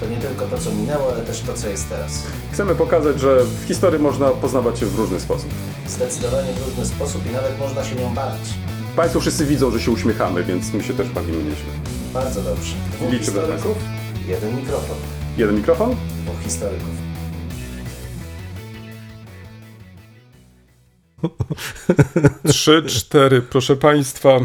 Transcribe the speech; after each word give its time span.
To 0.00 0.06
nie 0.06 0.16
tylko 0.16 0.46
to, 0.46 0.58
co 0.58 0.72
minęło, 0.72 1.12
ale 1.12 1.22
też 1.22 1.40
to, 1.40 1.54
co 1.54 1.68
jest 1.68 1.88
teraz. 1.88 2.22
Chcemy 2.52 2.74
pokazać, 2.74 3.20
że 3.20 3.44
w 3.44 3.64
historii 3.68 4.02
można 4.02 4.28
poznawać 4.28 4.78
się 4.78 4.86
w 4.86 4.98
różny 4.98 5.20
sposób. 5.20 5.48
Zdecydowanie 5.86 6.52
w 6.52 6.68
różny 6.68 6.86
sposób 6.86 7.26
i 7.26 7.30
nawet 7.30 7.58
można 7.58 7.84
się 7.84 7.94
nią 7.94 8.14
bawić. 8.14 8.48
Państwo 8.96 9.20
wszyscy 9.20 9.46
widzą, 9.46 9.70
że 9.70 9.80
się 9.80 9.90
uśmiechamy, 9.90 10.44
więc 10.44 10.72
my 10.72 10.82
się 10.82 10.94
też 10.94 11.08
bawimy 11.08 11.38
nieźle. 11.38 11.72
Bardzo 12.14 12.42
dobrze. 12.42 12.74
Dwóch 12.92 13.10
Liczymy 13.12 13.40
historyków, 13.40 13.76
jeden 14.26 14.56
mikrofon. 14.56 14.96
Jeden 15.36 15.56
mikrofon? 15.56 15.96
Dwóch 16.24 16.42
historyków. 16.44 17.04
Trzy, 22.52 22.82
cztery, 22.86 23.42
proszę 23.42 23.76
Państwa. 23.76 24.38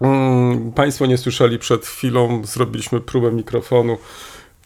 Mm, 0.00 0.72
Państwo 0.72 1.06
nie 1.06 1.18
słyszeli 1.18 1.58
przed 1.58 1.86
chwilą, 1.86 2.44
zrobiliśmy 2.44 3.00
próbę 3.00 3.32
mikrofonu. 3.32 3.98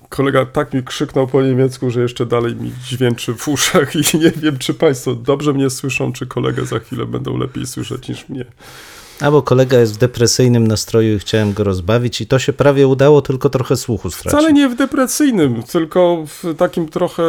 Kolega 0.08 0.46
tak 0.46 0.74
mi 0.74 0.82
krzyknął 0.82 1.26
po 1.26 1.42
niemiecku, 1.42 1.90
że 1.90 2.00
jeszcze 2.00 2.26
dalej 2.26 2.56
mi 2.56 2.72
dźwięczy 2.84 3.34
w 3.34 3.48
uszach 3.48 3.96
i 3.96 4.18
nie 4.18 4.30
wiem, 4.30 4.58
czy 4.58 4.74
Państwo 4.74 5.14
dobrze 5.14 5.52
mnie 5.52 5.70
słyszą, 5.70 6.12
czy 6.12 6.26
kolegę 6.26 6.66
za 6.66 6.78
chwilę 6.78 7.06
będą 7.06 7.38
lepiej 7.38 7.66
słyszeć 7.66 8.08
niż 8.08 8.28
mnie. 8.28 8.44
Albo 9.20 9.42
kolega 9.42 9.78
jest 9.78 9.94
w 9.94 9.98
depresyjnym 9.98 10.66
nastroju 10.66 11.16
i 11.16 11.18
chciałem 11.18 11.52
go 11.52 11.64
rozbawić 11.64 12.20
i 12.20 12.26
to 12.26 12.38
się 12.38 12.52
prawie 12.52 12.86
udało, 12.86 13.22
tylko 13.22 13.50
trochę 13.50 13.76
słuchu 13.76 14.10
stracił. 14.10 14.38
Wcale 14.38 14.52
nie 14.52 14.68
w 14.68 14.74
depresyjnym, 14.74 15.62
tylko 15.62 16.24
w 16.26 16.54
takim 16.54 16.88
trochę, 16.88 17.22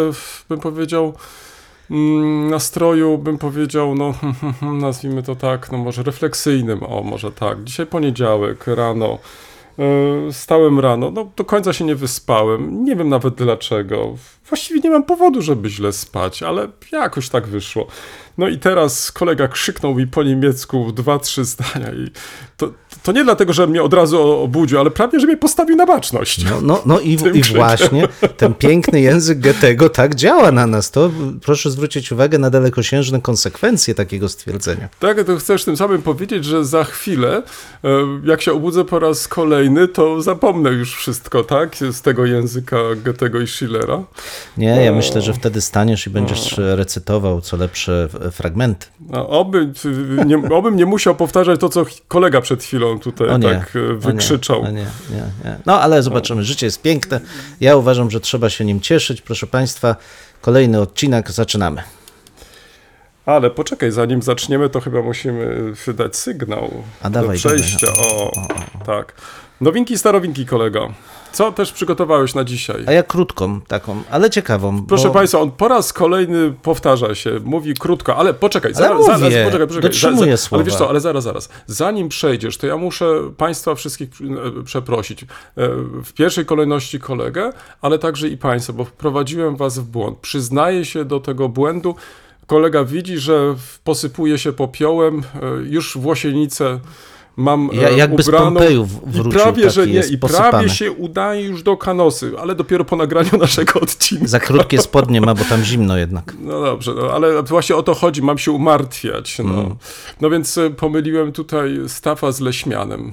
bym 0.50 0.60
powiedział, 0.60 1.14
mm, 1.92 2.50
nastroju, 2.50 3.18
bym 3.18 3.38
powiedział, 3.38 3.96
no 3.96 4.14
nazwijmy 4.82 5.24
to 5.24 5.36
tak, 5.36 5.72
no 5.72 5.78
może 5.78 6.04
refleksyjnym, 6.04 6.84
o 6.84 7.04
może 7.04 7.32
tak. 7.32 7.64
Dzisiaj 7.64 7.86
poniedziałek, 7.86 8.68
rano, 8.68 9.20
stałem 10.32 10.80
rano, 10.80 11.12
no 11.12 11.28
do 11.36 11.46
końca 11.46 11.74
się 11.74 11.86
nie 11.86 11.96
wyspałem, 11.96 12.86
nie 12.86 12.96
wiem 12.96 13.10
nawet 13.10 13.36
dlaczego. 13.36 14.16
Właściwie 14.50 14.80
nie 14.80 14.90
mam 14.90 15.04
powodu, 15.04 15.42
żeby 15.42 15.70
źle 15.70 15.94
spać, 15.94 16.44
ale 16.44 16.68
jakoś 16.92 17.30
tak 17.30 17.48
wyszło. 17.48 17.88
No 18.38 18.48
i 18.48 18.58
teraz 18.58 19.12
kolega 19.12 19.48
krzyknął 19.48 19.96
mi 19.96 20.08
po 20.08 20.24
niemiecku 20.24 20.92
dwa, 20.92 21.20
trzy 21.20 21.46
zdania 21.46 21.92
i 21.92 22.12
to, 22.58 22.72
to 23.04 23.12
nie 23.12 23.24
dlatego, 23.24 23.54
że 23.54 23.68
mnie 23.68 23.84
od 23.84 23.94
razu 23.94 24.22
obudził, 24.22 24.80
ale 24.80 24.92
prawie, 24.92 25.20
że 25.20 25.28
mnie 25.28 25.38
postawił 25.38 25.76
na 25.76 25.86
baczność. 25.86 26.44
No, 26.44 26.62
no, 26.62 26.82
no 26.86 27.00
i, 27.00 27.18
i 27.34 27.44
właśnie 27.44 28.08
ten 28.38 28.54
piękny 28.66 29.02
język 29.02 29.40
Goethego 29.40 29.90
tak 29.90 30.16
działa 30.16 30.52
na 30.52 30.68
nas. 30.68 30.92
To 30.92 31.12
proszę 31.42 31.72
zwrócić 31.72 32.12
uwagę 32.12 32.38
na 32.38 32.50
dalekosiężne 32.50 33.22
konsekwencje 33.22 33.96
takiego 33.96 34.30
stwierdzenia. 34.30 34.90
Tak, 35.00 35.24
to 35.24 35.38
chcesz 35.38 35.66
tym 35.66 35.78
samym 35.78 36.02
powiedzieć, 36.02 36.46
że 36.46 36.66
za 36.66 36.84
chwilę, 36.84 37.44
e, 37.84 37.90
jak 38.24 38.42
się 38.42 38.54
obudzę 38.54 38.86
po 38.86 39.00
raz 39.00 39.28
kolejny, 39.28 39.88
to 39.88 40.22
zapomnę 40.22 40.70
już 40.70 40.96
wszystko, 40.96 41.44
tak? 41.44 41.76
Z 41.92 42.02
tego 42.02 42.26
języka 42.26 42.78
Goethego 43.04 43.42
i 43.42 43.48
Schillera. 43.48 44.04
Nie, 44.58 44.68
ja 44.68 44.92
myślę, 44.92 45.22
że 45.22 45.34
wtedy 45.34 45.62
staniesz 45.62 46.08
i 46.08 46.10
będziesz 46.10 46.58
recytował 46.58 47.42
co 47.42 47.58
lepsze 47.58 48.08
fragmenty. 48.32 48.88
A 49.14 49.28
oby, 49.28 49.72
nie, 50.26 50.38
obym 50.50 50.76
nie 50.76 50.86
musiał 50.86 51.16
powtarzać 51.16 51.60
to, 51.60 51.70
co 51.70 51.86
kolega 52.08 52.42
przed 52.42 52.64
chwilą 52.64 53.00
tutaj 53.00 53.28
O 53.30 53.38
nie, 53.38 53.50
tak 53.50 53.76
e, 53.76 53.80
o 53.80 53.88
nie, 53.88 53.94
wykrzyczał. 53.94 54.62
O 54.62 54.66
nie, 54.68 54.72
nie, 55.12 55.24
nie. 55.46 55.58
No 55.66 55.82
ale 55.82 56.04
zobaczymy, 56.04 56.44
życie 56.44 56.66
jest 56.66 56.82
piękne. 56.82 57.20
Ja 57.62 57.76
uważam, 57.76 58.12
że 58.12 58.20
trzeba 58.20 58.50
się 58.50 58.66
nim 58.66 58.82
cieszyć. 58.82 59.22
Proszę 59.22 59.48
Państwa, 59.48 59.96
kolejny 60.42 60.82
odcinek, 60.82 61.32
zaczynamy. 61.32 61.84
Ale 63.26 63.50
poczekaj, 63.50 63.92
zanim 63.92 64.22
zaczniemy, 64.22 64.70
to 64.70 64.82
chyba 64.82 65.02
musimy 65.02 65.74
wydać 65.86 66.16
sygnał 66.16 66.72
A 67.02 67.10
dawaj, 67.10 67.38
do 67.38 67.50
przejścia. 67.50 67.88
dawaj. 67.88 68.06
O, 68.08 68.32
tak. 68.86 69.14
Nowinki, 69.62 69.98
starowinki, 69.98 70.46
kolego. 70.46 70.94
Co 71.32 71.52
też 71.52 71.72
przygotowałeś 71.72 72.36
na 72.36 72.44
dzisiaj? 72.44 72.84
A 72.88 72.92
ja 72.92 73.04
krótką 73.04 73.62
taką, 73.62 74.02
ale 74.12 74.30
ciekawą. 74.30 74.86
Proszę 74.86 75.08
bo... 75.08 75.14
Państwa, 75.14 75.40
on 75.40 75.52
po 75.52 75.68
raz 75.68 75.94
kolejny 75.94 76.54
powtarza 76.64 77.16
się, 77.16 77.40
mówi 77.44 77.74
krótko, 77.74 78.16
ale 78.16 78.34
poczekaj, 78.34 78.72
Ale 78.76 78.88
zaraz, 78.88 78.98
mówię, 78.98 79.08
zaraz, 79.08 79.22
poczekaj, 79.46 79.68
poczekaj. 79.68 79.82
dotrzymuję 79.82 80.28
Ale 80.32 80.38
słowa. 80.38 80.64
wiesz 80.64 80.76
co, 80.76 80.90
ale 80.90 81.00
zaraz, 81.00 81.24
zaraz. 81.24 81.50
Zanim 81.68 82.10
przejdziesz, 82.10 82.58
to 82.58 82.68
ja 82.68 82.78
muszę 82.78 83.06
Państwa 83.38 83.76
wszystkich 83.76 84.10
e, 84.60 84.64
przeprosić. 84.64 85.24
E, 85.24 85.26
W 86.04 86.14
pierwszej 86.14 86.46
kolejności 86.46 87.00
kolegę, 87.00 87.50
ale 87.82 88.00
także 88.00 88.28
i 88.28 88.38
Państwa, 88.38 88.74
bo 88.74 88.86
wprowadziłem 88.86 89.56
Was 89.56 89.80
w 89.80 89.84
błąd. 89.84 90.18
Przyznaję 90.18 90.86
się 90.86 91.06
do 91.06 91.20
tego 91.20 91.50
błędu. 91.50 91.96
Kolega 92.48 92.84
widzi, 92.84 93.18
że 93.18 93.56
posypuje 93.84 94.38
się 94.38 94.54
popiołem, 94.54 95.20
e, 95.20 95.24
już 95.70 95.98
włosienicę 95.98 96.80
mam 97.38 97.70
Ja- 97.74 97.90
e, 97.90 97.98
jakby 97.98 98.24
z 98.24 98.28
ubraną 98.28 98.60
i 98.70 98.86
wrócił, 99.06 99.32
prawie, 99.32 99.70
że 99.70 99.88
nie, 99.88 100.02
i 100.12 100.18
posypany. 100.18 100.50
prawie 100.50 100.70
się 100.70 100.92
udaje 100.92 101.42
już 101.44 101.64
do 101.64 101.78
kanosy, 101.78 102.32
ale 102.40 102.56
dopiero 102.56 102.86
po 102.86 102.96
nagraniu 102.96 103.38
naszego 103.40 103.80
odcinka. 103.80 104.28
Za 104.28 104.40
krótkie 104.40 104.82
spodnie 104.82 105.22
ma, 105.22 105.36
bo 105.36 105.44
tam 105.46 105.64
zimno 105.64 105.98
jednak. 105.98 106.34
No 106.40 106.62
dobrze, 106.62 106.94
no, 106.94 107.12
ale 107.12 107.44
właśnie 107.44 107.76
o 107.76 107.84
to 107.84 107.96
chodzi, 107.96 108.22
mam 108.22 108.38
się 108.38 108.52
umartwiać. 108.52 109.38
No, 109.40 109.44
Mm. 109.62 109.76
no 110.22 110.30
więc 110.30 110.58
e, 110.58 110.70
pomyliłem 110.70 111.32
tutaj 111.32 111.78
Stafa 111.88 112.32
z 112.32 112.40
Leśmianem. 112.40 113.12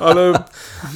Ale 0.00 0.32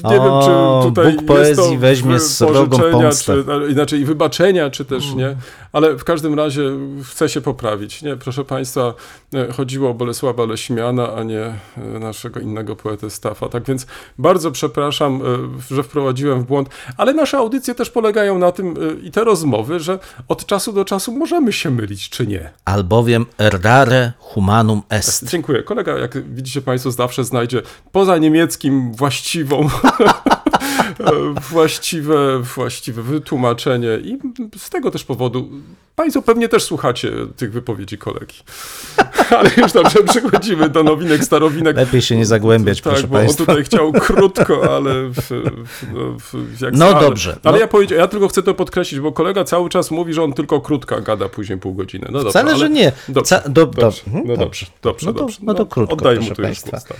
nie 0.04 0.20
O, 0.20 0.24
wiem, 0.24 0.32
czy 0.42 0.88
tutaj 0.88 1.12
Bóg 1.12 1.38
jest 1.38 1.56
to 1.56 1.62
poezji 1.62 1.78
weźmie 1.78 2.20
srogą 2.20 2.78
pożyczenia, 2.78 3.10
czy 3.10 3.44
no, 3.46 3.66
inaczej 3.66 4.00
i 4.00 4.04
wybaczenia, 4.04 4.70
czy 4.70 4.84
też 4.84 5.14
nie. 5.14 5.36
Ale 5.72 5.96
w 5.96 6.04
każdym 6.04 6.34
razie 6.34 6.62
chcę 7.10 7.28
się 7.28 7.40
poprawić. 7.40 8.02
Nie, 8.02 8.16
proszę 8.16 8.44
Państwa, 8.44 8.94
e, 9.34 9.52
chodziło 9.52 9.90
o 9.90 9.94
Bolesława 9.94 10.44
Leśmiana, 10.44 11.14
a 11.14 11.22
nie 11.22 11.40
e, 11.40 11.98
naszego 12.00 12.40
innego 12.40 12.76
poetę 12.76 13.10
Stafa. 13.10 13.48
Tak 13.48 13.64
więc 13.64 13.86
bardzo 14.18 14.50
przepraszam, 14.50 15.22
e, 15.70 15.74
że 15.74 15.82
wprowadziłem 15.82 16.42
w 16.42 16.46
błąd, 16.46 16.68
ale 16.96 17.14
nasze 17.14 17.38
audycje 17.38 17.74
też 17.74 17.90
polegają 17.90 18.38
na 18.38 18.52
tym 18.52 18.74
i 19.02 19.10
te 19.10 19.24
rozmowy, 19.24 19.80
że 19.80 19.98
od 20.28 20.46
czasu 20.46 20.72
do 20.72 20.84
czasu 20.84 21.12
możemy 21.12 21.52
się 21.52 21.70
mylić, 21.70 22.10
czy 22.10 22.26
nie. 22.26 22.50
Albowiem 22.64 23.26
erdare 23.38 24.12
humanum 24.18 24.82
est. 24.90 25.30
Dziękuję. 25.30 25.62
Kolega, 25.62 25.98
jak 25.98 26.34
widzicie 26.34 26.62
Państwo, 26.62 26.90
zawsze 26.90 27.24
znajdzie 27.24 27.62
poza 27.92 28.18
niemieckim 28.18 28.51
właściwą, 28.92 29.68
właściwe, 31.50 32.38
właściwe 32.38 33.02
wytłumaczenie 33.02 33.98
i 34.04 34.18
z 34.58 34.70
tego 34.70 34.90
też 34.90 35.04
powodu 35.04 35.48
Państwo 35.96 36.22
pewnie 36.22 36.48
też 36.48 36.62
słuchacie 36.62 37.10
tych 37.36 37.52
wypowiedzi 37.52 37.98
kolegi. 37.98 38.36
Ale 39.38 39.50
już 39.56 39.72
dobrze, 39.72 40.02
przechodzimy 40.02 40.68
do 40.68 40.82
nowinek, 40.82 41.24
starowinek. 41.24 41.76
Lepiej 41.76 42.02
się 42.02 42.16
nie 42.16 42.26
zagłębiać, 42.26 42.80
Tak, 42.80 42.92
proszę 42.92 43.08
bo 43.08 43.18
on 43.18 43.24
Państwa. 43.24 43.46
tutaj 43.46 43.64
chciał 43.64 43.92
krótko, 43.92 44.76
ale 44.76 44.94
w, 45.08 45.14
w, 45.66 45.92
no, 45.92 46.16
w, 46.18 46.60
jak 46.60 46.74
No 46.74 47.00
dobrze, 47.00 47.38
Ale 47.44 47.52
no. 47.52 47.58
ja, 47.60 47.68
powiedział, 47.68 47.98
ja 47.98 48.08
tylko 48.08 48.28
chcę 48.28 48.42
to 48.42 48.54
podkreślić, 48.54 49.00
bo 49.00 49.12
kolega 49.12 49.44
cały 49.44 49.68
czas 49.68 49.90
mówi, 49.90 50.14
że 50.14 50.22
on 50.22 50.32
tylko 50.32 50.60
krótka 50.60 51.00
gada 51.00 51.28
później 51.28 51.58
pół 51.58 51.74
godziny. 51.74 52.06
No 52.10 52.18
dobrze, 52.18 52.30
Wcale, 52.30 52.50
ale, 52.50 52.58
że 52.58 52.70
nie. 52.70 52.92
Dobrze, 53.08 53.28
Ca- 53.28 53.48
do- 53.48 53.66
do- 53.66 53.80
dobrze, 53.80 54.02
mhm, 54.06 54.24
no 54.28 54.36
dobrze. 54.36 54.66
dobrze, 54.82 55.06
dobrze, 55.06 55.06
No 55.06 55.12
to- 55.12 55.18
dobrze. 55.20 55.38
no 55.42 55.54
to 55.54 55.66
krótko, 55.66 55.92
Oddaję 55.94 56.16
mu 56.20 56.24
tu 56.24 56.30
już 56.30 56.38
państwa. 56.38 56.70
głos, 56.70 56.84
tak. 56.84 56.96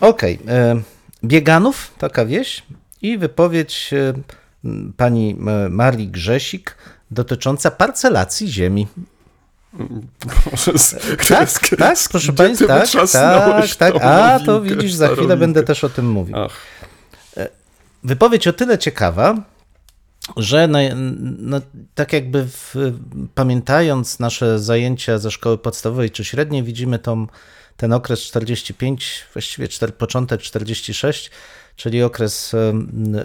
Okej. 0.00 0.38
e, 0.48 0.80
Bieganów, 1.24 1.94
taka 1.98 2.24
wieś 2.26 2.62
i 3.02 3.18
wypowiedź 3.18 3.90
e, 3.92 4.12
pani 4.96 5.30
e, 5.46 5.68
Marii 5.68 6.08
Grzesik 6.08 6.76
dotycząca 7.10 7.70
parcelacji 7.70 8.48
ziemi. 8.52 8.86
Z, 10.56 10.96
Tak, 11.28 11.50
z- 11.50 11.60
tak, 11.78 11.98
z- 11.98 12.08
proszę 12.08 12.32
Państwa, 12.32 12.66
tak, 12.66 12.88
tak, 12.90 13.76
tak. 13.78 13.94
A, 14.02 14.40
to 14.46 14.60
widzisz, 14.60 14.92
za 14.92 15.08
chwilę 15.08 15.36
będę 15.36 15.62
też 15.62 15.84
o 15.84 15.88
tym 15.88 16.10
mówił. 16.10 16.36
Ach, 16.36 16.56
Wypowiedź 18.04 18.48
o 18.48 18.52
tyle 18.52 18.78
ciekawa, 18.78 19.34
że 20.36 20.68
no, 21.38 21.60
tak 21.94 22.12
jakby 22.12 22.44
w, 22.46 22.74
pamiętając 23.34 24.18
nasze 24.18 24.58
zajęcia 24.58 25.18
ze 25.18 25.30
szkoły 25.30 25.58
podstawowej 25.58 26.10
czy 26.10 26.24
średniej, 26.24 26.62
widzimy 26.62 26.98
tą, 26.98 27.26
ten 27.76 27.92
okres 27.92 28.20
45, 28.20 29.24
właściwie 29.32 29.68
początek 29.98 30.42
46, 30.42 31.30
czyli 31.76 32.02
okres 32.02 32.52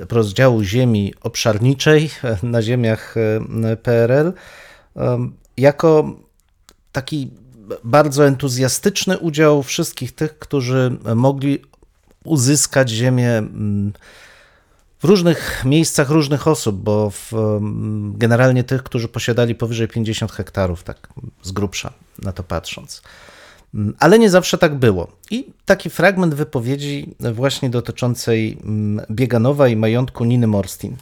rozdziału 0.09 0.63
ziemi 0.63 1.13
obszarniczej 1.21 2.09
na 2.43 2.61
ziemiach 2.61 3.15
em, 3.17 3.65
PRL, 3.83 4.33
jako 5.57 6.15
taki 6.91 7.29
bardzo 7.83 8.27
entuzjastyczny 8.27 9.17
udział 9.17 9.63
wszystkich 9.63 10.11
tych, 10.11 10.39
którzy 10.39 10.97
mogli 11.15 11.61
uzyskać 12.23 12.89
ziemię 12.89 13.43
w 14.99 15.03
różnych 15.03 15.65
miejscach 15.65 16.09
różnych 16.09 16.47
osób, 16.47 16.75
bo 16.75 17.09
w, 17.09 17.31
generalnie 18.13 18.63
tych, 18.63 18.83
którzy 18.83 19.07
posiadali 19.07 19.55
powyżej 19.55 19.87
50 19.87 20.31
hektarów, 20.31 20.83
tak 20.83 21.07
z 21.43 21.51
grubsza 21.51 21.93
na 22.19 22.31
to 22.31 22.43
patrząc. 22.43 23.01
Mm, 23.77 23.95
Ale 23.99 24.19
nie 24.19 24.29
zawsze 24.29 24.57
tak 24.57 24.75
było. 24.75 25.07
I 25.31 25.53
taki 25.65 25.89
fragment 25.89 26.33
wypowiedzi 26.33 27.15
właśnie 27.19 27.69
dotyczącej 27.69 28.57
mm, 28.63 29.05
Bieganowa 29.11 29.67
i 29.67 29.75
majątku 29.75 30.25
Niny 30.25 30.47
Morstin. 30.47 30.95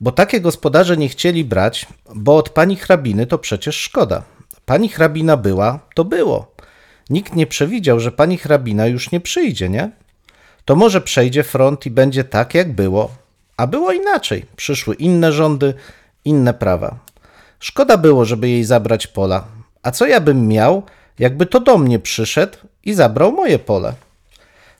Bo 0.00 0.12
takie 0.12 0.40
gospodarze 0.40 0.96
nie 0.96 1.08
chcieli 1.08 1.44
brać, 1.44 1.86
bo 2.14 2.36
od 2.36 2.48
pani 2.50 2.76
hrabiny 2.76 3.26
to 3.26 3.38
przecież 3.38 3.76
szkoda. 3.76 4.22
Pani 4.66 4.88
hrabina 4.88 5.36
była, 5.36 5.80
to 5.94 6.04
było. 6.04 6.54
Nikt 7.10 7.36
nie 7.36 7.46
przewidział, 7.46 8.00
że 8.00 8.12
pani 8.12 8.38
hrabina 8.38 8.86
już 8.86 9.12
nie 9.12 9.20
przyjdzie, 9.20 9.68
nie? 9.68 9.90
To 10.64 10.76
może 10.76 11.00
przejdzie 11.00 11.42
front 11.42 11.86
i 11.86 11.90
będzie 11.90 12.24
tak, 12.24 12.54
jak 12.54 12.72
było. 12.72 13.10
A 13.56 13.66
było 13.66 13.92
inaczej. 13.92 14.46
Przyszły 14.56 14.94
inne 14.94 15.32
rządy, 15.32 15.74
inne 16.24 16.54
prawa. 16.54 16.98
Szkoda 17.60 17.96
było, 17.96 18.24
żeby 18.24 18.48
jej 18.48 18.64
zabrać 18.64 19.06
pola. 19.06 19.44
A 19.82 19.90
co 19.90 20.06
ja 20.06 20.20
bym 20.20 20.48
miał, 20.48 20.82
jakby 21.20 21.46
to 21.46 21.60
do 21.60 21.78
mnie 21.78 21.98
przyszedł 21.98 22.58
i 22.84 22.94
zabrał 22.94 23.32
moje 23.32 23.58
pole? 23.58 23.92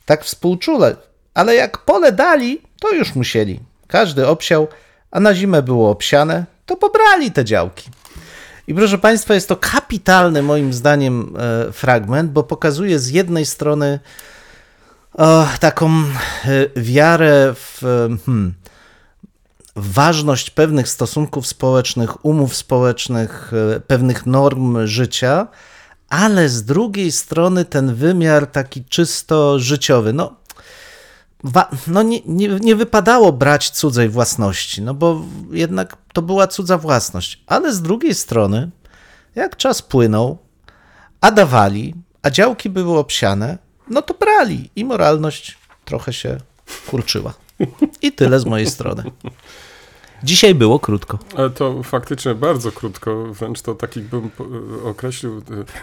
Tak 0.06 0.24
współczule, 0.24 0.96
ale 1.34 1.54
jak 1.54 1.78
pole 1.78 2.12
dali, 2.12 2.60
to 2.80 2.92
już 2.92 3.14
musieli. 3.14 3.60
Każdy 3.86 4.26
obsiał, 4.26 4.68
a 5.10 5.20
na 5.20 5.34
zimę 5.34 5.62
było 5.62 5.90
obsiane, 5.90 6.44
to 6.66 6.76
pobrali 6.76 7.30
te 7.30 7.44
działki. 7.44 7.90
I 8.66 8.74
proszę 8.74 8.98
Państwa, 8.98 9.34
jest 9.34 9.48
to 9.48 9.56
kapitalny 9.56 10.42
moim 10.42 10.72
zdaniem 10.72 11.36
e, 11.38 11.72
fragment, 11.72 12.32
bo 12.32 12.42
pokazuje 12.42 12.98
z 12.98 13.08
jednej 13.08 13.46
strony 13.46 13.98
o, 15.14 15.46
taką 15.60 15.90
e, 15.90 16.80
wiarę 16.80 17.54
w 17.54 17.84
e, 17.84 18.16
hmm, 18.26 18.54
ważność 19.76 20.50
pewnych 20.50 20.88
stosunków 20.88 21.46
społecznych, 21.46 22.24
umów 22.24 22.56
społecznych, 22.56 23.52
e, 23.76 23.80
pewnych 23.80 24.26
norm 24.26 24.86
życia, 24.86 25.46
ale 26.10 26.48
z 26.48 26.64
drugiej 26.64 27.12
strony 27.12 27.64
ten 27.64 27.94
wymiar 27.94 28.46
taki 28.46 28.84
czysto 28.84 29.58
życiowy. 29.58 30.12
No, 30.12 30.36
no 31.86 32.02
nie, 32.02 32.20
nie, 32.26 32.48
nie 32.48 32.76
wypadało 32.76 33.32
brać 33.32 33.70
cudzej 33.70 34.08
własności, 34.08 34.82
no 34.82 34.94
bo 34.94 35.22
jednak 35.50 35.96
to 36.12 36.22
była 36.22 36.46
cudza 36.46 36.78
własność. 36.78 37.42
Ale 37.46 37.72
z 37.72 37.82
drugiej 37.82 38.14
strony, 38.14 38.70
jak 39.34 39.56
czas 39.56 39.82
płynął, 39.82 40.38
a 41.20 41.30
dawali, 41.30 41.94
a 42.22 42.30
działki 42.30 42.70
były 42.70 42.98
obsiane, 42.98 43.58
no 43.90 44.02
to 44.02 44.14
brali 44.14 44.70
i 44.76 44.84
moralność 44.84 45.58
trochę 45.84 46.12
się 46.12 46.38
kurczyła. 46.86 47.34
I 48.02 48.12
tyle 48.12 48.40
z 48.40 48.44
mojej 48.44 48.66
strony. 48.66 49.02
Dzisiaj 50.24 50.54
było 50.54 50.78
krótko. 50.78 51.18
Ale 51.36 51.50
to 51.50 51.82
faktycznie 51.82 52.34
bardzo 52.34 52.72
krótko, 52.72 53.26
wręcz 53.32 53.62
to 53.62 53.74
taki 53.74 54.00
bym 54.00 54.30
określił, 54.84 55.38
e, 55.38 55.42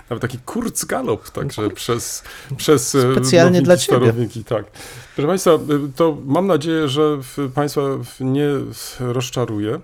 nawet 0.10 0.22
taki 0.22 0.38
kurzgalop, 0.38 1.30
także 1.30 1.70
przez, 1.82 2.24
przez 2.58 2.96
e, 2.96 3.12
Specjalnie 3.12 3.62
dla 3.62 3.78
ciebie. 3.78 4.14
tak. 4.48 4.66
Proszę 5.16 5.28
Państwa, 5.28 5.52
e, 5.52 5.60
to 5.96 6.18
mam 6.26 6.48
nadzieję, 6.48 6.88
że 6.88 7.18
Państwa 7.56 7.82
nie 8.20 8.50
rozczaruje 9.00 9.80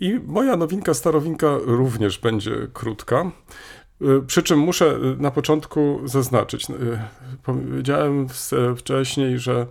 i 0.00 0.20
moja 0.26 0.56
nowinka, 0.56 0.94
starowinka 0.94 1.58
również 1.64 2.18
będzie 2.18 2.52
krótka. 2.72 3.30
Przy 4.26 4.42
czym 4.42 4.58
muszę 4.58 4.98
na 5.18 5.30
początku 5.30 6.00
zaznaczyć, 6.04 6.66
powiedziałem 7.42 8.26
wcześniej, 8.76 9.38
że 9.38 9.66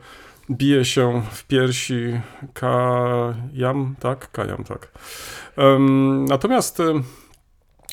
bije 0.50 0.86
się 0.86 1.22
w 1.32 1.44
piersi 1.44 2.22
Kajam, 2.54 3.96
tak? 4.00 4.32
Kajam, 4.32 4.64
tak. 4.64 4.92
Natomiast 6.30 6.82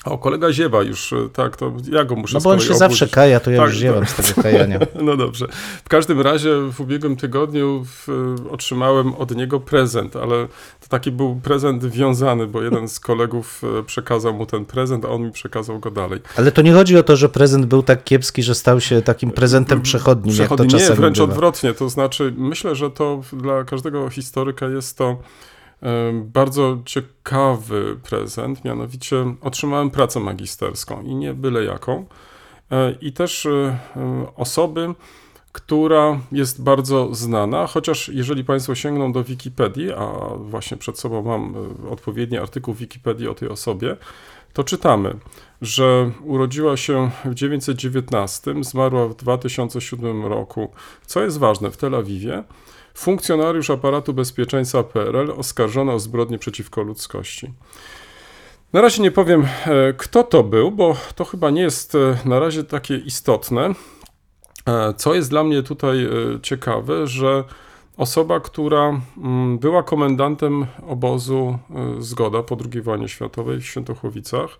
o, 0.05 0.17
kolega 0.17 0.51
ziewa 0.51 0.83
już, 0.83 1.13
e, 1.13 1.29
tak, 1.33 1.57
to 1.57 1.73
ja 1.91 2.05
go 2.05 2.15
muszę 2.15 2.33
No 2.37 2.41
bo 2.43 2.49
on 2.49 2.59
się 2.59 2.73
zawsze 2.73 3.05
obudzić. 3.05 3.15
kaja, 3.15 3.39
to 3.39 3.51
ja 3.51 3.57
Tak, 3.57 3.67
już 3.69 3.77
ziewam 3.77 3.99
tak. 4.05 4.09
z 4.09 4.15
tego 4.15 4.41
kajania. 4.41 4.79
No 5.03 5.17
dobrze. 5.17 5.47
W 5.85 5.89
każdym 5.89 6.21
razie 6.21 6.49
w 6.71 6.79
ubiegłym 6.81 7.15
tygodniu 7.15 7.85
w, 7.85 8.07
otrzymałem 8.51 9.15
od 9.15 9.35
niego 9.35 9.59
prezent, 9.59 10.15
ale 10.15 10.47
to 10.81 10.87
taki 10.89 11.11
był 11.11 11.35
prezent 11.43 11.85
wiązany, 11.85 12.47
bo 12.47 12.61
jeden 12.61 12.87
z 12.87 12.99
kolegów 12.99 13.61
e, 13.79 13.83
przekazał 13.83 14.33
mu 14.33 14.45
ten 14.45 14.65
prezent, 14.65 15.05
a 15.05 15.09
on 15.09 15.21
mi 15.21 15.31
przekazał 15.31 15.79
go 15.79 15.91
dalej. 15.91 16.19
Ale 16.37 16.51
to 16.51 16.61
nie 16.61 16.73
chodzi 16.73 16.97
o 16.97 17.03
to, 17.03 17.15
że 17.15 17.29
prezent 17.29 17.65
był 17.65 17.83
tak 17.83 18.03
kiepski, 18.03 18.43
że 18.43 18.55
stał 18.55 18.81
się 18.81 19.01
takim 19.01 19.31
prezentem 19.31 19.81
przechodnim, 19.81 20.35
jak 20.35 20.49
to 20.49 20.65
czasami 20.65 20.89
nie, 20.89 20.95
wręcz 20.95 21.17
bywa. 21.17 21.31
odwrotnie. 21.33 21.73
To 21.73 21.89
znaczy, 21.89 22.33
myślę, 22.37 22.75
że 22.75 22.91
to 22.91 23.21
dla 23.33 23.63
każdego 23.63 24.09
historyka 24.09 24.65
jest 24.67 24.97
to 24.97 25.17
bardzo 26.13 26.77
ciekawy 26.85 27.99
prezent. 28.09 28.65
Mianowicie 28.65 29.35
otrzymałem 29.41 29.89
pracę 29.89 30.19
magisterską 30.19 31.01
i 31.01 31.15
nie 31.15 31.33
byle 31.33 31.63
jaką. 31.63 32.05
E, 32.73 32.95
I 33.01 33.13
też 33.13 33.45
e, 33.45 33.49
e, 33.95 34.25
osoby, 34.35 34.93
która 35.51 36.19
jest 36.31 36.63
bardzo 36.63 37.15
znana, 37.15 37.67
chociaż 37.67 38.09
jeżeli 38.09 38.43
Państwo 38.43 38.75
sięgną 38.75 39.11
do 39.11 39.23
Wikipedii, 39.23 39.91
a 39.91 40.07
właśnie 40.37 40.77
przed 40.77 40.99
sobą 40.99 41.21
mam 41.21 41.55
odpowiedni 41.91 42.37
artykuł 42.37 42.73
Wikipedii 42.73 43.27
o 43.27 43.33
tej 43.33 43.49
osobie, 43.49 43.97
to 44.53 44.63
czytamy, 44.63 45.15
że 45.61 46.11
urodziła 46.23 46.77
się 46.77 47.09
w 47.25 47.33
919, 47.33 48.63
zmarła 48.63 49.07
w 49.07 49.15
2007 49.15 50.25
roku. 50.25 50.71
Co 51.05 51.23
jest 51.23 51.39
ważne, 51.39 51.71
w 51.71 51.77
Tel 51.77 51.95
Awiwie 51.95 52.43
funkcjonariusz 52.93 53.69
aparatu 53.69 54.13
bezpieczeństwa 54.13 54.83
PRL 54.83 55.31
oskarżony 55.31 55.91
o 55.91 55.99
zbrodnie 55.99 56.39
przeciwko 56.39 56.83
ludzkości. 56.83 57.53
Na 58.73 58.81
razie 58.81 59.03
nie 59.03 59.11
powiem, 59.11 59.47
e, 59.65 59.93
kto 59.93 60.23
to 60.23 60.43
był, 60.43 60.71
bo 60.71 60.95
to 61.15 61.25
chyba 61.25 61.49
nie 61.49 61.61
jest 61.61 61.95
e, 61.95 62.17
na 62.25 62.39
razie 62.39 62.63
takie 62.63 62.97
istotne. 62.97 63.73
E, 64.65 64.93
Co 64.93 65.13
jest 65.13 65.29
dla 65.29 65.43
mnie 65.43 65.63
tutaj 65.63 66.07
ciekawe, 66.41 67.07
że 67.07 67.43
osoba, 67.97 68.39
która 68.39 69.01
mm, 69.17 69.59
była 69.59 69.83
komendantem 69.83 70.65
obozu 70.87 71.57
Zgoda 71.99 72.43
po 72.43 72.57
II 72.73 72.81
wojnie 72.81 73.07
światowej 73.07 73.59
w 73.59 73.65
Świętochłowicach, 73.65 74.57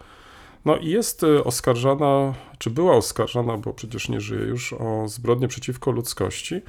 no 0.65 0.77
i 0.77 0.89
jest 0.89 1.23
e, 1.23 1.43
oskarżana, 1.43 2.33
czy 2.57 2.69
była 2.69 2.95
oskarżana, 2.95 3.57
bo 3.57 3.73
przecież 3.73 4.09
nie 4.09 4.21
żyje 4.21 4.45
już, 4.45 4.73
o 4.73 5.07
zbrodnie 5.07 5.47
przeciwko 5.47 5.91
ludzkości. 5.91 6.61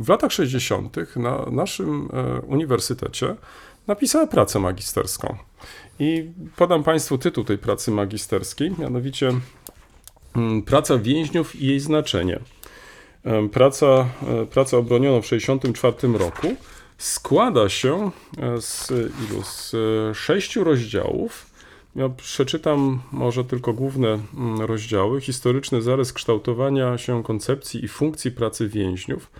W 0.00 0.08
latach 0.08 0.32
60. 0.32 0.96
na 1.16 1.46
naszym 1.50 2.08
e, 2.12 2.40
uniwersytecie 2.40 3.34
napisała 3.86 4.26
pracę 4.26 4.58
magisterską. 4.58 5.36
I 5.98 6.30
podam 6.56 6.82
Państwu 6.82 7.18
tytuł 7.18 7.44
tej 7.44 7.58
pracy 7.58 7.90
magisterskiej, 7.90 8.74
mianowicie 8.78 9.32
mm, 10.36 10.62
Praca 10.62 10.98
więźniów 10.98 11.56
i 11.56 11.66
jej 11.66 11.80
znaczenie. 11.80 12.40
Em, 13.24 13.48
Praca, 13.48 13.86
e, 13.86 14.46
praca 14.46 14.76
obroniona 14.76 15.20
w 15.20 15.24
1964 15.24 16.18
roku 16.18 16.56
składa 16.98 17.68
się 17.68 18.10
e, 18.38 18.60
z 18.60 18.90
ilu? 18.90 19.42
Z 19.42 19.74
e, 19.74 20.14
sześciu 20.14 20.64
rozdziałów. 20.64 21.51
Ja 21.96 22.08
przeczytam 22.08 23.00
może 23.12 23.44
tylko 23.44 23.72
główne 23.72 24.08
mm, 24.08 24.60
rozdziały. 24.60 25.20
Historyczny 25.20 25.82
zarys 25.82 26.12
kształtowania 26.12 26.98
się 26.98 27.22
koncepcji 27.22 27.84
i 27.84 27.88
funkcji 27.88 28.30
pracy 28.30 28.68
więźniów. 28.68 29.30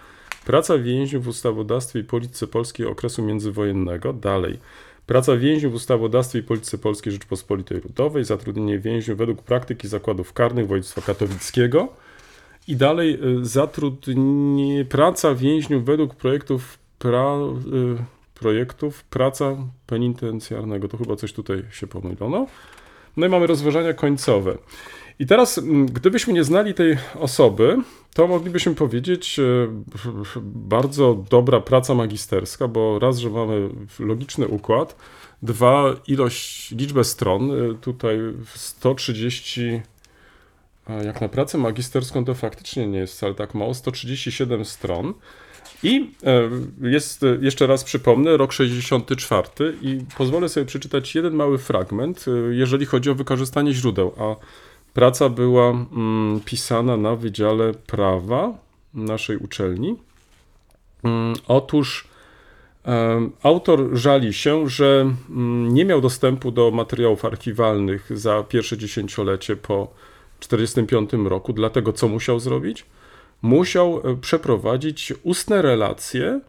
Praca 0.45 0.79
więźniów 0.79 1.25
w 1.25 1.29
ustawodawstwie 1.29 2.01
i 2.01 2.05
polityce 2.05 2.47
polskiej 2.47 2.87
okresu 2.87 3.23
międzywojennego. 3.23 4.13
Dalej. 4.13 4.59
Praca 5.07 5.37
więźniów 5.37 5.73
w 5.73 5.77
ustawodawstwie 5.77 6.39
i 6.39 6.43
polityce 6.43 6.79
polskiej 6.79 7.13
Rzeczpospolitej 7.13 7.81
Ludowej. 7.81 8.25
Zatrudnienie 8.25 8.79
więźniów 8.79 9.19
według 9.19 9.43
praktyki 9.43 9.89
zakładów 9.89 10.33
karnych 10.33 10.67
województwa 10.67 11.01
katowickiego. 11.01 11.89
I 12.69 12.77
dalej 12.77 13.19
y, 13.41 13.45
zatrudnienie, 13.47 14.85
praca 14.85 15.35
więźniów 15.35 15.85
według 15.85 16.15
projektów, 16.15 16.79
pra, 16.99 17.37
y, 17.99 18.22
projektów 18.43 19.05
praca 19.05 19.57
penitencjarnego. 19.87 20.89
To 20.89 20.97
chyba 20.97 21.17
coś 21.17 21.33
tutaj 21.33 21.65
się 21.71 21.87
pomylono. 21.87 22.47
No 23.17 23.27
i 23.27 23.29
mamy 23.29 23.47
rozważania 23.47 23.93
końcowe. 23.93 24.59
I 25.19 25.27
teraz, 25.27 25.59
mm, 25.59 25.87
gdybyśmy 25.87 26.33
nie 26.33 26.45
znali 26.45 26.75
tej 26.75 26.97
osoby, 27.15 27.77
to 28.15 28.27
moglibyśmy 28.27 28.75
powiedzieć, 28.75 29.39
e, 29.39 29.43
bardzo 30.43 31.25
dobra 31.31 31.61
praca 31.61 31.95
magisterska, 31.95 32.69
bo 32.69 32.99
raz, 32.99 33.19
że 33.19 33.31
mamy 33.31 33.69
logiczny 33.99 34.49
układ, 34.49 34.97
dwa, 35.43 35.97
ilość, 36.07 36.71
liczbę 36.71 37.05
stron, 37.05 37.51
e, 37.51 37.75
tutaj 37.75 38.19
130 38.55 39.83
a 40.87 40.93
jak 40.93 41.21
na 41.21 41.29
pracę 41.29 41.59
magisterską 41.59 42.25
to 42.25 42.35
faktycznie 42.35 42.87
nie 42.87 42.99
jest 42.99 43.15
wcale 43.15 43.35
tak 43.35 43.55
mało, 43.55 43.75
137 43.75 44.65
stron. 44.65 45.15
I 45.83 46.11
e, 46.25 46.51
jest, 46.89 47.23
e, 47.23 47.39
jeszcze 47.41 47.67
raz 47.67 47.85
przypomnę, 47.85 48.37
rok 48.37 48.53
64 48.53 49.49
i 49.83 49.99
pozwolę 50.19 50.49
sobie 50.49 50.67
przeczytać 50.67 51.15
jeden 51.15 51.35
mały 51.35 51.59
fragment, 51.59 52.25
e, 52.29 52.55
jeżeli 52.55 52.87
chodzi 52.87 53.11
o 53.11 53.15
wykorzystanie 53.15 53.73
źródeł, 53.73 54.13
a 54.19 54.37
praca 54.95 55.29
była 55.29 55.71
mm, 55.71 56.41
pisana 56.45 56.97
na 56.97 57.17
Wydziale 57.17 57.75
Prawa 57.75 58.59
naszej 58.95 59.37
uczelni. 59.37 59.97
Mm, 61.05 61.35
otóż 61.49 62.13
Autor 63.43 63.89
żali 63.93 64.33
się, 64.33 64.69
że 64.69 65.15
mm, 65.31 65.75
nie 65.75 65.85
miał 65.85 66.01
dostępu 66.01 66.51
do 66.51 66.71
materiałów 66.71 67.25
archiwalnych 67.25 68.19
za 68.19 68.43
pierwsze 68.43 68.79
dziesięciolecie 68.79 69.57
po 69.57 69.89
1945 70.41 71.31
roku, 71.31 71.53
dlatego 71.53 71.93
co 71.93 72.09
musiał 72.09 72.41
zrobić? 72.41 72.85
Musiał 73.43 74.01
e, 74.05 74.17
przeprowadzić 74.17 75.13
ustne 75.23 75.63
relacje 75.63 76.41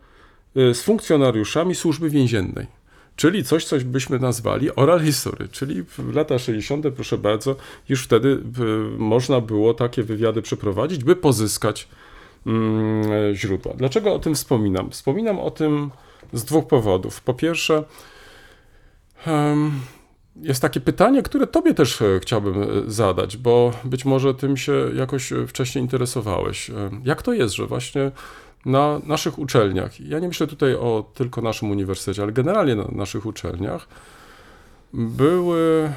e, 0.56 0.74
z 0.74 0.82
funkcjonariuszami 0.82 1.76
służby 1.76 2.10
więziennej. 2.10 2.68
Czyli 3.16 3.44
coś, 3.44 3.66
coś 3.66 3.84
byśmy 3.84 4.20
nazwali 4.20 4.76
oral 4.76 5.04
history, 5.04 5.48
czyli 5.48 5.84
w 5.84 6.16
lata 6.16 6.40
60., 6.40 6.86
proszę 6.96 7.18
bardzo, 7.18 7.56
już 7.90 8.04
wtedy 8.04 8.28
y, 8.28 8.42
można 8.98 9.42
było 9.42 9.74
takie 9.74 10.04
wywiady 10.04 10.42
przeprowadzić, 10.42 11.04
by 11.04 11.16
pozyskać 11.16 11.88
mm, 12.48 13.12
e, 13.12 13.36
źródła. 13.36 13.74
Dlaczego 13.74 14.14
o 14.14 14.20
tym 14.20 14.36
wspominam? 14.36 14.92
Wspominam 14.92 15.40
o 15.40 15.52
tym 15.52 15.92
z 16.34 16.44
dwóch 16.44 16.68
powodów. 16.68 17.22
Po 17.22 17.34
pierwsze, 17.34 17.84
jest 20.36 20.62
takie 20.62 20.80
pytanie, 20.80 21.24
które 21.24 21.48
Tobie 21.48 21.74
też 21.74 22.02
e, 22.02 22.20
chciałbym 22.20 22.64
e, 22.64 22.68
zadać, 22.88 23.38
bo 23.38 23.72
być 23.84 24.06
może 24.06 24.34
tym 24.34 24.58
się 24.58 24.74
jakoś 24.96 25.32
e, 25.32 25.48
wcześniej 25.48 25.82
interesowałeś. 25.82 26.72
Jak 27.04 27.22
to 27.22 27.34
jest, 27.34 27.56
że 27.56 27.68
właśnie 27.68 28.12
na 28.66 29.00
naszych 29.06 29.40
uczelniach, 29.40 30.00
ja 30.00 30.20
nie 30.20 30.28
myślę 30.28 30.48
tutaj 30.48 30.76
o 30.76 31.12
tylko 31.14 31.42
naszym 31.42 31.72
uniwersytecie, 31.72 32.24
ale 32.24 32.32
generalnie 32.32 32.76
na 32.76 32.88
naszych 32.92 33.26
uczelniach, 33.26 33.88
były 34.94 35.92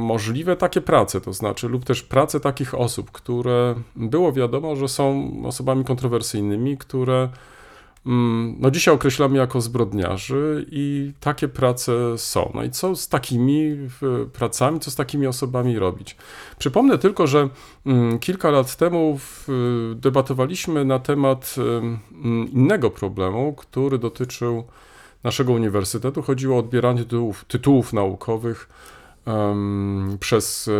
możliwe 0.00 0.56
takie 0.56 0.80
prace, 0.80 1.20
to 1.20 1.32
znaczy, 1.32 1.68
lub 1.68 1.84
też 1.84 2.02
prace 2.02 2.40
takich 2.40 2.74
osób, 2.74 3.10
które 3.10 3.74
było 3.96 4.32
wiadomo, 4.32 4.76
że 4.76 4.88
są 4.88 5.32
osobami 5.46 5.84
kontrowersyjnymi, 5.84 6.76
które 6.78 7.28
no 8.58 8.70
dzisiaj 8.70 8.94
określamy 8.94 9.38
jako 9.38 9.60
zbrodniarzy 9.60 10.66
i 10.70 11.12
takie 11.20 11.48
prace 11.48 12.18
są. 12.18 12.50
No 12.54 12.64
i 12.64 12.70
co 12.70 12.96
z 12.96 13.08
takimi 13.08 13.76
pracami, 14.32 14.80
co 14.80 14.90
z 14.90 14.94
takimi 14.94 15.26
osobami 15.26 15.78
robić? 15.78 16.16
Przypomnę 16.58 16.98
tylko, 16.98 17.26
że 17.26 17.48
mm, 17.86 18.18
kilka 18.18 18.50
lat 18.50 18.76
temu 18.76 19.18
debatowaliśmy 19.94 20.84
na 20.84 20.98
temat 20.98 21.54
em, 21.58 21.98
innego 22.52 22.90
problemu, 22.90 23.52
który 23.52 23.98
dotyczył 23.98 24.64
naszego 25.24 25.52
uniwersytetu. 25.52 26.22
Chodziło 26.22 26.56
o 26.56 26.58
odbieranie 26.58 26.98
tytułów, 26.98 27.44
tytułów 27.44 27.92
naukowych 27.92 28.68
przez 30.20 30.70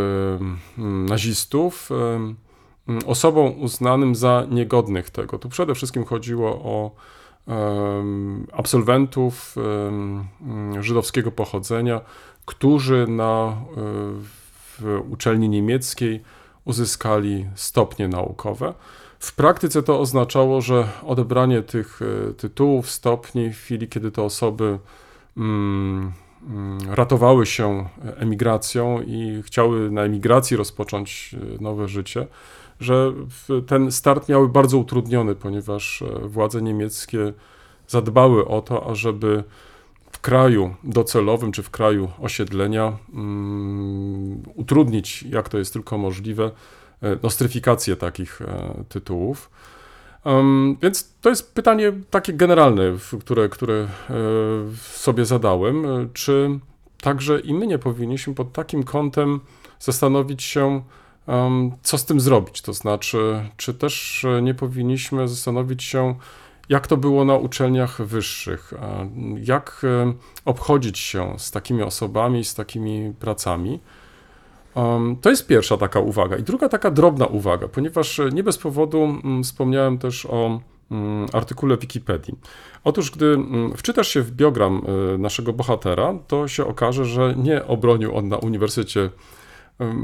nazistów 1.09 1.91
osobom 3.07 3.61
uznanym 3.61 4.15
za 4.15 4.47
niegodnych 4.51 5.11
tego. 5.11 5.39
Tu 5.39 5.49
przede 5.49 5.75
wszystkim 5.75 6.05
chodziło 6.05 6.49
o 6.51 6.91
absolwentów 8.53 9.57
żydowskiego 10.81 11.33
pochodzenia, 11.33 12.01
którzy 12.47 13.07
na, 13.09 13.57
y, 13.71 13.75
w 14.79 15.03
uczelni 15.11 15.49
niemieckiej 15.49 16.23
uzyskali 16.65 17.47
stopnie 17.55 18.09
naukowe. 18.09 18.75
W 19.19 19.35
praktyce 19.35 19.83
to 19.83 20.01
oznaczało, 20.01 20.61
że 20.61 20.89
odebranie 21.07 21.63
tych 21.63 22.01
e, 22.03 22.35
tytułów, 22.35 22.91
stopni 22.91 23.53
w 23.53 23.57
chwili, 23.57 23.89
kiedy 23.89 24.11
te 24.11 24.23
osoby 24.23 24.79
mm, 25.37 26.13
mm, 26.47 26.79
ratowały 26.91 27.47
się 27.47 27.89
emigracją 28.17 29.03
i 29.03 29.43
chciały 29.47 29.91
na 29.91 30.03
emigracji 30.03 30.57
rozpocząć 30.57 31.35
e, 31.59 31.63
nowe 31.63 31.89
życie, 31.89 32.27
że 32.81 33.13
ten 33.67 33.93
start 33.93 34.29
miały 34.29 34.49
bardzo 34.49 34.79
utrudniony, 34.79 35.35
ponieważ 35.35 36.03
e, 36.03 36.29
władze 36.29 36.63
niemieckie 36.63 37.33
zadbały 37.89 38.49
o 38.49 38.63
to, 38.63 38.91
ażeby 38.91 39.45
w 40.11 40.21
kraju 40.21 40.75
docelowym 40.85 41.53
czy 41.53 41.63
w 41.63 41.71
kraju 41.71 42.09
osiedlenia 42.21 42.99
mm, 43.15 44.43
utrudnić, 44.55 45.23
jak 45.23 45.49
to 45.49 45.59
jest 45.59 45.73
tylko 45.73 45.99
możliwe, 45.99 46.51
e, 47.03 47.17
nostryfikację 47.23 47.97
takich 47.97 48.43
e, 48.43 48.85
tytułów. 48.89 49.51
Więc 50.83 51.15
to 51.21 51.29
jest 51.29 51.55
pytanie 51.55 51.93
takie 52.11 52.33
generalne, 52.33 52.83
które, 53.21 53.49
które 53.49 53.89
sobie 54.81 55.25
zadałem. 55.25 55.85
Czy 56.13 56.59
także 57.01 57.41
i 57.41 57.55
my 57.55 57.67
nie 57.67 57.79
powinniśmy 57.79 58.35
pod 58.35 58.53
takim 58.53 58.83
kątem 58.83 59.41
zastanowić 59.79 60.43
się, 60.43 60.83
co 61.83 61.99
z 61.99 62.05
tym 62.05 62.21
zrobić? 62.21 62.63
To 62.63 62.73
znaczy, 62.73 63.51
czy 63.57 63.75
też 63.75 64.25
e, 64.25 64.43
nie 64.43 64.55
powinniśmy 64.55 65.29
zastanowić 65.29 65.83
się, 65.83 66.15
jak 66.69 66.87
to 66.87 66.97
było 66.97 67.25
na 67.25 67.37
uczelniach 67.37 68.03
wyższych? 68.03 68.73
e, 68.73 69.09
Jak 69.37 69.83
e, 69.85 70.13
obchodzić 70.45 70.99
się 70.99 71.35
z 71.39 71.51
takimi 71.51 71.83
osobami, 71.83 72.45
z 72.45 72.55
takimi 72.55 73.13
pracami? 73.19 73.81
To 75.21 75.31
jest 75.31 75.47
pierwsza 75.47 75.77
taka 75.77 76.01
uwaga. 76.01 76.37
I 76.37 76.43
druga 76.43 76.69
taka 76.69 76.91
drobna 76.91 77.27
uwaga, 77.27 77.69
ponieważ 77.69 78.21
nie 78.33 78.43
bez 78.43 78.59
powodu 78.59 79.05
mm, 79.05 79.45
wspomniałem 79.45 79.99
też 79.99 80.27
o 80.27 80.61
mm, 80.91 81.27
artykule 81.33 81.77
Wikipedii. 81.77 82.35
Otóż, 82.85 83.11
gdy 83.11 83.27
mm, 83.27 83.77
wczytasz 83.77 84.09
się 84.09 84.23
w 84.23 84.31
biogram 84.31 84.83
naszego 85.19 85.53
bohatera, 85.53 86.15
to 86.27 86.49
się 86.49 86.67
okaże, 86.67 87.05
że 87.05 87.35
nie 87.37 87.67
obronił 87.67 88.17
on 88.17 88.29
na 88.29 88.37
Uniwersytecie 88.37 89.11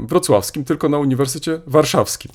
Wrocławskim, 0.07 0.63
tylko 0.63 0.89
na 0.89 0.97
Uniwersytecie 0.99 1.61
Warszawskim. 1.67 2.31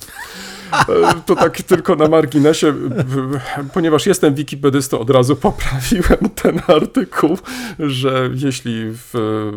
E, 0.73 1.13
To 1.25 1.35
tak 1.35 1.61
tylko 1.61 1.95
na 1.95 2.07
marginesie, 2.07 2.71
w- 2.71 3.39
ponieważ 3.73 4.05
jestem 4.05 4.35
wikipedystą, 4.35 4.99
od 4.99 5.09
razu 5.09 5.35
poprawiłem 5.35 6.29
ten 6.35 6.61
artykuł, 6.67 7.37
że 7.79 8.29
jeśli 8.35 8.91
w, 8.91 9.09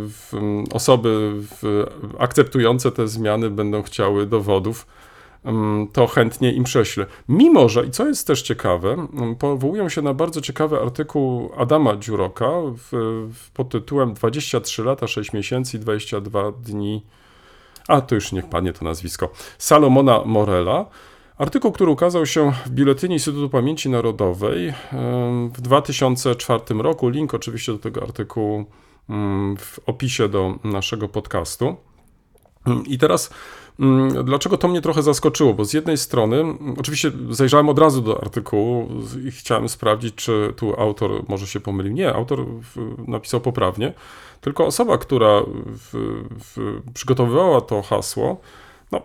w 0.08 0.32
osoby 0.72 1.32
w, 1.62 1.86
akceptujące 2.18 2.92
te 2.92 3.08
zmiany 3.08 3.50
będą 3.50 3.82
chciały 3.82 4.26
dowodów, 4.26 4.86
to 5.92 6.06
chętnie 6.06 6.52
im 6.52 6.64
prześlę. 6.64 7.06
Mimo, 7.28 7.68
że, 7.68 7.86
i 7.86 7.90
co 7.90 8.06
jest 8.08 8.26
też 8.26 8.42
ciekawe, 8.42 9.06
powołują 9.38 9.88
się 9.88 10.02
na 10.02 10.14
bardzo 10.14 10.40
ciekawy 10.40 10.80
artykuł 10.80 11.50
Adama 11.56 11.96
Dziuroka 11.96 12.50
w, 12.90 12.90
pod 13.54 13.68
tytułem 13.68 14.14
23 14.14 14.82
lata, 14.84 15.06
6 15.06 15.32
miesięcy 15.32 15.76
i 15.76 15.80
22 15.80 16.52
dni 16.52 17.02
a 17.88 18.00
to 18.00 18.14
już 18.14 18.32
niech 18.32 18.46
padnie 18.46 18.72
to 18.72 18.84
nazwisko, 18.84 19.30
Salomona 19.58 20.22
Morela. 20.24 20.86
Artykuł, 21.38 21.72
który 21.72 21.90
ukazał 21.90 22.26
się 22.26 22.52
w 22.66 22.70
Biuletynie 22.70 23.14
Instytutu 23.14 23.50
Pamięci 23.50 23.90
Narodowej 23.90 24.74
w 25.54 25.60
2004 25.60 26.62
roku. 26.78 27.08
Link 27.08 27.34
oczywiście 27.34 27.72
do 27.72 27.78
tego 27.78 28.02
artykułu 28.02 28.64
mm, 29.08 29.56
w 29.56 29.80
opisie 29.86 30.28
do 30.28 30.54
naszego 30.64 31.08
podcastu. 31.08 31.76
I 32.86 32.98
teraz, 32.98 33.30
mm, 33.80 34.24
dlaczego 34.24 34.58
to 34.58 34.68
mnie 34.68 34.80
trochę 34.80 35.02
zaskoczyło? 35.02 35.54
Bo 35.54 35.64
z 35.64 35.72
jednej 35.72 35.98
strony, 35.98 36.36
mm, 36.36 36.74
oczywiście 36.78 37.12
zajrzałem 37.30 37.68
od 37.68 37.78
razu 37.78 38.02
do 38.02 38.22
artykułu 38.22 38.88
i 39.28 39.30
chciałem 39.30 39.68
sprawdzić, 39.68 40.14
czy 40.14 40.52
tu 40.56 40.80
autor 40.80 41.24
może 41.28 41.46
się 41.46 41.60
pomylił. 41.60 41.92
Nie, 41.92 42.14
autor 42.14 42.46
napisał 43.06 43.40
poprawnie, 43.40 43.92
tylko 44.42 44.66
osoba, 44.66 44.98
która 44.98 45.42
w, 45.66 45.90
w, 46.40 46.80
przygotowywała 46.94 47.60
to 47.60 47.82
hasło, 47.82 48.40
no, 48.92 49.02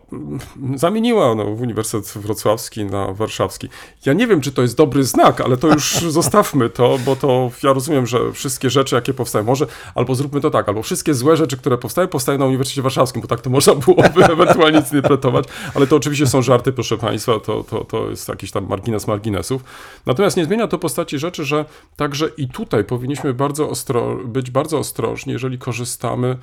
zamieniła 0.75 1.35
no, 1.35 1.43
Uniwersytet 1.43 2.23
Wrocławski 2.23 2.85
na 2.85 3.13
Warszawski. 3.13 3.69
Ja 4.05 4.13
nie 4.13 4.27
wiem, 4.27 4.41
czy 4.41 4.51
to 4.51 4.61
jest 4.61 4.77
dobry 4.77 5.03
znak, 5.03 5.41
ale 5.41 5.57
to 5.57 5.67
już 5.67 5.93
zostawmy 6.19 6.69
to, 6.69 6.99
bo 7.05 7.15
to 7.15 7.51
ja 7.63 7.73
rozumiem, 7.73 8.07
że 8.07 8.31
wszystkie 8.31 8.69
rzeczy, 8.69 8.95
jakie 8.95 9.13
powstają, 9.13 9.45
może, 9.45 9.67
albo 9.95 10.15
zróbmy 10.15 10.41
to 10.41 10.49
tak, 10.49 10.69
albo 10.69 10.83
wszystkie 10.83 11.13
złe 11.13 11.37
rzeczy, 11.37 11.57
które 11.57 11.77
powstają, 11.77 12.07
powstają 12.07 12.37
na 12.37 12.45
Uniwersytecie 12.45 12.81
Warszawskim, 12.81 13.21
bo 13.21 13.27
tak 13.27 13.41
to 13.41 13.49
można 13.49 13.75
byłoby 13.75 14.25
ewentualnie 14.33 14.81
zinterpretować, 14.81 15.45
ale 15.75 15.87
to 15.87 15.95
oczywiście 15.95 16.27
są 16.27 16.41
żarty, 16.41 16.71
proszę 16.71 16.97
Państwa, 16.97 17.39
to, 17.39 17.63
to, 17.63 17.83
to 17.83 18.09
jest 18.09 18.29
jakiś 18.29 18.51
tam 18.51 18.67
margines 18.67 19.07
marginesów. 19.07 19.63
Natomiast 20.05 20.37
nie 20.37 20.45
zmienia 20.45 20.67
to 20.67 20.77
postaci 20.77 21.19
rzeczy, 21.19 21.45
że 21.45 21.65
także 21.95 22.29
i 22.37 22.47
tutaj 22.47 22.83
powinniśmy 22.83 23.33
bardzo 23.33 23.69
ostro, 23.69 24.17
być 24.25 24.51
bardzo 24.51 24.79
ostrożni, 24.79 25.33
jeżeli 25.33 25.57
korzystamy 25.57 26.37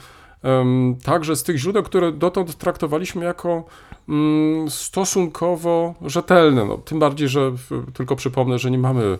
także 1.04 1.36
z 1.36 1.42
tych 1.42 1.56
źródeł, 1.56 1.82
które 1.82 2.12
dotąd 2.12 2.56
traktowaliśmy 2.56 3.24
jako 3.24 3.64
mm, 4.08 4.70
stosunkowo 4.70 5.94
rzetelne. 6.02 6.64
No, 6.64 6.78
tym 6.78 6.98
bardziej, 6.98 7.28
że 7.28 7.52
tylko 7.94 8.16
przypomnę, 8.16 8.58
że 8.58 8.70
nie 8.70 8.78
mamy 8.78 9.18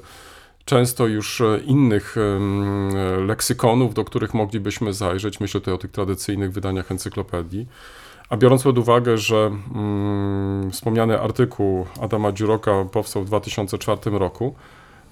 często 0.65 1.07
już 1.07 1.41
e, 1.41 1.59
innych 1.65 2.17
leksykonów, 3.27 3.95
do 3.95 4.05
których 4.05 4.35
moglibyśmy 4.35 4.93
zajrzeć. 4.93 5.41
Myślę 5.41 5.61
tutaj 5.61 5.75
o 5.75 5.79
tych 5.79 5.91
tradycyjnych 5.91 6.53
wydaniach 6.53 6.91
encyklopedii. 6.91 7.67
A 8.29 8.37
biorąc 8.37 8.63
pod 8.63 8.79
uwagę, 8.79 9.19
że 9.19 9.51
mm, 9.75 10.71
wspomniany 10.71 11.21
artykuł 11.21 11.87
Adama 12.01 12.33
Dziuroka 12.33 12.85
powstał 12.93 13.23
w 13.23 13.27
2004 13.27 14.19
roku, 14.19 14.55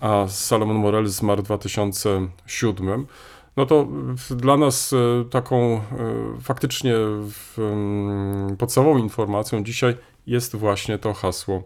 a 0.01 0.25
Salomon 0.29 0.77
Morel 0.77 1.07
zmarł 1.07 1.43
w 1.43 1.45
2007, 1.45 3.07
no 3.57 3.67
to 3.67 3.89
dla 4.31 4.57
nas 4.57 4.93
e, 4.93 5.25
taką 5.31 5.57
e, 5.57 5.81
faktycznie 6.41 6.95
em, 7.59 8.57
podstawową 8.59 8.99
informacją 8.99 9.65
dzisiaj 9.65 9.97
jest 10.27 10.57
właśnie 10.57 10.99
to 10.99 11.13
hasło 11.13 11.63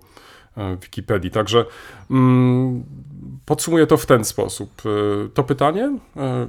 e, 0.57 0.77
Wikipedii. 0.77 1.31
Także 1.31 1.65
mm, 2.11 2.85
podsumuję 3.45 3.87
to 3.87 3.97
w 3.97 4.07
ten 4.07 4.25
sposób. 4.25 4.83
To 5.35 5.45
pytanie, 5.45 5.99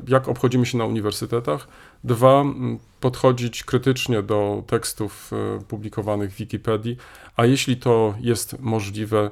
jak 0.08 0.28
obchodzimy 0.28 0.66
się 0.66 0.78
na 0.78 0.86
uniwersytetach. 0.86 1.68
Dwa, 2.04 2.42
m, 2.42 2.80
podchodzić 3.00 3.64
krytycznie 3.64 4.24
do 4.24 4.64
tekstów 4.68 5.32
publikowanych 5.68 6.32
w 6.32 6.38
Wikipedii, 6.38 6.98
a 7.36 7.46
jeśli 7.46 7.78
to 7.78 8.14
jest 8.20 8.60
możliwe, 8.60 9.32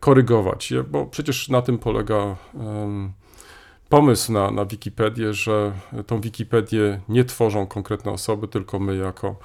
korygować 0.00 0.70
je, 0.70 0.82
bo 0.82 1.06
przecież 1.06 1.48
na 1.48 1.62
tym 1.62 1.78
polega 1.78 2.36
pomysł 3.94 4.32
na, 4.32 4.50
na 4.50 4.64
Wikipedię, 4.64 5.34
że 5.34 5.72
tą 6.06 6.20
Wikipedię 6.20 7.00
nie 7.08 7.24
tworzą 7.24 7.66
konkretne 7.66 8.12
osoby, 8.12 8.48
tylko 8.48 8.78
my 8.78 8.96
jako 8.96 9.36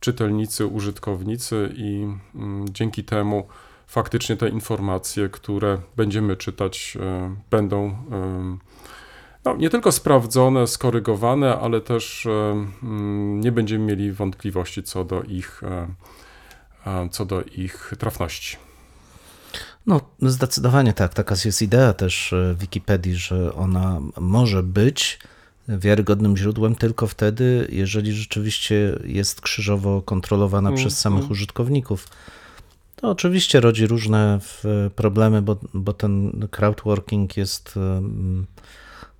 czytelnicy, 0.00 0.66
użytkownicy 0.66 1.72
i 1.76 2.06
mm, 2.34 2.68
dzięki 2.68 3.04
temu 3.04 3.46
faktycznie 3.86 4.36
te 4.36 4.48
informacje, 4.48 5.28
które 5.28 5.78
będziemy 5.96 6.36
czytać, 6.36 6.98
e, 7.00 7.36
będą 7.50 7.84
em, 8.12 8.58
no, 9.44 9.56
nie 9.56 9.70
tylko 9.70 9.92
sprawdzone, 9.92 10.66
skorygowane, 10.66 11.58
ale 11.58 11.80
też 11.80 12.26
e, 12.26 12.30
mm, 12.82 13.40
nie 13.40 13.52
będziemy 13.52 13.84
mieli 13.84 14.12
wątpliwości 14.12 14.82
co 14.82 15.04
do 15.04 15.22
ich, 15.22 15.62
e, 15.62 15.88
e, 16.86 17.08
co 17.08 17.24
do 17.24 17.42
ich 17.42 17.92
trafności. 17.98 18.65
No, 19.86 20.00
zdecydowanie 20.22 20.92
tak. 20.92 21.14
Taka 21.14 21.34
jest 21.44 21.62
idea 21.62 21.92
też 21.92 22.32
e, 22.32 22.54
Wikipedii, 22.58 23.14
że 23.14 23.54
ona 23.54 24.00
może 24.20 24.62
być 24.62 25.18
wiarygodnym 25.68 26.36
źródłem 26.36 26.74
tylko 26.74 27.06
wtedy, 27.06 27.68
jeżeli 27.72 28.12
rzeczywiście 28.12 28.98
jest 29.04 29.40
krzyżowo 29.40 30.02
kontrolowana 30.02 30.68
Mm, 30.68 30.78
przez 30.80 30.98
samych 30.98 31.20
mm. 31.20 31.32
użytkowników. 31.32 32.08
To 32.96 33.10
oczywiście 33.10 33.60
rodzi 33.60 33.86
różne 33.86 34.38
w- 34.42 34.90
problemy, 34.96 35.42
bo, 35.42 35.56
bo 35.74 35.92
ten 35.92 36.46
crowdworking 36.50 37.36
jest 37.36 37.74
em, 37.76 38.46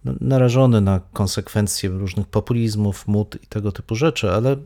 no, 0.05 0.13
narażony 0.21 0.81
na 0.81 1.01
konsekwencje 1.13 1.91
różnych 1.91 2.27
populizmów, 2.27 3.09
mód 3.09 3.39
i 3.43 3.47
tego 3.47 3.73
typu 3.73 3.95
rzeczy, 3.95 4.33
ale 4.33 4.57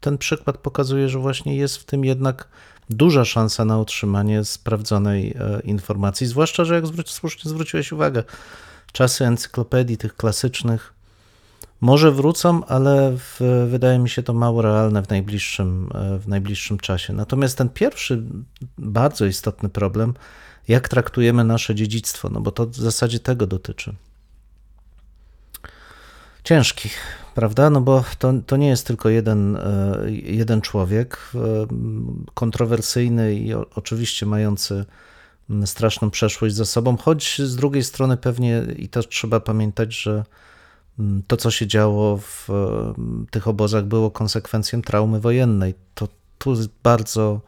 ten 0.00 0.18
przykład 0.18 0.58
pokazuje, 0.58 1.08
że 1.08 1.18
właśnie 1.18 1.56
jest 1.56 1.76
w 1.76 1.84
tym 1.84 2.04
jednak 2.04 2.48
duża 2.90 3.24
szansa 3.24 3.64
na 3.64 3.80
otrzymanie 3.80 4.44
sprawdzonej 4.44 5.34
e, 5.40 5.60
informacji, 5.60 6.26
zwłaszcza, 6.26 6.64
że 6.64 6.74
jak 6.74 6.86
zwróć, 6.86 7.10
słusznie 7.10 7.50
zwróciłeś 7.50 7.92
uwagę, 7.92 8.24
czasy 8.92 9.24
encyklopedii 9.24 9.96
tych 9.96 10.16
klasycznych 10.16 10.98
może 11.80 12.12
wrócą, 12.12 12.64
ale 12.64 13.16
w, 13.16 13.66
wydaje 13.70 13.98
mi 13.98 14.08
się 14.08 14.22
to 14.22 14.34
mało 14.34 14.62
realne 14.62 15.02
w 15.02 15.08
najbliższym, 15.08 15.88
e, 15.94 16.18
w 16.18 16.28
najbliższym 16.28 16.78
czasie. 16.78 17.12
Natomiast 17.12 17.58
ten 17.58 17.68
pierwszy 17.68 18.22
bardzo 18.78 19.26
istotny 19.26 19.68
problem, 19.68 20.14
jak 20.68 20.88
traktujemy 20.88 21.44
nasze 21.44 21.74
dziedzictwo, 21.74 22.28
no 22.28 22.40
bo 22.40 22.50
to 22.50 22.66
w 22.66 22.76
zasadzie 22.76 23.20
tego 23.20 23.46
dotyczy. 23.46 23.94
Ciężki, 26.44 26.90
prawda? 27.38 27.70
No 27.70 27.80
bo 27.80 28.04
to, 28.18 28.32
to 28.46 28.56
nie 28.56 28.68
jest 28.68 28.86
tylko 28.86 29.08
jeden, 29.08 29.56
e, 29.56 29.96
jeden 30.10 30.60
człowiek, 30.60 31.18
e, 31.34 31.38
kontrowersyjny 32.34 33.34
i 33.34 33.54
oczywiście 33.54 34.26
mający 34.26 34.84
mm, 35.50 35.66
straszną 35.66 36.10
przeszłość 36.10 36.54
za 36.54 36.64
sobą, 36.64 36.96
choć 36.96 37.38
z 37.38 37.56
drugiej 37.56 37.84
strony 37.84 38.16
pewnie 38.16 38.62
i 38.76 38.88
też 38.88 39.08
trzeba 39.08 39.40
pamiętać, 39.40 39.94
że 39.94 40.24
mm, 40.98 41.22
to, 41.26 41.36
co 41.36 41.50
się 41.50 41.66
działo 41.66 42.16
w 42.16 42.50
e, 42.50 42.94
tych 43.30 43.48
obozach, 43.48 43.84
było 43.84 44.10
konsekwencją 44.10 44.82
traumy 44.82 45.20
wojennej. 45.20 45.74
To 45.94 46.08
tu 46.38 46.50
jest 46.50 46.68
bardzo, 46.82 47.40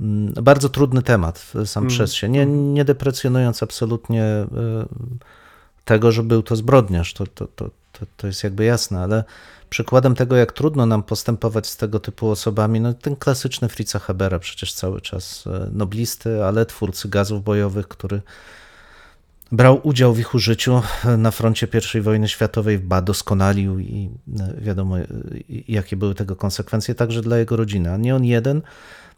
mm, 0.00 0.32
bardzo 0.42 0.68
trudny 0.68 1.02
temat 1.02 1.52
sam 1.64 1.82
Mm. 1.82 1.90
przez 1.90 2.14
się. 2.14 2.28
Nie, 2.28 2.46
nie 2.46 2.84
deprecjonując 2.84 3.62
absolutnie 3.62 4.46
tego, 5.88 6.12
że 6.12 6.22
był 6.22 6.42
to 6.42 6.56
zbrodniarz, 6.56 7.14
to, 7.14 7.26
to, 7.26 7.46
to, 7.46 7.70
to, 7.92 8.06
to 8.16 8.26
jest 8.26 8.44
jakby 8.44 8.64
jasne, 8.64 9.00
ale 9.00 9.24
przykładem 9.70 10.14
tego, 10.14 10.36
jak 10.36 10.52
trudno 10.52 10.86
nam 10.86 11.02
postępować 11.02 11.66
z 11.66 11.76
tego 11.76 12.00
typu 12.00 12.30
osobami, 12.30 12.80
no 12.80 12.94
ten 12.94 13.16
klasyczny 13.16 13.68
Fritza 13.68 13.98
Habera, 13.98 14.38
przecież 14.38 14.72
cały 14.72 15.00
czas 15.00 15.44
e, 15.46 15.68
noblisty, 15.72 16.44
ale 16.44 16.66
twórcy 16.66 17.08
gazów 17.08 17.44
bojowych, 17.44 17.88
który 17.88 18.20
brał 19.52 19.80
udział 19.82 20.14
w 20.14 20.18
ich 20.18 20.34
użyciu 20.34 20.82
na 21.18 21.30
froncie 21.30 21.68
I 21.94 22.00
wojny 22.00 22.28
światowej, 22.28 22.78
ba, 22.78 23.02
doskonalił 23.02 23.78
i 23.78 24.10
e, 24.40 24.54
wiadomo, 24.60 24.98
e, 24.98 25.06
jakie 25.68 25.96
były 25.96 26.14
tego 26.14 26.36
konsekwencje, 26.36 26.94
także 26.94 27.22
dla 27.22 27.38
jego 27.38 27.56
rodziny, 27.56 27.92
a 27.92 27.96
nie 27.96 28.16
on 28.16 28.24
jeden. 28.24 28.62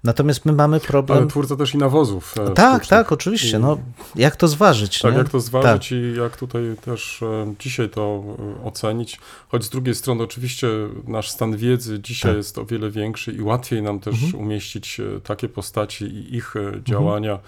Natomiast 0.04 0.44
my 0.46 0.52
mamy 0.52 0.80
problem... 0.80 1.18
Ale 1.18 1.26
twórca 1.26 1.56
też 1.56 1.74
i 1.74 1.78
nawozów. 1.78 2.34
e, 2.38 2.50
tak, 2.50 2.74
sztucznych. 2.74 2.88
tak, 2.88 3.12
oczywiście. 3.12 3.58
No, 3.58 3.78
jak 4.16 4.36
to 4.36 4.48
zważyć? 4.48 4.98
Tak, 4.98 5.12
nie? 5.12 5.18
jak 5.18 5.28
to 5.28 5.40
zważyć 5.40 5.92
i 5.92 6.14
jak 6.18 6.36
tutaj 6.36 6.62
też 6.84 7.20
dzisiaj 7.58 7.88
to 7.88 8.24
ocenić. 8.64 9.20
Choć 9.48 9.64
z 9.64 9.68
drugiej 9.70 9.94
strony 9.94 10.22
oczywiście 10.22 10.68
nasz 11.06 11.30
stan 11.30 11.56
wiedzy 11.56 12.00
dzisiaj 12.00 12.30
Tak. 12.30 12.36
jest 12.36 12.58
o 12.58 12.64
wiele 12.64 12.90
większy 12.90 13.32
i 13.32 13.42
łatwiej 13.42 13.82
nam 13.82 14.00
też 14.00 14.14
Mhm. 14.22 14.42
umieścić 14.42 15.00
takie 15.24 15.48
postaci 15.48 16.04
i 16.04 16.36
ich 16.36 16.56
e, 16.56 16.82
działania 16.82 17.38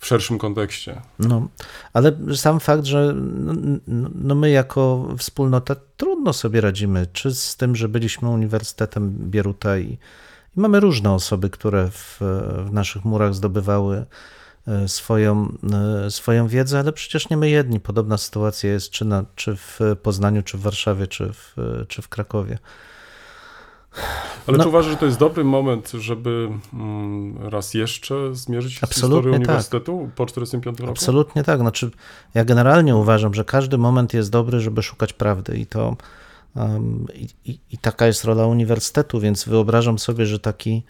w 0.00 0.06
szerszym 0.06 0.38
kontekście. 0.38 1.00
No, 1.18 1.48
ale 1.92 2.12
sam 2.34 2.60
fakt, 2.60 2.84
że 2.84 3.14
no, 3.16 3.52
no, 3.86 4.10
no 4.14 4.34
my 4.34 4.50
jako 4.50 5.08
wspólnota 5.18 5.76
trudno 5.96 6.32
sobie 6.32 6.60
radzimy, 6.60 7.06
czy 7.12 7.34
z 7.34 7.56
tym, 7.56 7.76
że 7.76 7.88
byliśmy 7.88 8.28
Uniwersytetem 8.28 9.30
Bieruta 9.30 9.78
i, 9.78 9.98
i 10.56 10.60
mamy 10.60 10.80
różne 10.80 11.12
osoby, 11.12 11.50
które 11.50 11.90
w, 11.90 12.16
w 12.66 12.72
naszych 12.72 13.04
murach 13.04 13.34
zdobywały 13.34 14.06
e, 14.66 14.88
swoją, 14.88 15.56
e, 16.06 16.10
swoją 16.10 16.48
wiedzę, 16.48 16.78
ale 16.78 16.92
przecież 16.92 17.30
nie 17.30 17.36
my 17.36 17.50
jedni. 17.50 17.80
Podobna 17.80 18.18
sytuacja 18.18 18.70
jest 18.70 18.90
czy, 18.90 19.04
na, 19.04 19.24
czy 19.34 19.56
w 19.56 19.80
Poznaniu, 20.02 20.42
czy 20.42 20.58
w 20.58 20.60
Warszawie, 20.60 21.06
czy 21.06 21.32
w, 21.32 21.54
czy 21.88 22.02
w 22.02 22.08
Krakowie. 22.08 22.58
Ale 24.46 24.58
No. 24.58 24.64
czy 24.64 24.68
uważasz, 24.68 24.90
że 24.90 24.96
to 24.96 25.06
jest 25.06 25.18
dobry 25.18 25.44
moment, 25.44 25.90
żeby 25.90 26.50
mm, 26.74 27.48
raz 27.48 27.74
jeszcze 27.74 28.34
zmierzyć 28.34 28.72
się 28.72 28.80
z 28.80 28.84
Absolutnie 28.84 29.16
historią 29.16 29.32
tak. 29.32 29.40
uniwersytetu 29.40 30.10
po 30.16 30.26
1945 30.26 30.80
roku? 30.80 30.90
Absolutnie 30.90 31.44
tak. 31.44 31.60
Znaczy, 31.60 31.90
ja 32.34 32.44
generalnie 32.44 32.96
uważam, 32.96 33.34
że 33.34 33.44
każdy 33.44 33.78
moment 33.78 34.14
jest 34.14 34.30
dobry, 34.30 34.60
żeby 34.60 34.82
szukać 34.82 35.12
prawdy 35.12 35.56
i 35.56 35.66
to 35.66 35.96
um, 36.56 37.06
i, 37.14 37.28
i, 37.50 37.58
i 37.70 37.78
taka 37.78 38.06
jest 38.06 38.24
rola 38.24 38.46
uniwersytetu, 38.46 39.20
więc 39.20 39.44
wyobrażam 39.44 39.98
sobie, 39.98 40.26
że 40.26 40.38
taki, 40.38 40.82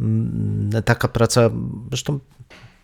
mm, 0.00 0.82
taka 0.84 1.08
praca, 1.08 1.50
zresztą 1.88 2.18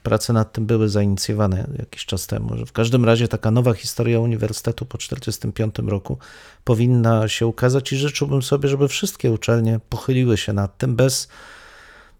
prace 0.06 0.32
nad 0.32 0.52
tym 0.52 0.66
były 0.66 0.88
zainicjowane 0.88 1.66
jakiś 1.78 2.06
czas 2.06 2.26
temu, 2.26 2.58
że 2.58 2.66
w 2.66 2.72
każdym 2.72 3.04
razie 3.04 3.28
taka 3.28 3.50
nowa 3.50 3.72
historia 3.72 4.20
uniwersytetu 4.20 4.86
po 4.86 4.98
1945 4.98 5.90
roku 5.90 6.18
powinna 6.64 7.28
się 7.28 7.46
ukazać 7.46 7.92
i 7.92 7.96
życzyłbym 7.96 8.42
sobie, 8.42 8.68
żeby 8.68 8.88
wszystkie 8.88 9.32
uczelnie 9.32 9.80
pochyliły 9.88 10.36
się 10.36 10.52
nad 10.52 10.78
tym 10.78 10.96
bez 10.96 11.28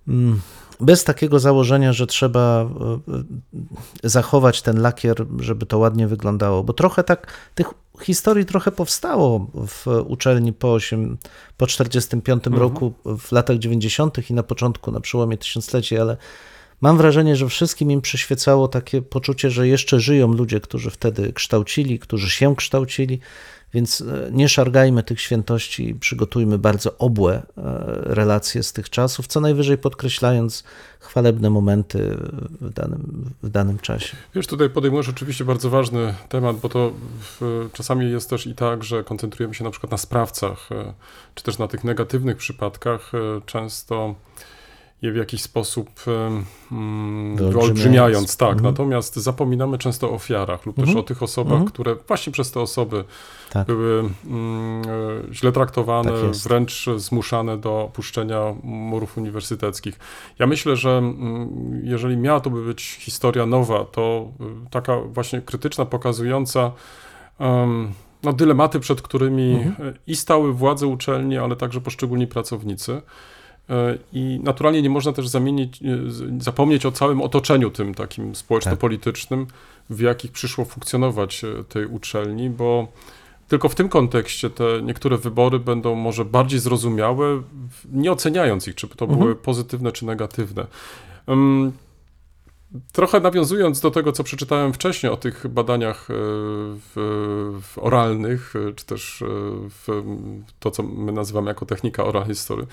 mm, 0.09 0.41
bez 0.81 1.05
takiego 1.05 1.39
założenia, 1.39 1.93
że 1.93 2.07
trzeba 2.07 2.63
e, 2.63 2.67
e, 4.05 4.09
zachować 4.09 4.63
ten 4.63 4.81
lakier, 4.81 5.27
żeby 5.41 5.67
to 5.67 5.79
ładnie 5.79 6.07
wyglądało, 6.07 6.65
bo 6.65 6.73
trochę 6.73 7.05
tak 7.05 7.27
tych 7.55 7.67
historii 8.03 8.47
trochę 8.47 8.73
powstało 8.73 9.47
w 9.55 9.87
uczelni 10.07 10.53
po, 10.53 10.73
8, 10.73 11.19
po 11.57 11.67
45 11.67 12.47
Mhm. 12.47 12.63
roku, 12.63 12.93
w 13.19 13.33
latach 13.33 13.59
90. 13.59 14.31
i 14.31 14.35
na 14.35 14.43
początku, 14.43 14.93
na 14.93 15.01
przełomie 15.01 15.39
tysiącleci, 15.39 15.99
ale 15.99 16.17
mam 16.81 16.97
wrażenie, 16.97 17.37
że 17.37 17.49
wszystkim 17.49 17.91
im 17.91 18.01
przyświecało 18.01 18.69
takie 18.69 19.03
poczucie, 19.03 19.51
że 19.51 19.69
jeszcze 19.69 20.01
żyją 20.01 20.33
ludzie, 20.33 20.61
którzy 20.61 20.91
wtedy 20.91 21.33
kształcili, 21.33 21.99
którzy 21.99 22.31
się 22.31 22.57
kształcili, 22.57 23.21
więc 23.75 24.01
e, 24.01 24.31
nie 24.33 24.49
szargajmy 24.49 25.03
tych 25.03 25.21
świętości, 25.21 25.95
przygotujmy 26.01 26.59
bardzo 26.59 26.99
obłe 26.99 27.35
e, 27.35 27.43
relacje 28.15 28.63
z 28.63 28.73
tych 28.73 28.91
czasów, 28.91 29.27
co 29.27 29.41
najwyżej 29.41 29.79
podkreślając 29.79 30.65
chwalebne 31.01 31.51
momenty 31.51 32.17
w 32.61 32.73
danym, 32.73 33.31
w 33.43 33.49
danym 33.49 33.79
czasie. 33.79 34.17
Wiesz, 34.35 34.47
tutaj 34.47 34.71
podejmujesz 34.71 35.09
oczywiście 35.09 35.45
bardzo 35.45 35.71
ważny 35.71 36.15
temat, 36.29 36.57
bo 36.57 36.69
to 36.69 36.93
w, 37.21 37.69
czasami 37.73 38.11
jest 38.11 38.31
też 38.31 38.47
i 38.47 38.55
tak, 38.55 38.85
że 38.85 39.05
koncentrujemy 39.05 39.55
się 39.55 39.65
na 39.65 39.71
przykład 39.71 39.93
na 39.93 39.99
sprawcach, 39.99 40.73
e, 40.73 40.93
czy 41.35 41.45
też 41.45 41.59
na 41.59 41.69
tych 41.69 41.85
negatywnych 41.85 42.37
przypadkach, 42.37 43.13
często 43.47 44.15
je 45.03 45.13
w 45.13 45.17
jakiś 45.17 45.43
sposób 45.43 45.91
mm, 46.73 47.37
Wyolbrzymiając. 47.37 48.37
Tak, 48.37 48.49
Mhm. 48.53 48.65
natomiast 48.65 49.17
zapominamy 49.17 49.79
często 49.79 50.11
o 50.11 50.15
ofiarach 50.15 50.67
lub 50.67 50.77
też 50.77 50.83
Mhm. 50.89 50.99
o 50.99 51.03
tych 51.03 51.23
osobach, 51.23 51.53
Mhm. 51.53 51.71
które 51.71 51.97
właśnie 52.09 52.33
przez 52.33 52.51
te 52.53 52.61
osoby 52.61 53.05
Tak. 53.51 53.67
były 53.67 54.01
e, 54.05 55.35
źle 55.35 55.53
traktowane, 55.53 56.11
Tak 56.13 56.31
wręcz 56.31 56.87
zmuszane 56.97 57.59
do 57.59 57.81
opuszczenia 57.83 58.41
murów 58.63 59.19
uniwersyteckich. 59.19 59.99
Ja 60.39 60.47
myślę, 60.47 60.77
że 60.77 60.91
mm, 60.99 61.81
jeżeli 61.85 62.17
miała 62.17 62.41
to 62.41 62.51
by 62.51 62.65
być 62.65 62.83
historia 62.83 63.47
nowa, 63.47 63.85
to 63.85 64.29
y, 64.67 64.71
taka 64.71 65.01
właśnie 65.01 65.41
krytyczna, 65.43 65.85
pokazująca 65.85 66.73
no, 68.23 68.33
dylematy, 68.33 68.81
przed 68.81 69.03
którymi 69.03 69.73
i 70.07 70.17
stały 70.17 70.53
władze 70.53 70.87
uczelni, 70.87 71.39
ale 71.39 71.57
także 71.57 71.81
poszczególni 71.81 72.27
pracownicy. 72.27 73.03
I 74.13 74.41
naturalnie 74.43 74.83
nie 74.83 74.91
można 74.91 75.13
też 75.13 75.29
zamienić, 75.29 75.83
e, 75.83 75.87
zapomnieć 76.41 76.87
o 76.87 76.93
całym 76.93 77.23
otoczeniu 77.23 77.71
tym 77.71 77.95
takim 77.95 78.35
społeczno-politycznym, 78.35 79.47
w 79.91 80.01
jakich 80.01 80.33
przyszło 80.33 80.65
funkcjonować 80.65 81.45
e, 81.45 81.65
tej 81.65 81.87
uczelni, 81.87 82.51
bo 82.51 82.89
tylko 83.49 83.69
w 83.69 83.75
tym 83.75 83.89
kontekście 83.89 84.51
te 84.51 84.65
niektóre 84.83 85.19
wybory 85.19 85.59
będą 85.59 85.95
może 85.95 86.25
bardziej 86.25 86.61
zrozumiałe, 86.61 87.43
nie 87.93 88.13
oceniając 88.13 88.69
ich, 88.69 88.75
czy 88.75 88.89
to 88.89 89.07
były 89.07 89.37
pozytywne, 89.37 89.93
czy 89.93 90.07
negatywne. 90.07 90.67
Trochę 92.93 93.21
nawiązując 93.21 93.81
do 93.81 93.91
tego, 93.91 94.13
co 94.13 94.25
przeczytałem 94.25 94.73
wcześniej 94.73 95.13
o 95.13 95.17
tych 95.17 95.47
badaniach 95.49 96.11
e, 96.11 96.15
w, 96.15 96.93
w 97.63 97.79
oralnych, 97.79 98.55
czy 98.77 98.87
też 98.87 99.25
to, 100.61 100.71
co 100.71 100.83
my 100.83 101.13
nazywamy 101.13 101.49
jako 101.49 101.67
technika 101.67 102.05
oral 102.05 102.27
history, 102.27 102.67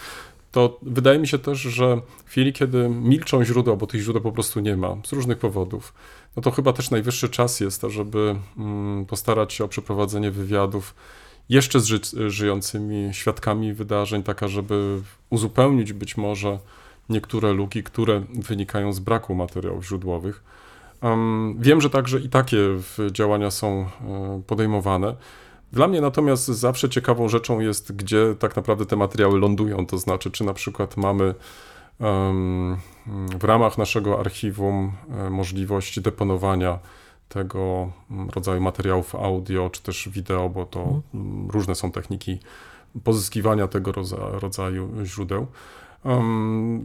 to 0.54 0.80
wydaje 0.82 1.20
mi 1.20 1.28
się 1.28 1.39
też, 1.39 1.60
że 1.60 2.02
w 2.26 2.30
chwili, 2.30 2.54
kiedy 2.54 2.89
milczą 2.89 3.44
źródła, 3.44 3.76
bo 3.76 3.88
tych 3.88 4.02
źródeł 4.02 4.22
po 4.22 4.32
prostu 4.32 4.60
nie 4.60 4.78
ma, 4.78 4.96
z 5.06 5.13
różnych 5.13 5.38
powodów, 5.38 5.94
no 6.36 6.42
to 6.42 6.52
chyba 6.52 6.74
też 6.74 6.92
najwyższy 6.92 7.30
czas 7.30 7.60
jest, 7.60 7.82
żeby 7.89 8.36
mm, 8.58 9.06
postarać 9.06 9.54
się 9.54 9.63
o 9.63 9.68
przeprowadzenie 9.68 10.32
wywiadów 10.32 10.96
jeszcze 11.50 11.80
z 11.80 11.86
ży- 11.86 12.30
żyjącymi 12.32 13.13
świadkami 13.13 13.74
wydarzeń, 13.74 14.24
taka, 14.24 14.48
żeby 14.48 15.02
uzupełnić 15.30 15.94
być 15.94 16.18
może 16.18 16.60
niektóre 17.10 17.54
luki, 17.54 17.84
które 17.84 18.22
wynikają 18.34 18.94
z 18.94 19.00
braku 19.00 19.36
materiałów 19.36 19.86
źródłowych. 19.86 20.44
Em, 21.02 21.56
wiem, 21.60 21.82
że 21.82 21.89
także 21.89 22.20
i 22.20 22.30
takie 22.30 22.58
działania 23.12 23.52
są 23.52 23.68
e, 23.82 24.42
podejmowane. 24.48 25.16
Dla 25.74 25.88
mnie 25.88 26.02
natomiast 26.02 26.46
zawsze 26.46 26.90
ciekawą 26.90 27.30
rzeczą 27.30 27.60
jest, 27.60 27.96
gdzie 27.96 28.36
tak 28.40 28.56
naprawdę 28.56 28.86
te 28.86 28.96
materiały 28.96 29.40
lądują, 29.40 29.86
to 29.86 29.98
znaczy, 29.98 30.32
czy 30.32 30.44
na 30.44 30.54
przykład 30.54 30.98
mamy 30.98 31.34
w 33.40 33.44
ramach 33.44 33.78
naszego 33.78 34.20
archiwum 34.20 34.92
e, 35.10 35.30
możliwość 35.30 36.00
deponowania 36.00 36.80
tego 37.30 37.92
mm, 38.12 38.30
rodzaju 38.30 38.62
materiałów 38.62 39.16
audio, 39.16 39.70
czy 39.70 39.82
też 39.82 40.10
wideo, 40.10 40.50
bo 40.50 40.66
to 40.66 41.02
mm, 41.14 41.50
różne 41.50 41.76
są 41.76 41.92
techniki 41.92 42.40
pozyskiwania 43.04 43.68
tego 43.68 43.92
rodza- 43.92 44.40
rodzaju 44.40 44.90
źródeł. 45.04 45.48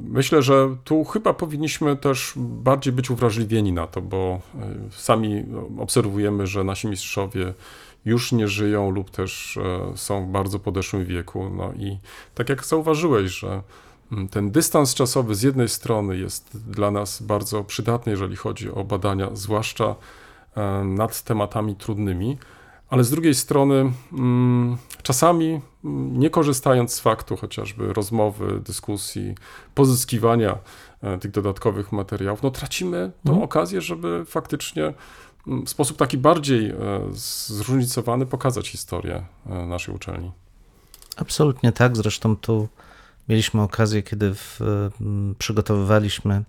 Myślę, 0.08 0.42
że 0.42 0.76
tu 0.84 1.04
chyba 1.04 1.34
powinniśmy 1.34 1.96
też 1.96 2.32
bardziej 2.36 2.92
być 2.92 3.10
uwrażliwieni 3.10 3.72
na 3.72 3.86
to, 3.86 4.02
bo 4.02 4.40
e, 4.60 4.74
sami 4.90 5.44
obserwujemy, 5.78 6.46
że 6.46 6.64
nasi 6.64 6.88
mistrzowie 6.88 7.54
już 8.04 8.32
nie 8.32 8.48
żyją 8.48 8.90
lub 8.90 9.10
też 9.10 9.56
e, 9.56 9.96
są 9.96 10.26
w 10.26 10.28
bardzo 10.28 10.58
podeszłym 10.58 11.04
wieku. 11.04 11.50
No 11.50 11.72
i 11.72 11.98
tak 12.34 12.48
jak 12.48 12.64
zauważyłeś, 12.64 13.30
że 13.30 13.62
mm, 14.12 14.28
ten 14.28 14.50
dystans 14.50 14.94
czasowy 14.94 15.34
z 15.34 15.42
jednej 15.42 15.68
strony 15.68 16.18
jest 16.18 16.70
dla 16.70 16.90
nas 16.90 17.22
bardzo 17.22 17.64
przydatny, 17.64 18.12
jeżeli 18.12 18.36
chodzi 18.36 18.70
o 18.70 18.84
badania, 18.84 19.30
zwłaszcza 19.32 19.94
e, 20.56 20.84
nad 20.84 21.22
tematami 21.22 21.76
trudnymi, 21.76 22.38
ale 22.90 23.04
z 23.04 23.10
drugiej 23.10 23.34
strony 23.34 23.92
mm, 24.12 24.76
czasami 25.02 25.60
mm, 25.84 26.18
nie 26.18 26.30
korzystając 26.30 26.92
z 26.92 27.00
faktu 27.00 27.36
chociażby 27.36 27.92
rozmowy, 27.92 28.60
dyskusji, 28.60 29.34
pozyskiwania 29.74 30.58
e, 31.02 31.18
tych 31.18 31.30
dodatkowych 31.30 31.92
materiałów, 31.92 32.42
no 32.42 32.50
tracimy 32.50 33.12
tą 33.24 33.42
okazję, 33.42 33.80
żeby 33.80 34.24
faktycznie 34.24 34.94
w 35.46 35.70
sposób 35.70 35.96
taki 35.96 36.18
bardziej 36.18 36.70
e, 36.70 36.74
zróżnicowany 37.46 38.26
pokazać 38.26 38.68
historię 38.68 39.24
e, 39.46 39.66
naszej 39.66 39.94
uczelni. 39.94 40.30
Absolutnie 41.16 41.72
tak. 41.72 41.96
Zresztą 41.96 42.36
tu 42.36 42.68
mieliśmy 43.28 43.62
okazję, 43.62 44.02
kiedy 44.02 44.34
w, 44.34 44.60
mm, 45.00 45.34
przygotowywaliśmy 45.38 46.44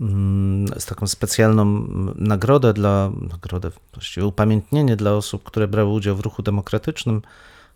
mm, 0.00 0.80
z 0.80 0.86
taką 0.86 1.06
specjalną 1.06 1.62
mm, 1.62 2.14
nagrodę 2.18 2.72
dla, 2.72 3.10
nagrodę, 3.30 3.70
właściwie 3.94 4.26
upamiętnienie 4.26 4.96
dla 4.96 5.12
osób, 5.12 5.42
które 5.44 5.68
brały 5.68 5.92
udział 5.92 6.16
w 6.16 6.20
ruchu 6.20 6.42
demokratycznym 6.42 7.22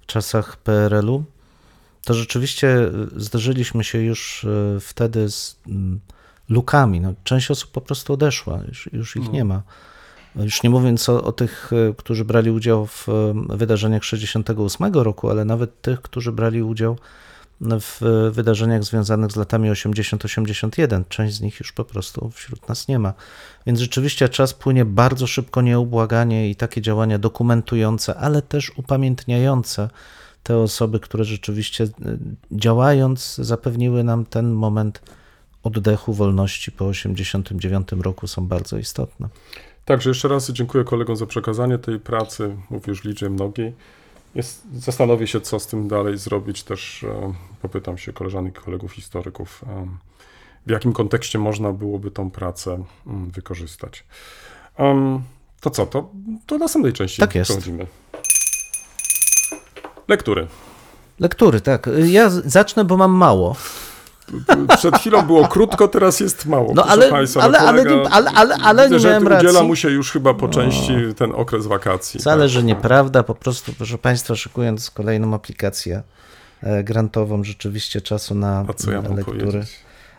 w 0.00 0.06
czasach 0.06 0.56
PRL-u, 0.56 1.24
to 2.04 2.14
rzeczywiście 2.14 2.90
y, 3.16 3.20
zderzyliśmy 3.20 3.84
się 3.84 3.98
już 3.98 4.46
wtedy 4.80 5.30
z 5.30 5.60
lukami. 6.48 7.00
No, 7.00 7.14
część 7.24 7.50
osób 7.50 7.70
po 7.70 7.80
prostu 7.80 8.12
odeszła, 8.12 8.60
już, 8.68 8.88
już 8.92 9.16
ich 9.16 9.32
nie 9.32 9.44
ma. 9.44 9.62
Już 10.36 10.62
nie 10.62 10.70
mówiąc 10.70 11.08
o, 11.08 11.24
o 11.24 11.32
tych, 11.32 11.72
y, 11.72 11.94
którzy 11.96 12.24
brali 12.24 12.50
udział 12.50 12.86
w 12.86 13.08
y, 13.08 13.56
wydarzeniach 13.56 14.04
68 14.04 14.94
roku, 14.94 15.30
ale 15.30 15.44
nawet 15.44 15.82
tych, 15.82 16.02
którzy 16.02 16.32
brali 16.32 16.62
udział 16.62 16.96
w 17.60 18.02
y, 18.02 18.30
wydarzeniach 18.30 18.84
związanych 18.84 19.32
z 19.32 19.36
latami 19.36 19.70
80-81. 19.70 21.04
Część 21.08 21.34
z 21.34 21.40
nich 21.40 21.60
już 21.60 21.72
po 21.72 21.84
prostu 21.84 22.30
wśród 22.30 22.68
nas 22.68 22.88
nie 22.88 22.98
ma. 22.98 23.12
Więc 23.66 23.80
rzeczywiście 23.80 24.28
czas 24.28 24.54
płynie 24.54 24.84
bardzo 24.84 25.26
szybko, 25.26 25.62
nieubłaganie 25.62 26.50
i 26.50 26.56
takie 26.56 26.80
działania 26.80 27.18
dokumentujące, 27.18 28.16
ale 28.16 28.42
też 28.42 28.72
upamiętniające 28.76 29.90
te 30.42 30.58
osoby, 30.58 31.00
które 31.00 31.24
rzeczywiście 31.24 31.88
działając 32.52 33.34
zapewniły 33.34 34.04
nam 34.04 34.24
ten 34.24 34.50
moment 34.50 35.02
oddechu, 35.62 36.14
wolności 36.14 36.72
po 36.72 36.86
89 36.86 37.88
roku 37.92 38.26
są 38.26 38.46
bardzo 38.46 38.78
istotne. 38.78 39.28
Także 39.90 40.10
jeszcze 40.10 40.28
raz 40.28 40.50
dziękuję 40.50 40.84
kolegom 40.84 41.16
za 41.16 41.26
przekazanie 41.26 41.78
tej 41.78 42.00
pracy, 42.00 42.56
mówię 42.70 42.84
już 42.86 43.04
liczę 43.04 43.30
mnogiej. 43.30 43.74
Jest, 44.34 44.62
zastanowię 44.74 45.26
się, 45.26 45.40
co 45.40 45.60
z 45.60 45.66
tym 45.66 45.88
dalej 45.88 46.18
zrobić. 46.18 46.62
Też 46.62 47.04
e, 47.04 47.32
popytam 47.62 47.98
się 47.98 48.12
koleżanek 48.12 48.58
i 48.58 48.60
kolegów 48.60 48.92
historyków, 48.92 49.64
e, 49.66 49.86
w 50.66 50.70
jakim 50.70 50.92
kontekście 50.92 51.38
można 51.38 51.72
byłoby 51.72 52.10
tą 52.10 52.30
pracę 52.30 52.84
mm, 53.06 53.30
wykorzystać. 53.30 54.04
To 55.60 55.70
co, 55.70 55.86
to 55.86 56.10
do 56.46 56.58
następnej 56.58 56.92
części 56.92 57.20
Tak 57.20 57.34
jest. 57.34 57.50
przechodzimy. 57.50 57.86
Lektury. 60.08 60.46
Lektury, 61.20 61.60
tak. 61.60 61.90
Ja 62.04 62.30
zacznę, 62.30 62.84
bo 62.84 62.96
mam 62.96 63.10
mało. 63.12 63.56
Przed 64.78 64.96
chwilą 64.98 65.22
było 65.22 65.48
krótko, 65.48 65.88
teraz 65.88 66.20
jest 66.20 66.46
mało. 66.46 66.66
No, 66.74 66.82
proszę 66.82 66.90
ale- 66.92 67.10
Państwa, 67.10 67.40
ale- 67.42 67.58
no, 67.60 67.68
ale 67.68 67.82
kolega- 67.84 68.02
nie- 68.02 68.10
ale- 68.10 68.30
ale- 68.30 68.54
ale 68.62 68.82
widzę, 68.82 68.94
nie 68.94 69.00
że 69.00 69.08
miałem 69.08 69.22
udziela 69.22 69.42
racji. 69.42 69.54
No. 69.58 69.64
mu 69.64 69.76
się 69.76 69.90
już 69.90 70.10
chyba 70.12 70.34
po 70.34 70.48
części 70.48 70.92
ten 71.16 71.32
okres 71.34 71.66
wakacji. 71.66 72.20
Wcale, 72.20 72.42
tak. 72.42 72.48
że 72.50 72.62
nieprawda. 72.62 73.22
Po 73.22 73.34
prostu, 73.34 73.72
proszę 73.72 73.98
Państwa, 73.98 74.34
szykując 74.36 74.90
kolejną 74.90 75.34
aplikację 75.34 76.02
e, 76.62 76.84
grantową, 76.84 77.44
rzeczywiście 77.44 78.00
czasu 78.00 78.34
na 78.34 78.64
A 78.68 78.72
co 78.74 78.90
ja 78.90 79.02
mam 79.02 79.16
lektury. 79.16 79.38
powiedzieć? 79.40 79.70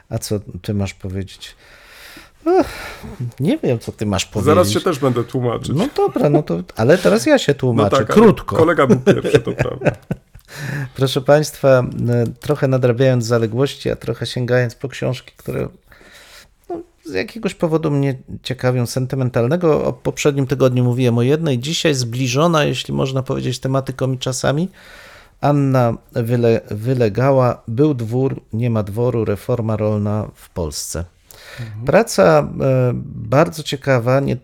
A 0.10 0.18
co 0.18 0.36
Ty 0.62 0.74
masz 0.74 0.94
powiedzieć? 0.94 1.56
Ech, 2.48 2.68
nie 3.40 3.58
wiem, 3.58 3.80
co 3.80 3.92
Ty 3.92 4.06
masz 4.06 4.26
powiedzieć. 4.26 4.46
Zaraz 4.46 4.70
się 4.70 4.82
też 4.82 5.00
będę 5.00 5.24
tłumaczyć. 5.24 5.72
No 5.76 5.88
dobra, 5.98 6.30
no 6.30 6.44
to, 6.44 6.60
ale 6.76 6.98
teraz 6.98 7.26
ja 7.26 7.38
się 7.38 7.52
No 7.54 7.60
tłumaczę, 7.60 7.98
tak, 7.98 8.12
ale 8.12 8.22
krótko. 8.22 8.56
Kolega 8.56 8.88
był 8.88 9.00
pierwszy, 9.00 9.40
to 9.40 9.52
prawda. 9.52 9.92
Proszę 10.96 11.22
Państwa, 11.22 11.70
e, 11.70 11.84
trochę 12.40 12.68
nadrabiając 12.68 13.26
zaległości, 13.26 13.90
a 13.90 13.96
trochę 13.96 14.26
sięgając 14.26 14.76
po 14.76 14.90
książki, 14.90 15.34
które 15.38 15.68
no, 16.70 16.82
z 17.06 17.14
jakiegoś 17.14 17.56
powodu 17.56 17.92
mnie 17.92 18.16
ciekawią, 18.44 18.86
sentymentalnego. 18.86 19.86
O 19.86 19.94
poprzednim 19.94 20.48
tygodniu 20.48 20.84
mówiłem 20.84 21.18
o 21.18 21.22
jednej, 21.22 21.60
dzisiaj 21.60 21.94
zbliżona, 21.94 22.64
jeśli 22.64 22.94
można 22.94 23.24
powiedzieć, 23.24 23.60
tematyką 23.60 24.12
i 24.12 24.18
czasami. 24.18 24.70
Anna 25.42 25.94
wyle, 26.14 26.62
wylegała, 26.72 27.64
był 27.68 27.94
dwór, 27.94 28.42
nie 28.54 28.70
ma 28.70 28.84
dworu, 28.84 29.26
reforma 29.26 29.78
rolna 29.78 30.28
w 30.36 30.50
Polsce. 30.50 31.06
Praca 31.86 32.40
e, 32.40 32.92
bardzo 33.06 33.64
ciekawa, 33.64 34.20
nie, 34.20 34.38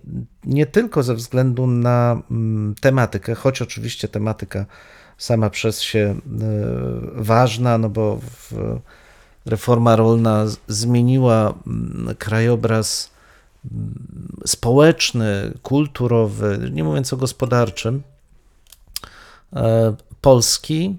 nie 0.43 0.65
tylko 0.65 1.04
ze 1.04 1.15
względu 1.15 1.67
na 1.67 2.22
mm, 2.32 2.76
tematykę, 2.82 3.36
choć 3.36 3.62
oczywiście 3.62 4.08
tematyka 4.08 4.65
sama 5.17 5.49
przez 5.49 5.82
się 5.82 5.99
e, 5.99 6.15
ważna, 7.15 7.77
no 7.77 7.89
bo 7.89 8.19
reforma 9.45 9.95
rolna 9.95 10.45
zmieniła 10.67 11.53
mm, 11.67 12.15
krajobraz 12.15 13.10
mm, 13.71 14.38
społeczny, 14.45 15.53
kulturowy, 15.62 16.69
nie 16.73 16.84
mówiąc 16.84 17.13
o 17.13 17.17
gospodarczym, 17.17 18.01
e, 19.53 19.95
Polski. 20.21 20.97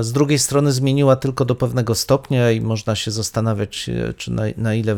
Z 0.00 0.12
drugiej 0.12 0.38
strony 0.38 0.72
zmieniła 0.72 1.16
tylko 1.16 1.44
do 1.44 1.54
pewnego 1.54 1.94
stopnia 1.94 2.50
i 2.50 2.60
można 2.60 2.96
się 2.96 3.10
zastanawiać, 3.10 3.88
e, 3.88 4.14
czy 4.14 4.32
na, 4.32 4.42
na 4.56 4.74
ile 4.74 4.94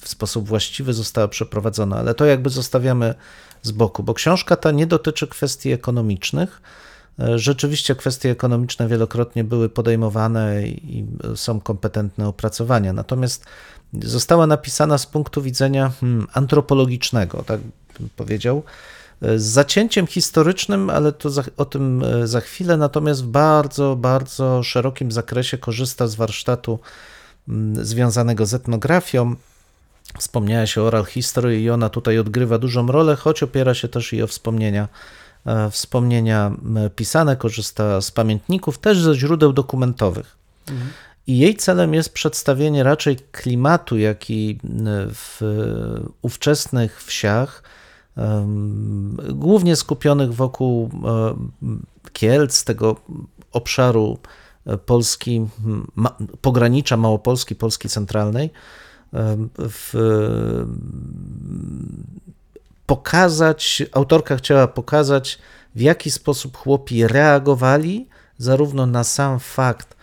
w 0.00 0.08
sposób 0.08 0.48
właściwy 0.48 0.92
została 0.92 1.28
przeprowadzona, 1.28 1.96
ale 1.96 2.14
to 2.14 2.24
jakby 2.24 2.50
zostawiamy 2.50 3.14
z 3.62 3.70
boku, 3.70 4.02
bo 4.02 4.14
książka 4.14 4.56
ta 4.56 4.70
nie 4.70 4.86
dotyczy 4.86 5.26
kwestii 5.26 5.72
ekonomicznych. 5.72 6.62
Rzeczywiście 7.34 7.94
kwestie 7.94 8.30
ekonomiczne 8.30 8.88
wielokrotnie 8.88 9.44
były 9.44 9.68
podejmowane 9.68 10.62
i 10.68 11.06
są 11.34 11.60
kompetentne 11.60 12.28
opracowania, 12.28 12.92
natomiast 12.92 13.46
została 14.02 14.46
napisana 14.46 14.98
z 14.98 15.06
punktu 15.06 15.42
widzenia 15.42 15.92
hmm, 16.00 16.26
antropologicznego, 16.32 17.42
tak 17.42 17.60
bym 18.00 18.08
powiedział. 18.16 18.62
z 19.36 19.42
zacięciem 19.42 20.06
historycznym, 20.06 20.90
ale 20.90 21.12
to 21.12 21.30
za, 21.30 21.42
o 21.56 21.64
tym 21.64 22.02
e, 22.04 22.26
za 22.26 22.40
chwilę, 22.40 22.76
natomiast 22.76 23.24
w 23.24 23.26
bardzo, 23.26 23.96
bardzo 23.96 24.62
szerokim 24.62 25.12
zakresie 25.12 25.58
korzysta 25.58 26.06
z 26.06 26.14
warsztatu 26.14 26.78
mm, 27.48 27.84
związanego 27.84 28.46
z 28.46 28.54
etnografią. 28.54 29.34
Wspomniałeś 30.18 30.78
o 30.78 30.86
oral 30.86 31.04
history 31.04 31.60
i 31.60 31.70
ona 31.70 31.88
tutaj 31.88 32.18
odgrywa 32.18 32.58
dużą 32.58 32.86
rolę, 32.86 33.16
choć 33.16 33.42
opiera 33.42 33.74
się 33.74 33.88
też 33.88 34.12
i 34.12 34.22
o 34.22 34.26
wspomnienia, 34.26 34.88
wspomnienia 35.70 36.46
m, 36.46 36.90
pisane, 36.96 37.36
korzysta 37.36 38.00
z 38.00 38.10
pamiętników, 38.10 38.78
też 38.78 39.00
ze 39.00 39.14
źródeł 39.14 39.52
dokumentowych. 39.52 40.36
I 41.26 41.38
jej 41.38 41.56
celem 41.56 41.94
jest 41.94 42.12
przedstawienie 42.12 42.82
raczej 42.82 43.16
klimatu, 43.16 43.98
jaki 43.98 44.58
w 45.14 45.40
ówczesnych 46.22 47.02
wsiach, 47.02 47.62
głównie 49.32 49.76
skupionych 49.76 50.34
wokół 50.34 50.90
em, 51.62 51.86
Kielc, 52.12 52.64
tego 52.64 52.96
obszaru 53.52 54.18
e, 54.66 54.78
Polski, 54.78 55.46
ma, 55.94 56.16
pogranicza 56.40 56.96
Małopolski, 56.96 57.54
Polski 57.54 57.88
centralnej, 57.88 58.50
w, 59.58 59.94
pokazać, 62.86 63.82
autorka 63.92 64.36
chciała 64.36 64.68
pokazać, 64.68 65.38
w 65.74 65.80
jaki 65.80 66.10
sposób 66.10 66.56
chłopi 66.56 67.06
reagowali 67.06 68.08
zarówno 68.38 68.86
na 68.86 69.04
sam 69.04 69.40
fakt 69.40 69.96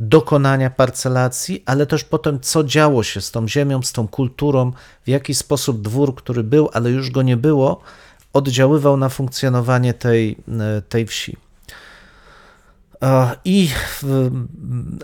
dokonania 0.00 0.70
parcelacji, 0.70 1.62
ale 1.66 1.86
też 1.86 2.04
potem, 2.04 2.40
co 2.40 2.64
działo 2.64 3.02
się 3.02 3.20
z 3.20 3.30
tą 3.30 3.48
ziemią, 3.48 3.82
z 3.82 3.92
tą 3.92 4.08
kulturą, 4.08 4.72
w 5.04 5.08
jaki 5.08 5.34
sposób 5.34 5.82
dwór, 5.82 6.14
który 6.14 6.44
był, 6.44 6.68
ale 6.72 6.90
już 6.90 7.10
go 7.10 7.22
nie 7.22 7.36
było, 7.36 7.80
oddziaływał 8.32 8.96
na 8.96 9.08
funkcjonowanie 9.08 9.94
tej, 9.94 10.36
tej 10.88 11.06
wsi. 11.06 11.36
I 13.44 13.68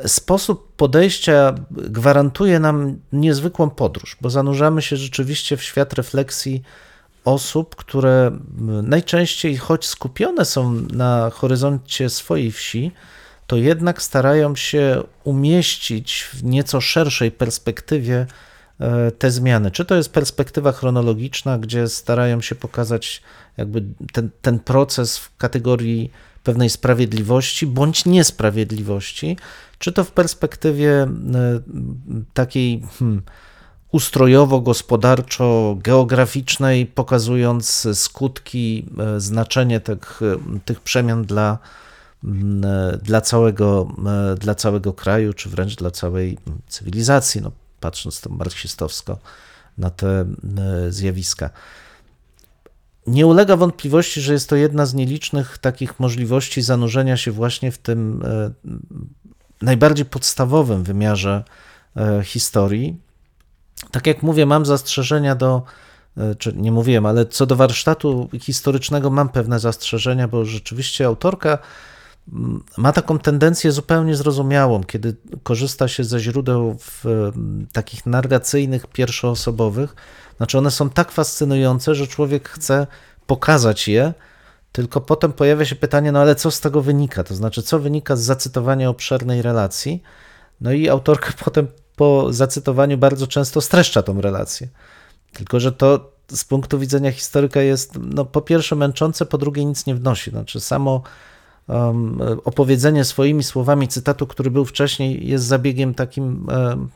sposób 0.07 0.73
podejścia 0.77 1.55
gwarantuje 1.71 2.61
nam 2.61 2.97
niezwykłą 3.13 3.71
podróż, 3.71 4.17
bo 4.21 4.31
zanurzamy 4.31 4.83
się 4.83 4.97
rzeczywiście 4.97 5.57
w 5.57 5.63
świat 5.63 5.93
refleksji 5.93 6.63
osób, 7.25 7.77
które 7.77 8.31
najczęściej, 8.83 9.57
choć 9.57 9.87
skupione 9.87 10.45
są 10.45 10.73
na 10.73 11.31
horyzoncie 11.31 12.11
swojej 12.11 12.53
wsi, 12.53 12.93
to 13.47 13.57
jednak 13.57 14.03
starają 14.03 14.57
się 14.57 15.03
umieścić 15.25 16.23
w 16.33 16.45
nieco 16.45 16.81
szerszej 16.81 17.31
perspektywie 17.31 18.27
te 19.19 19.31
zmiany. 19.31 19.71
Czy 19.71 19.85
to 19.85 19.95
jest 19.95 20.13
perspektywa 20.13 20.73
chronologiczna, 20.73 21.59
gdzie 21.59 21.89
starają 21.89 22.41
się 22.41 22.55
pokazać 22.55 23.23
jakby 23.57 23.83
ten, 24.13 24.31
ten 24.43 24.59
proces 24.59 25.19
w 25.19 25.37
kategorii 25.37 26.11
pewnej 26.45 26.71
sprawiedliwości 26.71 27.67
bądź 27.67 28.05
niesprawiedliwości, 28.05 29.37
czy 29.79 29.93
to 29.93 30.05
w 30.05 30.11
perspektywie 30.11 31.09
takiej 32.35 32.83
hmm, 32.99 33.23
ustrojowo-gospodarczo-geograficznej, 33.92 36.87
pokazując 36.87 37.88
skutki, 37.94 38.87
znaczenie 39.18 39.81
tych, 39.81 40.20
tych 40.64 40.81
przemian 40.81 41.24
dla, 41.24 41.59
dla, 43.02 43.20
całego, 43.20 43.88
dla 44.38 44.55
całego 44.55 44.92
kraju, 44.92 45.33
czy 45.33 45.48
wręcz 45.48 45.76
dla 45.76 45.90
całej 45.90 46.38
cywilizacji, 46.68 47.42
no, 47.42 47.52
patrząc 47.81 48.20
to 48.20 48.31
marksistowsko 48.31 49.18
na 49.78 49.90
te 49.90 50.26
zjawiska. 50.88 51.50
Nie 53.07 53.26
ulega 53.26 53.57
wątpliwości, 53.57 54.20
że 54.20 54.33
jest 54.33 54.48
to 54.48 54.57
jedna 54.57 54.87
z 54.87 54.94
nielicznych 54.94 55.59
takich 55.59 56.00
możliwości 56.00 56.62
zanurzenia 56.62 57.16
się 57.16 57.31
właśnie 57.31 57.72
w 57.72 57.78
tym 57.78 58.24
najbardziej 59.62 60.07
podstawowym 60.07 60.83
wymiarze 60.83 61.44
historii. 62.22 63.12
Tak 63.90 64.07
jak 64.07 64.23
mówię, 64.23 64.47
mam 64.47 64.66
zastrzeżenia 64.66 65.35
do, 65.35 65.62
czy 66.38 66.53
nie 66.57 66.73
mówiłem, 66.73 67.07
ale 67.07 67.27
co 67.27 67.47
do 67.47 67.57
warsztatu 67.57 68.29
historycznego 68.40 69.11
mam 69.11 69.29
pewne 69.29 69.61
zastrzeżenia, 69.61 70.29
bo 70.29 70.45
rzeczywiście 70.45 71.07
autorka 71.07 71.59
ma 72.77 72.92
taką 72.92 73.18
tendencję 73.18 73.73
zupełnie 73.73 74.16
zrozumiałą, 74.16 74.85
kiedy 74.85 75.16
korzysta 75.42 75.88
się 75.88 76.05
ze 76.05 76.21
źródeł 76.21 76.77
takich 77.73 78.07
narracyjnych, 78.07 78.87
pierwszoosobowych. 78.87 79.95
Znaczy, 80.37 80.59
one 80.59 80.71
są 80.71 80.90
tak 80.90 81.11
fascynujące, 81.11 81.95
że 81.95 82.07
człowiek 82.07 82.49
chce 82.49 82.87
pokazać 83.27 83.88
je, 83.88 84.14
tylko 84.73 85.01
potem 85.01 85.33
pojawia 85.33 85.64
się 85.64 85.77
pytanie, 85.77 86.12
no 86.12 86.21
ale 86.21 86.35
co 86.35 86.51
z 86.51 86.61
tego 86.61 86.83
wynika? 86.83 87.25
To 87.25 87.35
znaczy, 87.35 87.62
co 87.62 87.79
wynika 87.79 88.16
z 88.16 88.21
zacytowania 88.21 88.88
obszernej 88.88 89.42
relacji? 89.42 90.03
No 90.61 90.73
i 90.73 90.88
autorka 90.88 91.33
potem 91.45 91.66
po 91.96 92.33
zacytowaniu 92.33 92.98
bardzo 92.98 93.26
często 93.26 93.61
streszcza 93.61 94.02
tą 94.02 94.20
relację. 94.20 94.68
Tylko, 95.33 95.61
że 95.61 95.72
to 95.72 96.12
z 96.33 96.44
punktu 96.44 96.78
widzenia 96.78 97.12
historyka 97.12 97.62
jest 97.62 97.98
no, 98.00 98.24
po 98.24 98.40
pierwsze 98.40 98.76
męczące, 98.76 99.26
po 99.26 99.38
drugie 99.38 99.64
nic 99.64 99.87
nie 99.87 99.94
wnosi. 99.94 100.31
Znaczy, 100.31 100.61
samo 100.61 101.02
um, 101.68 102.20
opowiedzenie 102.44 103.05
swoimi 103.05 103.42
słowami 103.42 103.88
cytatu, 103.88 104.26
który 104.26 104.50
był 104.50 104.64
wcześniej, 104.64 105.28
jest 105.28 105.44
zabiegiem 105.44 105.94
takim 105.94 106.46
um, 106.48 106.88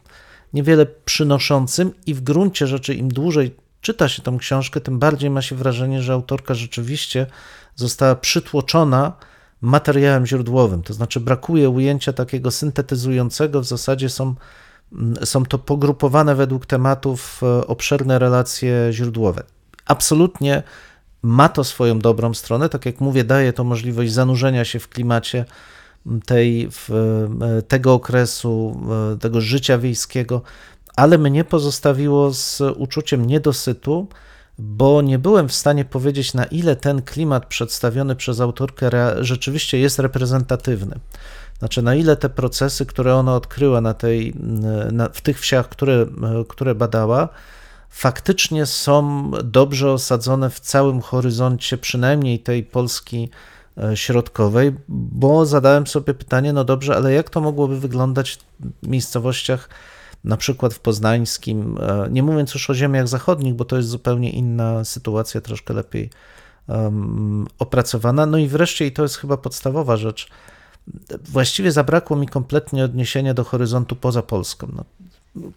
niewiele 0.53 0.87
przynoszącym 0.87 1.93
i 2.07 2.15
w 2.15 2.21
gruncie 2.21 2.67
rzeczy 2.67 2.95
im 2.95 3.09
dłużej 3.09 3.55
czyta 3.81 4.09
się 4.09 4.23
tą 4.23 4.39
książkę, 4.39 4.81
tym 4.81 4.99
bardziej 4.99 5.31
ma 5.31 5.43
się 5.43 5.57
wrażenie, 5.57 6.03
że 6.03 6.13
autorka 6.13 6.55
rzeczywiście 6.55 7.27
została 7.75 8.15
przytłoczona 8.15 9.13
materiałem 9.61 10.27
źródłowym. 10.27 10.83
To 10.83 10.95
znaczy 10.95 11.21
brakuje 11.21 11.71
ujęcia 11.71 12.13
takiego 12.13 12.51
syntetyzującego, 12.51 13.61
w 13.61 13.65
zasadzie 13.65 14.09
są, 14.09 14.35
są 15.25 15.45
to 15.47 15.59
pogrupowane 15.59 16.35
według 16.35 16.67
tematów 16.67 17.41
obszerne 17.67 18.19
relacje 18.19 18.89
źródłowe. 18.91 19.43
Absolutnie 19.87 20.63
ma 21.23 21.49
to 21.49 21.65
swoją 21.65 21.99
dobrą 21.99 22.35
stronę, 22.35 22.69
tak 22.69 22.87
jak 22.87 23.01
mówię, 23.01 23.25
daje 23.25 23.53
to 23.53 23.65
możliwość 23.65 24.13
zanurzenia 24.13 24.65
się 24.65 24.79
w 24.79 24.89
klimacie 24.89 25.45
tej, 26.27 26.69
w, 26.71 26.89
tego 27.69 27.95
okresu, 27.95 28.81
tego 29.21 29.41
życia 29.41 29.79
wiejskiego, 29.79 30.43
ale 30.97 31.19
mnie 31.19 31.45
pozostawiło 31.45 32.35
z 32.35 32.63
uczuciem 32.77 33.27
niedosytu, 33.27 34.09
bo 34.59 35.03
nie 35.03 35.19
byłem 35.19 35.49
w 35.49 35.55
stanie 35.55 35.85
powiedzieć, 35.85 36.35
na 36.35 36.45
ile 36.45 36.77
ten 36.77 37.03
klimat 37.03 37.47
przedstawiony 37.47 38.17
przez 38.17 38.41
autorkę 38.41 38.91
rzeczywiście 39.21 39.79
jest 39.79 39.99
reprezentatywny. 39.99 40.99
Znaczy, 41.59 41.83
na 41.83 41.95
ile 41.95 42.17
te 42.17 42.29
procesy, 42.29 42.87
które 42.87 43.15
ona 43.15 43.35
odkryła 43.35 43.81
na 43.81 43.95
tej, 43.95 44.35
na, 44.93 45.09
w 45.09 45.21
tych 45.21 45.41
wsiach, 45.41 45.69
które, 45.69 46.07
które 46.49 46.75
badała, 46.75 47.29
faktycznie 47.91 48.67
są 48.67 49.31
dobrze 49.45 49.93
osadzone 49.93 50.51
w 50.51 50.61
całym 50.61 51.01
horyzoncie, 51.01 51.79
przynajmniej 51.79 52.39
tej 52.39 52.63
Polski 52.63 53.31
środkowej, 53.95 54.75
bo 54.89 55.47
zadałem 55.47 55.87
sobie 55.87 56.15
pytanie, 56.15 56.53
no 56.53 56.65
dobrze, 56.65 56.97
ale 56.97 57.13
jak 57.13 57.31
to 57.31 57.41
mogłoby 57.41 57.81
wyglądać 57.81 58.39
w 58.83 58.89
miejscowościach, 58.89 59.69
na 60.25 60.37
przykład 60.37 60.75
w 60.75 60.81
Poznańskim, 60.81 61.79
nie 62.11 62.23
mówiąc 62.23 62.55
już 62.55 62.71
o 62.71 62.75
ziemiach 62.75 63.09
zachodnich, 63.09 63.55
bo 63.55 63.65
to 63.65 63.77
jest 63.77 63.89
zupełnie 63.89 64.31
inna 64.31 64.85
sytuacja, 64.85 65.41
troszkę 65.41 65.75
lepiej 65.75 66.11
um, 66.69 67.47
opracowana. 67.59 68.27
No 68.27 68.39
i 68.39 68.49
wreszcie, 68.49 68.87
i 68.87 68.93
to 68.93 69.03
jest 69.03 69.17
chyba 69.17 69.37
podstawowa 69.37 69.97
rzecz, 69.97 70.29
właściwie 71.25 71.73
zabrakło 71.73 72.17
mi 72.17 72.29
kompletnie 72.29 72.85
odniesienia 72.85 73.35
do 73.35 73.45
horyzontu 73.45 73.97
poza 73.97 74.23
Polską. 74.23 74.69
No, 74.77 74.85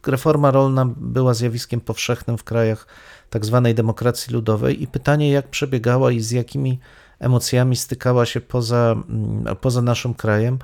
reforma 0.07 0.51
rolna 0.51 0.85
była 0.97 1.33
zjawiskiem 1.33 1.81
powszechnym 1.81 2.37
w 2.37 2.43
krajach 2.43 2.87
tak 3.29 3.45
zwanej 3.45 3.75
demokracji 3.75 4.33
ludowej 4.33 4.83
i 4.83 4.87
pytanie, 4.87 5.31
jak 5.31 5.47
przebiegała 5.47 6.11
i 6.11 6.19
z 6.19 6.31
jakimi 6.31 6.79
emocjami 7.19 7.75
stykała 7.75 8.25
się 8.25 8.41
poza, 8.41 8.95
poza 9.61 9.81
naszym 9.81 10.13
krajem. 10.13 10.59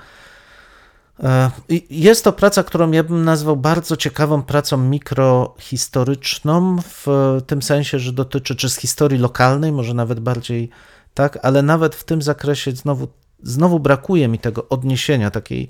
Jest 1.89 2.23
to 2.23 2.33
praca, 2.33 2.63
którą 2.63 2.91
ja 2.91 3.03
bym 3.03 3.23
nazwał 3.23 3.57
bardzo 3.57 3.97
ciekawą 3.97 4.43
pracą 4.43 4.77
mikrohistoryczną, 4.77 6.77
w 6.81 7.07
tym 7.47 7.61
sensie, 7.61 7.99
że 7.99 8.13
dotyczy 8.13 8.55
czy 8.55 8.69
z 8.69 8.75
historii 8.75 9.19
lokalnej, 9.19 9.71
może 9.71 9.93
nawet 9.93 10.19
bardziej 10.19 10.69
tak, 11.13 11.39
ale 11.41 11.61
nawet 11.61 11.95
w 11.95 12.03
tym 12.03 12.21
zakresie 12.21 12.71
znowu, 12.71 13.07
znowu 13.45 13.79
brakuje 13.79 14.27
mi 14.27 14.39
tego 14.39 14.69
odniesienia, 14.69 15.31
takiej 15.31 15.69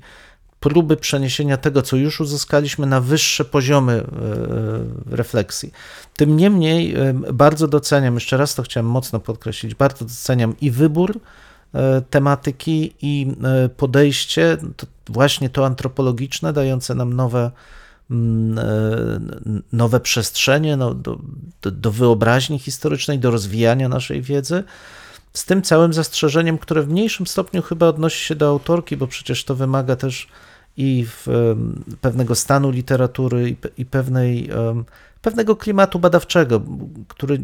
próby 0.60 0.96
przeniesienia 0.96 1.56
tego, 1.56 1.82
co 1.82 1.96
już 1.96 2.20
uzyskaliśmy, 2.20 2.86
na 2.86 3.00
wyższe 3.00 3.44
poziomy 3.44 4.04
refleksji. 5.06 5.72
Tym 6.16 6.36
niemniej 6.36 6.94
bardzo 7.32 7.68
doceniam, 7.68 8.14
jeszcze 8.14 8.36
raz 8.36 8.54
to 8.54 8.62
chciałem 8.62 8.86
mocno 8.86 9.20
podkreślić, 9.20 9.74
bardzo 9.74 10.04
doceniam 10.04 10.54
i 10.60 10.70
wybór 10.70 11.20
tematyki 12.10 12.94
i 13.02 13.32
podejście, 13.76 14.56
to 14.76 14.86
właśnie 15.08 15.50
to 15.50 15.66
antropologiczne, 15.66 16.52
dające 16.52 16.94
nam 16.94 17.12
nowe 17.12 17.50
mm, 18.10 18.58
e, 18.58 18.62
nowe 19.72 20.00
przestrzenie 20.00 20.76
no, 20.76 20.94
do, 20.94 21.18
do 21.62 21.90
wyobraźni 21.90 22.58
historycznej, 22.58 23.18
do 23.18 23.30
rozwijania 23.30 23.88
naszej 23.88 24.22
wiedzy. 24.22 24.64
Z 25.36 25.44
tym 25.44 25.62
całym 25.62 25.92
zastrzeżeniem, 25.92 26.58
które 26.58 26.82
w 26.82 26.88
mniejszym 26.88 27.26
stopniu 27.26 27.62
chyba 27.62 27.86
odnosi 27.86 28.24
się 28.24 28.34
do 28.34 28.48
autorki, 28.48 28.96
bo 28.96 29.06
przecież 29.06 29.44
to 29.44 29.54
wymaga 29.54 29.96
też 29.96 30.28
i 30.76 31.06
w, 31.06 31.28
em, 31.28 31.84
pewnego 32.00 32.34
stanu 32.34 32.70
literatury, 32.70 33.50
i, 33.50 33.56
i 33.82 33.86
pewnej, 33.86 34.50
em, 34.50 34.84
pewnego 35.22 35.56
klimatu 35.56 35.98
badawczego, 35.98 36.62
który 37.08 37.40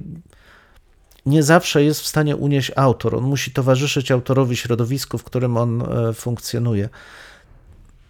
nie 1.26 1.42
zawsze 1.42 1.84
jest 1.84 2.00
w 2.00 2.06
stanie 2.06 2.36
unieść 2.36 2.72
autor. 2.76 3.14
On 3.14 3.24
musi 3.24 3.50
towarzyszyć 3.50 4.10
autorowi 4.10 4.56
środowisku, 4.56 5.18
w 5.18 5.24
którym 5.24 5.56
on 5.56 5.82
e, 5.82 6.12
funkcjonuje. 6.12 6.88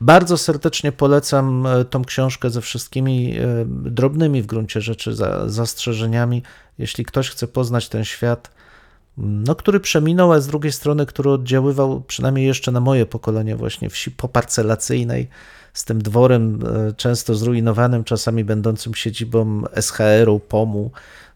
Bardzo 0.00 0.38
serdecznie 0.38 0.92
polecam 0.92 1.66
e, 1.66 1.84
tą 1.84 2.04
książkę 2.04 2.50
ze 2.50 2.60
wszystkimi 2.60 3.36
e, 3.38 3.64
drobnymi 3.66 4.42
w 4.42 4.46
gruncie 4.46 4.80
rzeczy 4.80 5.14
za, 5.14 5.48
zastrzeżeniami. 5.48 6.42
Jeśli 6.78 7.04
ktoś 7.04 7.30
chce 7.30 7.48
poznać 7.48 7.88
ten 7.88 8.04
świat, 8.04 8.50
no, 9.16 9.54
który 9.54 9.80
przeminął, 9.80 10.32
a 10.32 10.40
z 10.40 10.46
drugiej 10.46 10.72
strony, 10.72 11.06
który 11.06 11.30
oddziaływał 11.30 12.00
przynajmniej 12.00 12.46
jeszcze 12.46 12.72
na 12.72 12.80
moje 12.80 13.06
pokolenie, 13.06 13.56
właśnie 13.56 13.90
wsi 13.90 14.10
poparcelacyjnej, 14.10 15.28
z 15.72 15.84
tym 15.84 16.02
dworem 16.02 16.60
e, 16.66 16.92
często 16.92 17.34
zrujnowanym, 17.34 18.04
czasami 18.04 18.44
będącym 18.44 18.94
siedzibą 18.94 19.62
SHR-u, 19.80 20.40
POM-u, 20.40 20.90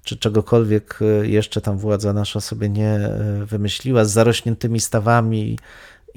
czy 0.05 0.17
czegokolwiek 0.17 0.99
e, 1.01 1.27
jeszcze 1.29 1.61
tam 1.61 1.79
władza 1.79 2.12
nasza 2.12 2.41
sobie 2.41 2.69
nie 2.69 2.91
e, 2.91 3.45
wymyśliła, 3.47 4.05
z 4.05 4.12
zarośniętymi 4.12 4.81
stawami 4.81 5.59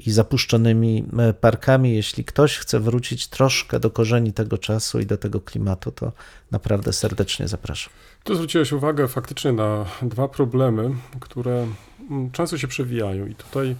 i 0.06 0.12
zapuszczonymi 0.12 1.06
e, 1.20 1.34
parkami. 1.34 1.94
Jeśli 1.94 2.26
ktoś 2.26 2.58
chce 2.58 2.80
wrócić 2.80 3.28
troszkę 3.28 3.80
do 3.80 3.90
korzeni 3.90 4.34
tego 4.34 4.58
czasu 4.58 5.00
i 5.00 5.06
do 5.06 5.18
tego 5.18 5.42
klimatu, 5.42 5.92
to 5.92 6.12
naprawdę 6.52 6.94
serdecznie 6.94 7.48
zapraszam. 7.48 7.94
Tu 8.24 8.36
zwróciłeś 8.36 8.72
uwagę 8.72 9.08
faktycznie 9.08 9.52
na 9.52 9.86
dwa 10.02 10.28
problemy, 10.28 10.90
które 11.20 11.68
mm, 12.10 12.32
często 12.32 12.58
się 12.58 12.68
przewijają. 12.68 13.28
I 13.28 13.36
tutaj 13.36 13.76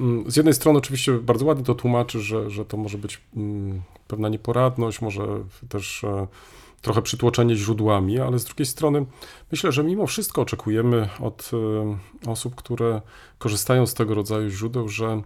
mm, 0.00 0.30
z 0.30 0.36
jednej 0.36 0.54
strony 0.54 0.78
oczywiście 0.78 1.12
bardzo 1.12 1.44
ładnie 1.44 1.64
to 1.64 1.74
tłumaczy, 1.74 2.20
że, 2.20 2.50
że 2.50 2.64
to 2.64 2.76
może 2.76 2.98
być 2.98 3.20
mm, 3.36 3.82
pewna 4.08 4.28
nieporadność, 4.28 5.00
może 5.00 5.26
też 5.68 6.04
e, 6.04 6.26
trochę 6.84 7.02
przytłoczenie 7.02 7.56
źródłami, 7.56 8.18
ale 8.18 8.38
z 8.38 8.44
drugiej 8.44 8.66
strony 8.66 9.06
myślę, 9.52 9.72
że 9.72 9.84
mimo 9.84 10.06
wszystko 10.06 10.42
oczekujemy 10.42 11.08
od 11.20 11.50
e, 12.24 12.30
osób, 12.30 12.54
które 12.54 13.02
korzystają 13.38 13.86
z 13.86 13.94
tego 13.94 14.14
rodzaju 14.14 14.50
źródeł, 14.50 14.88
że 14.88 15.22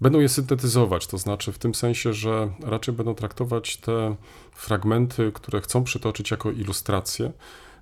będą 0.00 0.20
je 0.20 0.28
syntetyzować, 0.28 1.06
to 1.06 1.18
znaczy 1.18 1.52
w 1.52 1.58
tym 1.58 1.74
sensie, 1.74 2.12
że 2.12 2.50
raczej 2.62 2.94
będą 2.94 3.14
traktować 3.14 3.76
te 3.76 4.16
fragmenty, 4.52 5.32
które 5.32 5.60
chcą 5.60 5.84
przytoczyć 5.84 6.30
jako 6.30 6.50
ilustracje, 6.50 7.32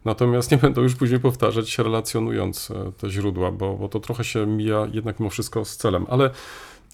Natomiast 0.04 0.50
nie 0.50 0.56
będą 0.56 0.82
już 0.82 0.94
później 0.94 1.20
powtarzać, 1.20 1.78
relacjonując 1.78 2.70
e, 2.70 2.92
te 2.92 3.10
źródła, 3.10 3.50
bo, 3.50 3.74
bo 3.74 3.88
to 3.88 4.00
trochę 4.00 4.24
się 4.24 4.46
mija 4.46 4.88
jednak 4.92 5.20
mimo 5.20 5.30
wszystko 5.30 5.64
z 5.64 5.76
celem. 5.76 6.06
Ale 6.08 6.30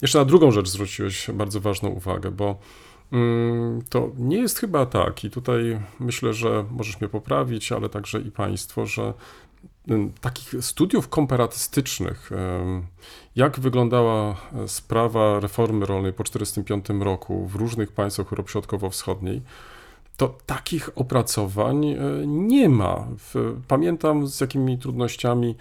jeszcze 0.01 0.19
na 0.19 0.25
drugą 0.25 0.51
rzecz 0.51 0.69
zwróciłeś 0.69 1.27
bardzo 1.33 1.61
ważną 1.61 1.89
uwagę, 1.89 2.31
bo 2.31 2.59
to 3.89 4.11
nie 4.17 4.37
jest 4.37 4.59
chyba 4.59 4.85
tak, 4.85 5.23
i 5.23 5.29
tutaj 5.29 5.79
myślę, 5.99 6.33
że 6.33 6.65
możesz 6.71 7.01
mnie 7.01 7.09
poprawić, 7.09 7.71
ale 7.71 7.89
także 7.89 8.21
i 8.21 8.31
Państwo, 8.31 8.85
że 8.85 9.13
mm, 9.87 10.11
takich 10.21 10.53
studiów 10.61 11.09
komparatystycznych, 11.09 12.31
jak 13.35 13.59
wyglądała 13.59 14.35
e, 14.53 14.67
sprawa 14.67 15.39
reformy 15.39 15.85
rolnej 15.85 16.13
po 16.13 16.23
1945 16.23 17.03
roku 17.03 17.47
w 17.47 17.55
różnych 17.55 17.91
państwach 17.91 18.33
Europy 18.33 18.51
Środkowo-Wschodniej, 18.51 19.41
to 20.17 20.37
takich 20.45 20.89
opracowań 20.95 21.85
e, 21.85 21.97
nie 22.25 22.69
ma. 22.69 23.07
Pamiętam 23.67 24.27
z 24.27 24.41
jakimi 24.41 24.77
trudnościami 24.77 25.55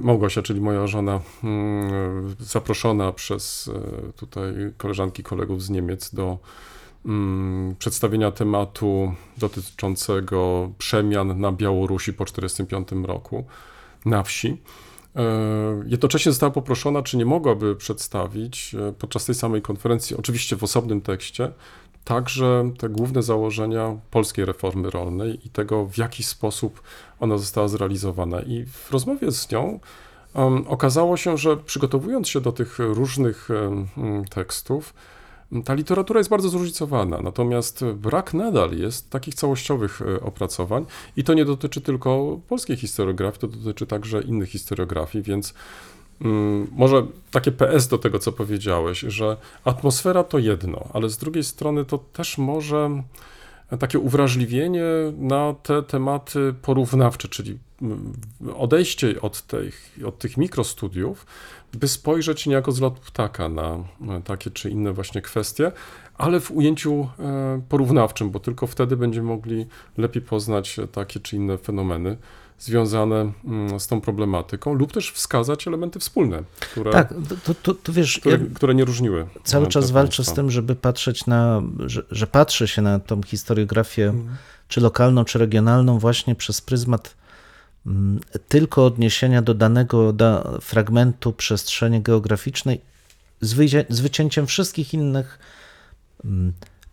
Małgosia, 0.00 0.42
czyli 0.42 0.60
moja 0.60 0.86
żona, 0.86 1.20
mm, 1.44 2.34
zaproszona 2.40 3.12
przez 3.12 3.70
e, 3.74 4.12
tutaj 4.12 4.54
koleżanki, 4.76 5.22
kolegów 5.22 5.62
z 5.62 5.70
Niemiec 5.70 6.14
do 6.14 6.38
mm, 7.06 7.76
przedstawienia 7.78 8.30
tematu 8.30 9.14
dotyczącego 9.38 10.70
przemian 10.78 11.40
na 11.40 11.52
Białorusi 11.52 12.12
po 12.12 12.24
1945 12.24 13.06
roku 13.06 13.44
na 14.04 14.22
wsi. 14.22 14.62
E, 15.16 15.22
Jednocześnie 15.86 16.32
została 16.32 16.52
poproszona, 16.52 17.02
czy 17.02 17.16
nie 17.16 17.26
mogłaby 17.26 17.76
przedstawić 17.76 18.74
e, 18.74 18.92
podczas 18.92 19.24
tej 19.24 19.34
samej 19.34 19.62
konferencji, 19.62 20.16
oczywiście 20.16 20.56
w 20.56 20.64
osobnym 20.64 21.00
tekście, 21.00 21.52
także 22.04 22.70
te 22.78 22.88
główne 22.88 23.22
założenia 23.22 23.96
polskiej 24.10 24.44
reformy 24.44 24.90
rolnej 24.90 25.46
i 25.46 25.50
tego, 25.50 25.86
w 25.86 25.98
jaki 25.98 26.22
sposób 26.22 26.82
ona 27.20 27.38
została 27.38 27.68
zrealizowana. 27.68 28.40
I 28.40 28.64
w 28.64 28.90
rozmowie 28.90 29.32
z 29.32 29.50
nią 29.50 29.80
em, 30.34 30.64
okazało 30.68 31.16
się, 31.16 31.38
że 31.38 31.56
przygotowując 31.56 32.28
się 32.28 32.40
do 32.40 32.52
tych 32.52 32.78
różnych 32.78 33.48
mm, 33.50 34.24
tekstów, 34.24 34.94
ta 35.64 35.74
literatura 35.74 36.20
jest 36.20 36.30
bardzo 36.30 36.48
zróżnicowana, 36.48 37.20
natomiast 37.22 37.84
brak 37.84 38.34
nadal 38.34 38.72
jest 38.78 39.10
takich 39.10 39.34
całościowych 39.34 40.02
e, 40.02 40.20
opracowań 40.20 40.86
i 41.16 41.24
to 41.24 41.34
nie 41.34 41.44
dotyczy 41.44 41.80
tylko 41.80 42.40
polskiej 42.48 42.76
historiografii, 42.76 43.40
to 43.40 43.46
dotyczy 43.46 43.86
także 43.86 44.22
innych 44.22 44.48
historiografii, 44.48 45.24
więc 45.24 45.54
może 46.72 47.06
takie 47.30 47.52
PS 47.52 47.88
do 47.88 47.98
tego, 47.98 48.18
co 48.18 48.32
powiedziałeś, 48.32 49.00
że 49.00 49.36
atmosfera 49.64 50.24
to 50.24 50.38
jedno, 50.38 50.88
ale 50.92 51.08
z 51.08 51.16
drugiej 51.18 51.44
strony 51.44 51.84
to 51.84 51.98
też 51.98 52.38
może 52.38 53.02
takie 53.78 53.98
uwrażliwienie 53.98 54.84
na 55.18 55.54
te 55.62 55.82
tematy 55.82 56.54
porównawcze, 56.62 57.28
czyli 57.28 57.58
mm, 57.82 58.12
odejście 58.56 59.20
od 59.20 59.42
tych, 59.42 59.98
od 60.06 60.18
tych 60.18 60.36
mikrostudiów, 60.36 61.26
by 61.74 61.88
spojrzeć 61.88 62.46
niejako 62.46 62.72
z 62.72 62.80
lotu 62.80 63.00
ptaka 63.06 63.48
na 63.48 63.84
takie 64.24 64.50
czy 64.50 64.70
inne 64.70 64.92
właśnie 64.92 65.22
kwestie, 65.22 65.72
ale 66.14 66.40
w 66.40 66.50
ujęciu 66.50 67.08
e, 67.18 67.62
porównawczym, 67.68 68.30
bo 68.30 68.40
tylko 68.40 68.66
wtedy 68.66 68.96
będziemy 68.96 69.28
mogli 69.28 69.66
lepiej 69.96 70.22
poznać 70.22 70.76
takie 70.92 71.20
czy 71.20 71.36
inne 71.36 71.58
fenomeny 71.58 72.16
związane 72.62 73.32
mm, 73.44 73.80
z 73.80 73.86
tą 73.86 74.00
problematyką, 74.00 74.74
lub 74.74 74.92
też 74.92 75.12
wskazać 75.12 75.68
elementy 75.68 75.98
wspólne, 75.98 76.42
które, 76.60 76.90
Tak, 76.92 77.14
to, 77.44 77.54
to, 77.54 77.74
to, 77.74 77.92
wiesz, 77.92 78.18
które, 78.18 78.38
ja 78.38 78.54
które 78.54 78.74
nie 78.74 78.84
różniły. 78.84 79.26
cały 79.44 79.66
e, 79.66 79.68
czas 79.68 79.90
walczę 79.90 80.12
z 80.12 80.16
państwa. 80.16 80.34
tym, 80.34 80.50
żeby 80.50 80.76
patrzeć 80.76 81.26
na, 81.26 81.62
że, 81.86 82.02
że 82.10 82.26
patrzy 82.26 82.68
się 82.68 82.82
na 82.82 82.98
tą 82.98 83.22
historiografię, 83.22 84.14
czy 84.68 84.80
lokalną, 84.80 85.24
czy 85.24 85.38
regionalną, 85.38 85.98
właśnie 85.98 86.34
przez 86.34 86.60
pryzmat 86.60 87.14
mm, 87.86 88.20
tylko 88.48 88.86
odniesienia 88.86 89.42
do 89.42 89.54
danego 89.54 90.12
da, 90.12 90.58
fragmentu 90.60 91.32
przestrzeni 91.32 92.00
geograficznej, 92.00 92.80
z, 93.40 93.52
wyjdzie, 93.52 93.84
z 93.88 94.00
wycięciem 94.00 94.46
wszystkich 94.46 94.94
innych 94.94 95.38
mm, 96.24 96.52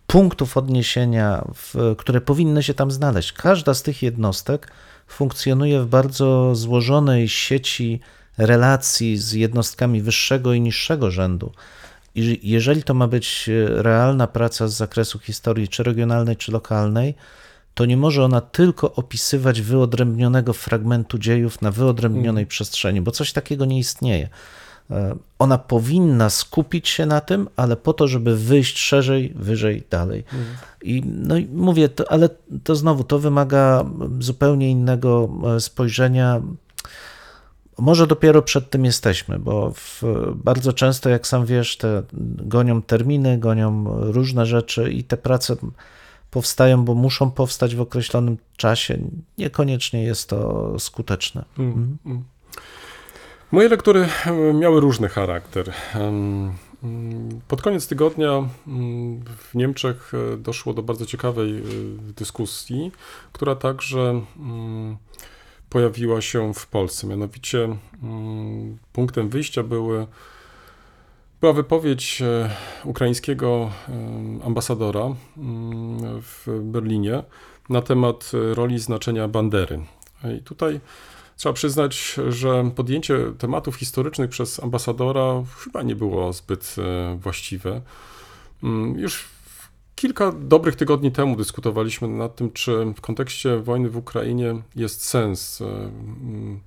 punktów 0.10 0.58
odniesienia, 0.58 1.46
w, 1.56 1.96
które 1.98 2.22
powinny 2.22 2.64
się 2.64 2.74
tam 2.74 2.92
znaleźć. 2.92 3.34
Każda 3.34 3.74
z 3.74 3.84
tych 3.84 4.04
jednostek 4.04 4.72
funkcjonuje 5.08 5.82
w 5.82 5.88
bardzo 5.88 6.56
złożonej 6.56 7.30
sieci 7.30 8.00
relacji 8.38 9.18
z 9.18 9.34
jednostkami 9.34 10.02
wyższego 10.02 10.54
i 10.54 10.62
niższego 10.62 11.12
rzędu. 11.12 11.52
I 12.16 12.40
jeżeli 12.44 12.84
to 12.84 12.94
ma 12.94 13.08
być 13.08 13.50
e, 13.50 13.84
realna 13.84 14.28
praca 14.28 14.68
z 14.68 14.74
zakresu 14.74 15.20
historii, 15.20 15.68
czy 15.68 15.84
regionalnej, 15.84 16.38
czy 16.38 16.52
lokalnej, 16.52 17.16
to 17.74 17.86
nie 17.86 17.98
może 17.98 18.24
ona 18.24 18.42
tylko 18.42 18.94
opisywać 18.94 19.62
wyodrębnionego 19.62 20.54
fragmentu 20.54 21.18
dziejów 21.18 21.62
na 21.62 21.72
wyodrębnionej 21.72 22.46
przestrzeni, 22.46 23.02
bo 23.02 23.12
coś 23.12 23.34
takiego 23.34 23.66
nie 23.66 23.80
istnieje. 23.80 24.30
E, 24.92 25.16
Ona 25.40 25.58
powinna 25.58 26.30
skupić 26.30 26.90
się 26.90 27.06
na 27.06 27.22
tym, 27.22 27.48
ale 27.56 27.76
po 27.76 27.94
to, 27.94 28.08
żeby 28.08 28.38
wyjść 28.38 28.78
szerzej, 28.78 29.34
wyżej, 29.36 29.84
dalej. 29.90 30.24
I, 30.82 31.04
no 31.06 31.38
i 31.38 31.46
mówię, 31.46 31.90
to, 31.90 32.12
ale 32.12 32.30
to 32.64 32.76
znowu 32.76 33.04
to 33.04 33.20
wymaga 33.20 33.86
zupełnie 34.20 34.72
innego 34.72 35.30
e, 35.56 35.60
spojrzenia. 35.60 36.42
Może 37.78 38.08
dopiero 38.08 38.42
przed 38.42 38.70
tym 38.70 38.86
jesteśmy, 38.86 39.40
bo 39.40 39.72
w, 39.76 40.04
bardzo 40.36 40.74
często, 40.74 41.10
jak 41.10 41.28
sam 41.28 41.46
wiesz, 41.46 41.78
te 41.78 42.04
gonią 42.38 42.82
terminy, 42.82 43.38
gonią 43.38 43.86
różne 44.12 44.46
rzeczy 44.46 44.92
i 44.92 45.04
te 45.04 45.18
prace 45.18 45.56
powstają, 46.32 46.86
bo 46.86 46.96
muszą 46.96 47.32
powstać 47.32 47.76
w 47.76 47.82
określonym 47.82 48.38
czasie. 48.58 48.98
Niekoniecznie 49.38 50.04
jest 50.04 50.30
to 50.30 50.74
skuteczne. 50.80 51.46
Mm, 51.60 51.98
mm. 52.06 52.24
Moje 53.52 53.70
lektury 53.70 54.08
miały 54.54 54.80
różny 54.80 55.10
charakter. 55.10 55.74
Pod 57.48 57.62
koniec 57.62 57.88
tygodnia 57.88 58.50
w 59.38 59.56
Niemczech 59.56 60.12
e, 60.34 60.38
doszło 60.38 60.74
do 60.74 60.84
bardzo 60.84 61.06
ciekawej 61.06 61.58
e, 61.58 61.62
dyskusji, 62.16 62.92
która 63.32 63.56
także 63.56 64.22
pojawiła 65.70 66.22
się 66.22 66.54
w 66.54 66.68
Polsce. 66.68 67.08
Mianowicie 67.08 67.78
punktem 68.94 69.30
wyjścia 69.30 69.64
były 69.64 70.08
była 71.42 71.54
wypowiedź 71.54 72.22
e, 72.22 72.50
ukraińskiego 72.84 73.72
ambasadora 74.46 75.16
w 76.22 76.60
Berlinie 76.62 77.24
na 77.70 77.82
temat 77.82 78.32
roli 78.54 78.76
i 78.76 78.80
znaczenia 78.80 79.28
bandery. 79.28 79.80
I 80.40 80.42
tutaj 80.42 80.80
trzeba 81.40 81.54
przyznać, 81.54 82.16
że 82.30 82.72
podjęcie 82.76 83.18
tematów 83.38 83.76
historycznych 83.76 84.30
przez 84.30 84.64
ambasadora 84.64 85.44
chyba 85.58 85.84
nie 85.84 85.96
było 85.96 86.34
zbyt 86.34 86.76
e, 86.78 87.18
właściwe. 87.18 87.82
Mm, 88.64 89.00
Już 89.00 89.26
kilka 89.96 90.32
dobrych 90.32 90.76
tygodni 90.76 91.12
temu 91.12 91.36
dyskutowaliśmy 91.36 92.08
nad 92.08 92.36
tym, 92.36 92.52
czy 92.52 92.86
w 92.96 93.02
kontekście 93.02 93.58
wojny 93.58 93.90
w 93.90 93.98
Ukrainie 93.98 94.62
jest 94.76 95.06
sens 95.06 95.62
e, 95.62 95.66
mm, 95.66 96.60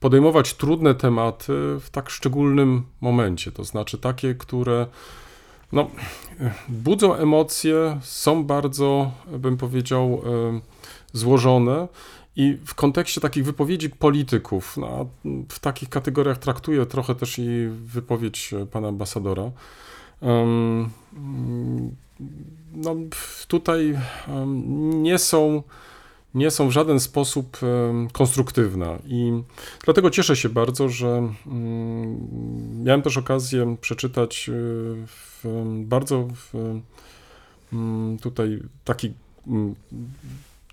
podejmować 0.00 0.54
trudne 0.54 0.94
tematy 0.94 1.52
w 1.80 1.86
tak 1.90 2.10
szczególnym 2.10 2.82
momencie, 3.00 3.52
to 3.52 3.64
znaczy 3.64 3.98
takie, 3.98 4.34
które 4.34 4.86
no, 5.72 5.90
budzą 6.68 7.14
emocje, 7.14 7.98
są 8.02 8.44
bardzo, 8.44 9.10
bym 9.26 9.56
powiedział, 9.56 10.22
e, 10.26 10.60
złożone 11.12 11.88
i 12.36 12.58
w 12.64 12.74
kontekście 12.74 13.20
takich 13.20 13.44
wypowiedzi 13.44 13.90
polityków, 13.90 14.76
no, 14.76 15.06
w 15.48 15.58
takich 15.58 15.88
kategoriach 15.88 16.38
traktuję 16.38 16.86
trochę 16.86 17.14
też 17.14 17.38
i 17.38 17.68
wypowiedź 17.70 18.52
e, 18.52 18.66
pana 18.66 18.88
ambasadora. 18.88 19.50
Mm, 20.22 20.90
no, 22.74 22.96
tutaj 23.48 23.98
em, 24.28 25.02
nie 25.02 25.18
są, 25.18 25.62
nie 26.34 26.50
są 26.50 26.68
w 26.68 26.72
żaden 26.72 27.00
sposób 27.00 27.58
konstruktywne 28.12 28.98
i 29.06 29.32
dlatego 29.84 30.10
cieszę 30.10 30.36
się 30.36 30.48
bardzo, 30.48 30.88
że 30.88 31.28
mm, 31.46 32.84
miałem 32.84 33.02
też 33.02 33.16
okazję 33.16 33.76
przeczytać 33.80 34.48
e, 34.48 34.52
w, 35.06 35.44
bardzo 35.84 36.28
w, 36.34 36.80
tutaj 38.20 38.60
taki 38.84 39.12
mm, 39.46 39.74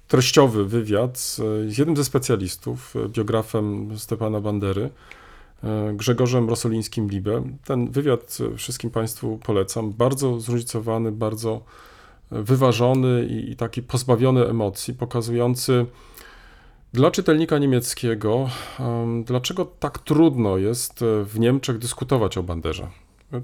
treściowy 0.08 0.66
wywiad 0.66 1.18
z, 1.18 1.36
z 1.68 1.78
jednym 1.78 1.98
ze 1.98 2.04
specjalistów, 2.04 2.96
e, 2.96 3.10
biografem 3.10 3.98
Stepana 4.00 4.42
Bandery, 4.42 4.90
e, 5.64 5.94
Grzegorzem 5.94 6.50
Rosolińskim-Libe. 6.50 7.44
Ten 7.66 7.92
wywiad 7.92 8.38
e, 8.54 8.58
wszystkim 8.58 8.90
Państwu 8.90 9.40
polecam. 9.44 9.94
Bardzo 9.94 10.40
zróżnicowany, 10.40 11.12
bardzo 11.12 11.62
wyważony 12.32 13.26
i, 13.26 13.52
i 13.52 13.56
taki 13.56 13.84
pozbawiony 13.84 14.46
emocji, 14.48 14.94
pokazujący 14.94 15.86
dla 16.94 17.12
czytelnika 17.12 17.58
niemieckiego, 17.58 18.50
em, 18.80 19.24
dlaczego 19.24 19.66
tak 19.66 20.00
trudno 20.00 20.58
jest 20.58 21.00
w 21.26 21.40
Niemczech 21.40 21.78
dyskutować 21.78 22.38
o 22.38 22.44
Banderze. 22.44 22.88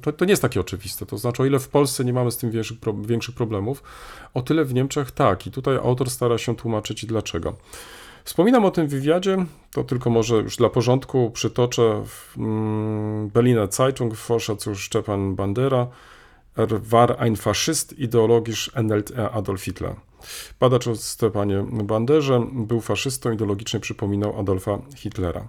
To, 0.02 0.14
to 0.14 0.26
nie 0.26 0.32
jest 0.32 0.42
takie 0.42 0.60
oczywiste. 0.60 1.06
To 1.06 1.18
znaczy, 1.18 1.44
o 1.44 1.46
ile 1.46 1.60
w 1.60 1.68
Polsce 1.68 2.06
nie 2.06 2.14
mamy 2.14 2.32
z 2.32 2.38
tym 2.38 2.52
większych, 2.52 2.78
większych 3.02 3.36
problemów, 3.36 3.84
o 4.34 4.42
tyle 4.42 4.66
w 4.66 4.74
Niemczech 4.74 5.12
tak. 5.12 5.48
I 5.48 5.52
tutaj 5.52 5.76
autor 5.76 6.10
stara 6.10 6.38
się 6.38 6.56
tłumaczyć 6.56 7.06
dlaczego. 7.06 7.56
Wspominam 8.24 8.66
o 8.66 8.72
tym 8.72 8.88
wywiadzie, 8.88 9.46
to 9.72 9.84
tylko 9.84 10.10
może 10.10 10.36
już 10.36 10.58
dla 10.58 10.70
porządku 10.70 11.32
przytoczę. 11.32 12.04
mm, 12.38 13.30
Berliner 13.30 13.72
Zeitung 13.72 14.16
forscher 14.16 14.58
zu 14.60 14.76
Stepan 14.76 15.36
Bandera. 15.36 15.88
Er 16.58 16.82
war 16.82 17.16
ein 17.20 17.36
Faschist, 17.36 17.94
ideologisch 17.94 18.72
ähnelt 18.76 19.12
er 19.12 19.36
Adolf 19.36 19.64
Hitler. 19.64 19.96
Badacz 20.60 20.88
o 20.88 20.96
Stepanie 20.96 21.66
Banderze 21.72 22.48
był 22.52 22.82
faszystą, 22.82 23.32
ideologicznie 23.32 23.80
przypominał 23.80 24.40
Adolfa 24.40 24.80
Hitlera. 24.96 25.48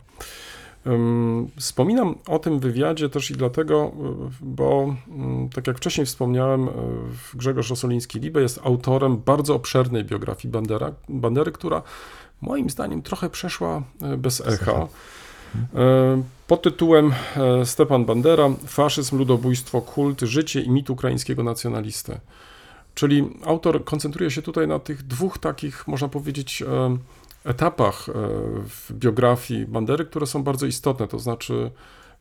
Wspominam 1.58 2.14
o 2.26 2.38
tym 2.38 2.60
wywiadzie 2.60 3.08
też 3.08 3.30
i 3.30 3.34
dlatego, 3.34 3.92
y, 4.30 4.30
bo 4.40 4.96
mm, 5.08 5.48
tak 5.48 5.66
jak 5.66 5.76
wcześniej 5.76 6.06
wspomniałem, 6.06 6.68
y, 6.68 6.70
Grzegorz 7.34 7.70
Rosoliński-Libe 7.70 8.40
jest 8.40 8.60
autorem 8.64 9.16
bardzo 9.16 9.54
obszernej 9.54 10.04
biografii 10.04 10.52
Bandera, 10.52 10.92
Bandery, 11.08 11.52
która 11.52 11.82
moim 12.40 12.70
zdaniem 12.70 13.02
trochę 13.02 13.30
przeszła 13.30 13.82
y, 14.14 14.16
bez 14.16 14.46
echa. 14.46 14.86
Pod 16.46 16.62
tytułem 16.62 17.12
Stepan 17.64 18.04
Bandera, 18.04 18.50
faszyzm, 18.66 19.18
ludobójstwo, 19.18 19.80
kult, 19.80 20.20
życie 20.20 20.60
i 20.60 20.70
mit 20.70 20.90
ukraińskiego 20.90 21.42
nacjonalisty. 21.42 22.20
Czyli 22.94 23.30
autor 23.44 23.84
koncentruje 23.84 24.30
się 24.30 24.42
tutaj 24.42 24.68
na 24.68 24.78
tych 24.78 25.02
dwóch 25.02 25.38
takich, 25.38 25.88
można 25.88 26.08
powiedzieć, 26.08 26.62
e, 26.62 26.96
etapach 27.44 28.08
e, 28.08 28.12
w 28.68 28.92
biografii 28.92 29.66
Bandery, 29.66 30.04
które 30.04 30.26
są 30.26 30.42
bardzo 30.42 30.66
istotne, 30.66 31.08
to 31.08 31.18
znaczy 31.18 31.70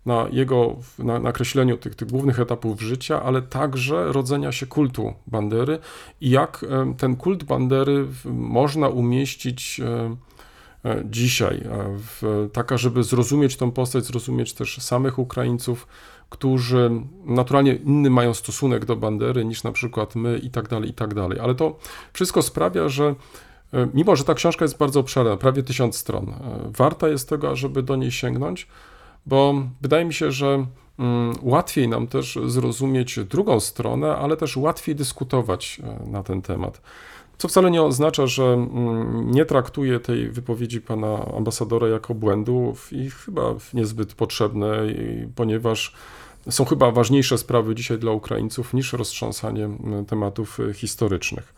na 0.05 0.27
jego 0.31 0.75
na, 0.99 1.19
nakreśleniu 1.19 1.77
tych, 1.77 1.95
tych 1.95 2.07
głównych 2.07 2.39
etapów 2.39 2.81
życia, 2.81 3.23
ale 3.23 3.41
także 3.41 4.11
rodzenia 4.11 4.51
się 4.51 4.65
kultu 4.65 5.13
Bandery 5.27 5.79
i 6.21 6.29
jak 6.29 6.65
e, 6.69 6.93
ten 6.97 7.15
kult 7.15 7.43
Bandery 7.43 8.07
można 8.25 8.87
umieścić 8.87 9.79
e, 9.79 10.15
dzisiaj, 11.05 11.63
w, 11.97 12.49
taka, 12.53 12.77
żeby 12.77 13.03
zrozumieć 13.03 13.57
tą 13.57 13.71
postać, 13.71 14.05
zrozumieć 14.05 14.53
też 14.53 14.81
samych 14.81 15.19
Ukraińców, 15.19 15.87
którzy 16.29 16.91
naturalnie 17.25 17.75
inny 17.75 18.09
mają 18.09 18.33
stosunek 18.33 18.85
do 18.85 18.95
Bandery 18.95 19.45
niż 19.45 19.63
na 19.63 19.71
przykład 19.71 20.15
my 20.15 20.37
i 20.37 20.49
tak 20.49 20.67
dalej, 20.67 20.89
i 20.89 20.93
tak 20.93 21.13
dalej. 21.13 21.39
Ale 21.39 21.55
to 21.55 21.77
wszystko 22.13 22.41
sprawia, 22.41 22.89
że 22.89 23.15
mimo, 23.93 24.15
że 24.15 24.23
ta 24.23 24.33
książka 24.33 24.65
jest 24.65 24.77
bardzo 24.77 24.99
obszerna, 24.99 25.37
prawie 25.37 25.63
tysiąc 25.63 25.95
stron, 25.95 26.29
e, 26.29 26.35
warta 26.77 27.07
jest 27.07 27.29
tego, 27.29 27.55
żeby 27.55 27.83
do 27.83 27.95
niej 27.95 28.11
sięgnąć, 28.11 28.67
bo 29.25 29.55
wydaje 29.81 30.05
mi 30.05 30.13
się, 30.13 30.31
że 30.31 30.65
mm, 30.99 31.35
łatwiej 31.41 31.87
nam 31.87 32.07
też 32.07 32.39
zrozumieć 32.45 33.19
drugą 33.19 33.59
stronę, 33.59 34.15
ale 34.15 34.37
też 34.37 34.57
łatwiej 34.57 34.95
dyskutować 34.95 35.81
e, 35.83 36.09
na 36.09 36.23
ten 36.23 36.41
temat. 36.41 36.81
Co 37.37 37.47
wcale 37.47 37.71
nie 37.71 37.83
oznacza, 37.83 38.27
że 38.27 38.43
mm, 38.43 39.31
nie 39.31 39.45
traktuję 39.45 39.99
tej 39.99 40.29
wypowiedzi 40.29 40.81
pana 40.81 41.25
ambasadora 41.37 41.87
jako 41.87 42.15
błędów 42.15 42.93
i 42.93 43.09
chyba 43.09 43.41
niezbyt 43.73 44.13
potrzebnej, 44.13 44.97
ponieważ 45.35 45.95
są 46.49 46.65
chyba 46.65 46.91
ważniejsze 46.91 47.37
sprawy 47.37 47.75
dzisiaj 47.75 47.97
dla 47.97 48.11
Ukraińców 48.11 48.73
niż 48.73 48.93
roztrząsanie 48.93 49.65
mm, 49.65 50.05
tematów 50.05 50.57
historycznych. 50.73 51.53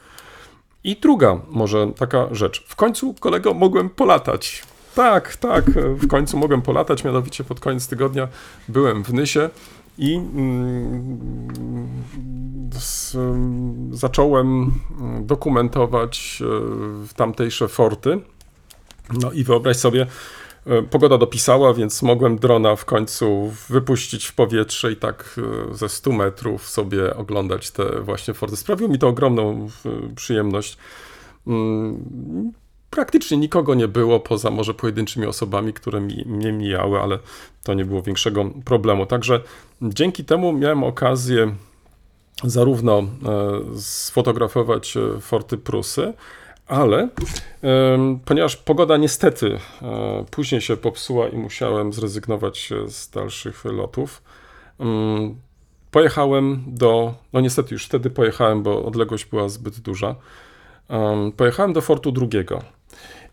I 0.84 0.95
druga 0.95 1.39
może 1.49 1.91
taka 1.97 2.27
rzecz. 2.32 2.63
W 2.67 2.75
końcu, 2.75 3.13
kolego, 3.13 3.53
mogłem 3.53 3.89
polatać. 3.89 4.63
Tak, 4.95 5.36
tak, 5.36 5.65
w 5.71 6.07
końcu 6.07 6.38
mogłem 6.38 6.61
polatać, 6.61 7.03
mianowicie 7.03 7.43
pod 7.43 7.59
koniec 7.59 7.88
tygodnia 7.88 8.27
byłem 8.67 9.03
w 9.03 9.13
Nysie 9.13 9.49
i 9.97 10.15
mm, 10.15 10.29
mm, 13.15 13.89
zacząłem 13.91 14.71
mm, 14.99 15.25
dokumentować 15.25 16.43
e, 17.11 17.15
tamtejsze 17.15 17.67
forty. 17.67 18.19
No 19.21 19.32
i 19.32 19.43
wyobraź 19.43 19.77
sobie, 19.77 20.07
pogoda 20.89 21.18
dopisała, 21.18 21.74
więc 21.74 22.01
mogłem 22.01 22.39
drona 22.39 22.76
w 22.76 22.86
końcu 22.86 23.51
wypuścić 23.70 24.26
w 24.26 24.34
powietrze 24.34 24.91
i 24.91 24.95
tak 24.95 25.39
e, 25.72 25.76
ze 25.76 25.89
100 25.89 26.12
metrów 26.12 26.70
sobie 26.70 27.16
oglądać 27.16 27.72
te 27.72 28.01
właśnie 28.01 28.34
forty. 28.34 28.55
Sprawiło 28.55 28.89
mi 28.89 28.99
to 28.99 29.07
ogromną 29.07 29.68
e, 29.86 30.16
przyjemność. 30.16 30.78
Mm, 31.47 32.51
Praktycznie 32.91 33.38
nikogo 33.38 33.76
nie 33.76 33.88
było, 33.88 34.20
poza 34.20 34.51
może 34.51 34.74
pojedynczymi 34.74 35.26
osobami, 35.26 35.74
które 35.74 36.01
mi, 36.01 36.24
mnie 36.26 36.51
mijały, 36.51 36.99
ale 36.99 37.20
to 37.64 37.74
nie 37.74 37.86
było 37.86 38.01
większego 38.01 38.45
problemu. 38.66 39.05
Także 39.05 39.41
dzięki 39.82 40.26
temu 40.26 40.53
miałem 40.53 40.84
okazję 40.84 41.55
zarówno 42.43 42.99
e, 42.99 43.05
sfotografować 43.80 44.97
e, 44.97 45.20
forty 45.22 45.57
Prusy, 45.57 46.14
ale 46.72 47.09
ponieważ 48.26 48.55
pogoda 48.55 48.97
niestety 48.97 49.57
e, 49.82 50.26
później 50.32 50.61
się 50.61 50.78
popsuła 50.78 51.28
i 51.28 51.38
musiałem 51.38 51.93
zrezygnować 51.93 52.72
e, 52.72 52.89
z 52.89 53.09
dalszych 53.09 53.65
lotów, 53.65 54.24
mm, 54.80 55.36
pojechałem 55.91 56.63
do, 56.67 57.13
no 57.34 57.41
niestety 57.41 57.76
już 57.76 57.86
wtedy 57.86 58.09
pojechałem, 58.09 58.63
bo 58.63 58.86
odległość 58.86 59.26
była 59.26 59.49
zbyt 59.49 59.80
duża, 59.80 60.15
em, 60.89 61.32
pojechałem 61.32 61.74
do 61.74 61.82
fortu 61.82 62.11
drugiego. 62.11 62.61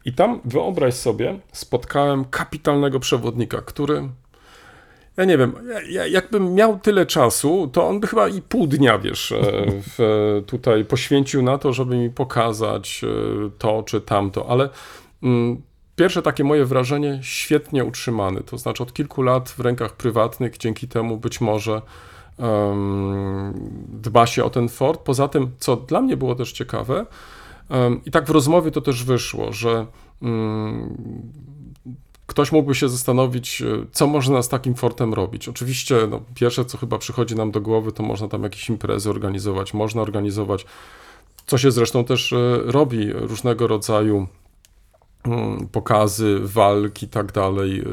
I 0.05 0.13
tam, 0.13 0.41
wyobraź 0.45 0.95
sobie, 0.95 1.39
spotkałem 1.53 2.25
kapitalnego 2.25 3.01
przewodnika, 3.01 3.63
który 3.63 4.09
ja 5.19 5.25
nie 5.25 5.39
wiem, 5.39 5.53
ja- 5.69 5.83
ja, 5.91 6.07
jakbym 6.07 6.55
miał 6.55 6.79
tyle 6.79 7.07
czasu, 7.07 7.71
to 7.73 7.89
on 7.89 8.01
by 8.01 8.07
chyba 8.07 8.29
i 8.29 8.43
pół 8.43 8.67
dnia, 8.67 8.99
wiesz, 8.99 9.33
e, 9.33 9.39
w, 9.67 10.43
tutaj 10.47 10.85
poświęcił 10.85 11.43
na 11.43 11.59
to, 11.59 11.73
żeby 11.73 11.97
mi 11.97 12.11
pokazać 12.11 13.05
e, 13.05 13.51
to 13.59 13.83
czy 13.83 14.01
tamto, 14.01 14.47
ale 14.49 14.69
mm, 15.23 15.63
pierwsze 15.97 16.23
takie 16.23 16.45
moje 16.45 16.65
wrażenie, 16.65 17.19
świetnie 17.23 17.85
utrzymany, 17.85 18.41
to 18.41 18.59
znaczy 18.59 18.83
od 18.83 18.93
kilku 18.93 19.23
lat 19.23 19.49
w 19.51 19.61
rękach 19.61 19.93
prywatnych, 19.97 20.59
dzięki 20.59 20.89
temu 20.89 21.17
być 21.17 21.41
może 21.41 21.83
em, 22.39 23.53
dba 23.89 24.27
się 24.27 24.45
o 24.45 24.51
ten 24.51 24.69
fort. 24.69 25.01
Poza 25.01 25.29
tym, 25.29 25.51
co 25.59 25.77
dla 25.77 26.01
mnie 26.01 26.17
było 26.17 26.35
też 26.35 26.53
ciekawe, 26.53 27.07
em, 27.71 28.01
i 28.07 28.11
tak 28.11 28.27
w 28.27 28.31
rozmowie 28.31 28.71
to 28.71 28.81
też 28.81 29.05
wyszło, 29.05 29.53
że 29.53 29.87
mm, 30.23 30.97
ktoś 32.29 32.53
mógłby 32.53 32.75
się 32.75 32.89
zastanowić, 32.89 33.63
e, 33.63 33.85
co 33.93 34.07
można 34.07 34.43
z 34.43 34.49
takim 34.49 34.75
fortem 34.75 35.15
robić. 35.15 35.49
Oczywiście, 35.49 35.97
no, 36.11 36.21
pierwsze, 36.35 36.65
co 36.65 36.79
chyba 36.79 36.99
przychodzi 36.99 37.35
nam 37.35 37.51
do 37.51 37.61
głowy, 37.61 37.93
to 37.93 38.03
można 38.03 38.29
tam 38.29 38.43
jakieś 38.43 38.69
imprezy 38.69 39.11
organizować, 39.11 39.75
można 39.75 40.03
organizować, 40.03 40.67
co 41.47 41.59
się 41.59 41.71
zresztą 41.71 42.05
też 42.05 42.33
e, 42.33 42.59
robi, 42.65 43.13
różnego 43.13 43.67
rodzaju 43.67 44.27
mm, 45.25 45.69
pokazy, 45.73 46.39
walki 46.43 47.07
i 47.07 47.09
tak 47.09 47.33
dalej, 47.33 47.81
e, 47.81 47.85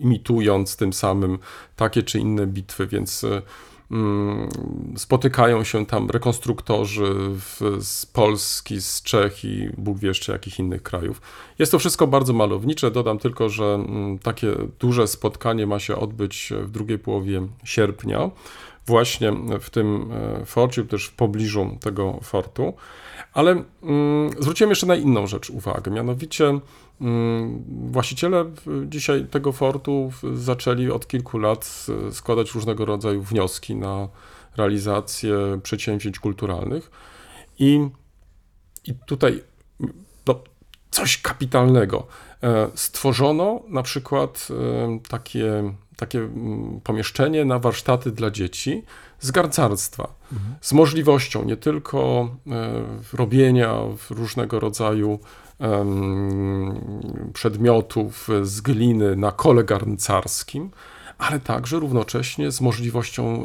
imitując 0.00 0.76
tym 0.76 0.92
samym 0.92 1.38
takie 1.76 2.02
czy 2.02 2.18
inne 2.18 2.46
bitwy, 2.46 2.86
więc 2.86 3.26
spotykają 4.96 5.64
się 5.64 5.86
tam 5.86 6.10
rekonstruktorzy 6.10 7.14
z 7.80 8.06
Polski, 8.06 8.80
z 8.80 9.02
Czech 9.02 9.44
i 9.44 9.68
Bóg 9.78 9.98
wie 9.98 10.08
jeszcze 10.08 10.32
jakich 10.32 10.58
innych 10.58 10.82
krajów. 10.82 11.20
Jest 11.58 11.72
to 11.72 11.78
wszystko 11.78 12.06
bardzo 12.06 12.32
malownicze. 12.32 12.90
Dodam 12.90 13.18
tylko, 13.18 13.48
że 13.48 13.64
mm, 13.64 14.18
takie 14.18 14.54
duże 14.80 15.06
spotkanie 15.06 15.66
ma 15.66 15.78
się 15.78 15.96
odbyć 15.96 16.52
w 16.62 16.70
drugiej 16.70 16.98
połowie 16.98 17.46
sierpnia, 17.64 18.30
właśnie 18.86 19.32
w 19.60 19.70
tym 19.70 20.12
e, 20.12 20.46
forcie, 20.46 20.84
też 20.84 21.06
w 21.06 21.14
pobliżu 21.14 21.78
tego 21.80 22.18
fortu. 22.22 22.74
Ale 23.32 23.50
mm, 23.82 24.30
zwróciłem 24.38 24.70
jeszcze 24.70 24.86
na 24.86 24.96
inną 24.96 25.26
rzecz 25.26 25.50
uwagę, 25.50 25.90
mianowicie 25.90 26.58
mm, 27.00 27.64
właściciele 27.92 28.44
dzisiaj 28.86 29.26
tego 29.26 29.52
fortu 29.52 30.12
zaczęli 30.34 30.90
od 30.90 31.06
kilku 31.06 31.38
lat 31.38 31.86
składać 32.10 32.54
różnego 32.54 32.84
rodzaju 32.84 33.22
wnioski 33.22 33.74
na 33.74 34.08
realizację 34.56 35.60
przedsięwzięć 35.62 36.18
kulturalnych 36.18 36.90
i, 37.58 37.88
i 38.84 38.94
tutaj 39.06 39.42
coś 40.92 41.18
kapitalnego. 41.22 42.06
E, 42.42 42.68
Stworzono 42.74 43.60
na 43.68 43.82
przykład 43.82 44.48
e, 44.50 44.98
takie, 45.08 45.72
takie 45.96 46.28
pomieszczenie 46.84 47.44
na 47.44 47.58
warsztaty 47.58 48.10
dla 48.12 48.30
dzieci 48.30 48.82
z 49.20 49.30
garncarstwa, 49.30 50.14
z 50.60 50.72
możliwością 50.72 51.44
nie 51.44 51.56
tylko 51.56 52.28
e, 52.46 53.16
robienia 53.16 53.74
różnego 54.10 54.60
rodzaju 54.60 55.18
przedmiotów 57.34 58.28
z 58.42 58.60
gliny 58.60 59.16
na 59.16 59.32
kole 59.32 59.64
garncarskim, 59.64 60.70
ale 61.18 61.40
także 61.40 61.78
równocześnie 61.78 62.50
z 62.50 62.60
możliwością 62.60 63.44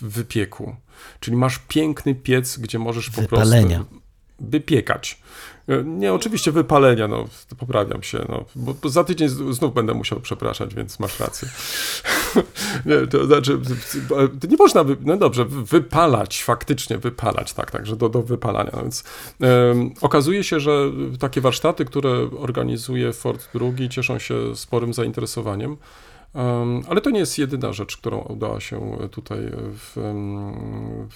wypieku. 0.00 0.76
Czyli 1.20 1.36
masz 1.36 1.58
piękny 1.58 2.14
piec, 2.14 2.58
gdzie 2.58 2.78
możesz 2.78 3.10
po 3.10 3.20
Wypalenia. 3.20 3.76
prostu 3.76 4.00
wypiekać. 4.40 5.20
E, 5.68 5.84
Nie, 5.84 6.12
oczywiście 6.12 6.52
wypalenia, 6.52 7.08
no, 7.08 7.24
poprawiam 7.58 8.02
się, 8.02 8.24
no, 8.28 8.44
bo 8.56 8.88
za 8.88 9.04
tydzień 9.04 9.28
znów 9.28 9.74
będę 9.74 9.94
musiał 9.94 10.20
przepraszać, 10.20 10.74
więc 10.74 11.00
masz 11.00 11.20
rację. 11.20 11.48
nie, 12.86 13.06
to 13.06 13.26
znaczy, 13.26 13.58
to 14.40 14.46
nie 14.46 14.56
można, 14.56 14.84
wy, 14.84 14.96
no 15.00 15.16
dobrze, 15.16 15.44
wy- 15.44 15.64
wypalać, 15.64 16.42
faktycznie 16.44 16.98
wypalać, 16.98 17.52
tak, 17.52 17.70
także 17.70 17.96
do, 17.96 18.08
do 18.08 18.22
wypalania. 18.22 18.70
No 18.72 18.82
więc 18.82 19.04
okazuje 20.00 20.44
się, 20.44 20.60
że 20.60 20.90
takie 21.20 21.40
warsztaty, 21.40 21.84
które 21.84 22.28
organizuje 22.38 23.12
Fort 23.12 23.48
II 23.60 23.88
cieszą 23.88 24.18
się 24.18 24.56
sporym 24.56 24.94
zainteresowaniem. 24.94 25.76
Ale 26.88 27.00
to 27.00 27.10
nie 27.10 27.18
jest 27.20 27.38
jedyna 27.38 27.72
rzecz, 27.72 27.96
którą 27.96 28.18
udało 28.18 28.60
się 28.60 28.98
tutaj 29.10 29.38
w, 29.54 29.92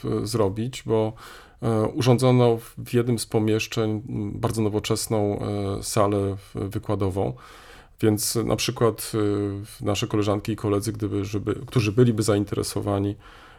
w, 0.03 0.29
zrobić, 0.29 0.83
bo 0.87 1.13
e, 1.13 1.46
urządzono 1.95 2.59
w 2.79 2.95
jednym 2.95 3.19
z 3.19 3.27
pomieszczeń 3.27 4.03
bardzo 4.35 4.63
nowoczesną 4.63 5.39
e, 5.39 5.83
salę 5.83 6.37
wykładową. 6.55 7.33
Więc 8.01 8.35
na 8.35 8.57
przykład 8.57 9.13
e, 9.83 9.85
nasze 9.85 10.07
koleżanki 10.07 10.53
i 10.53 10.57
koledzy, 10.57 10.93
gdyby, 10.93 11.25
żeby, 11.25 11.61
którzy 11.67 11.93
byliby 11.93 12.23
zainteresowani 12.23 13.17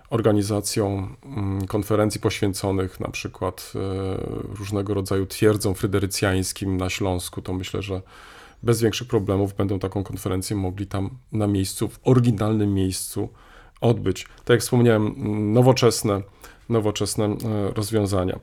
organizacją 0.10 1.08
mm, 1.26 1.68
konferencji 1.68 2.22
poświęconych 2.22 3.00
na 3.00 3.12
przykład 3.12 3.74
e, 3.76 3.80
różnego 4.60 4.93
rodzaju 4.93 5.26
twierdzom 5.26 5.76
fryderycjańskim 5.76 6.78
na 6.78 6.89
Śląsku, 6.89 7.41
to 7.41 7.54
myślę, 7.54 7.82
że 7.82 8.02
bez 8.64 8.82
większych 8.82 9.08
problemów 9.08 9.54
będą 9.54 9.80
taką 9.80 10.04
konferencję 10.04 10.56
mogli 10.56 10.88
tam 10.88 11.10
na 11.32 11.48
miejscu, 11.48 11.88
w 11.88 12.00
oryginalnym 12.04 12.74
miejscu 12.74 13.30
odbyć. 13.82 14.24
Tak 14.24 14.50
jak 14.50 14.62
wspomniałem, 14.62 15.08
mm, 15.08 15.54
nowoczesne, 15.54 16.22
nowoczesne 16.70 17.26
e, 17.26 17.38
rozwiązania. 17.76 18.39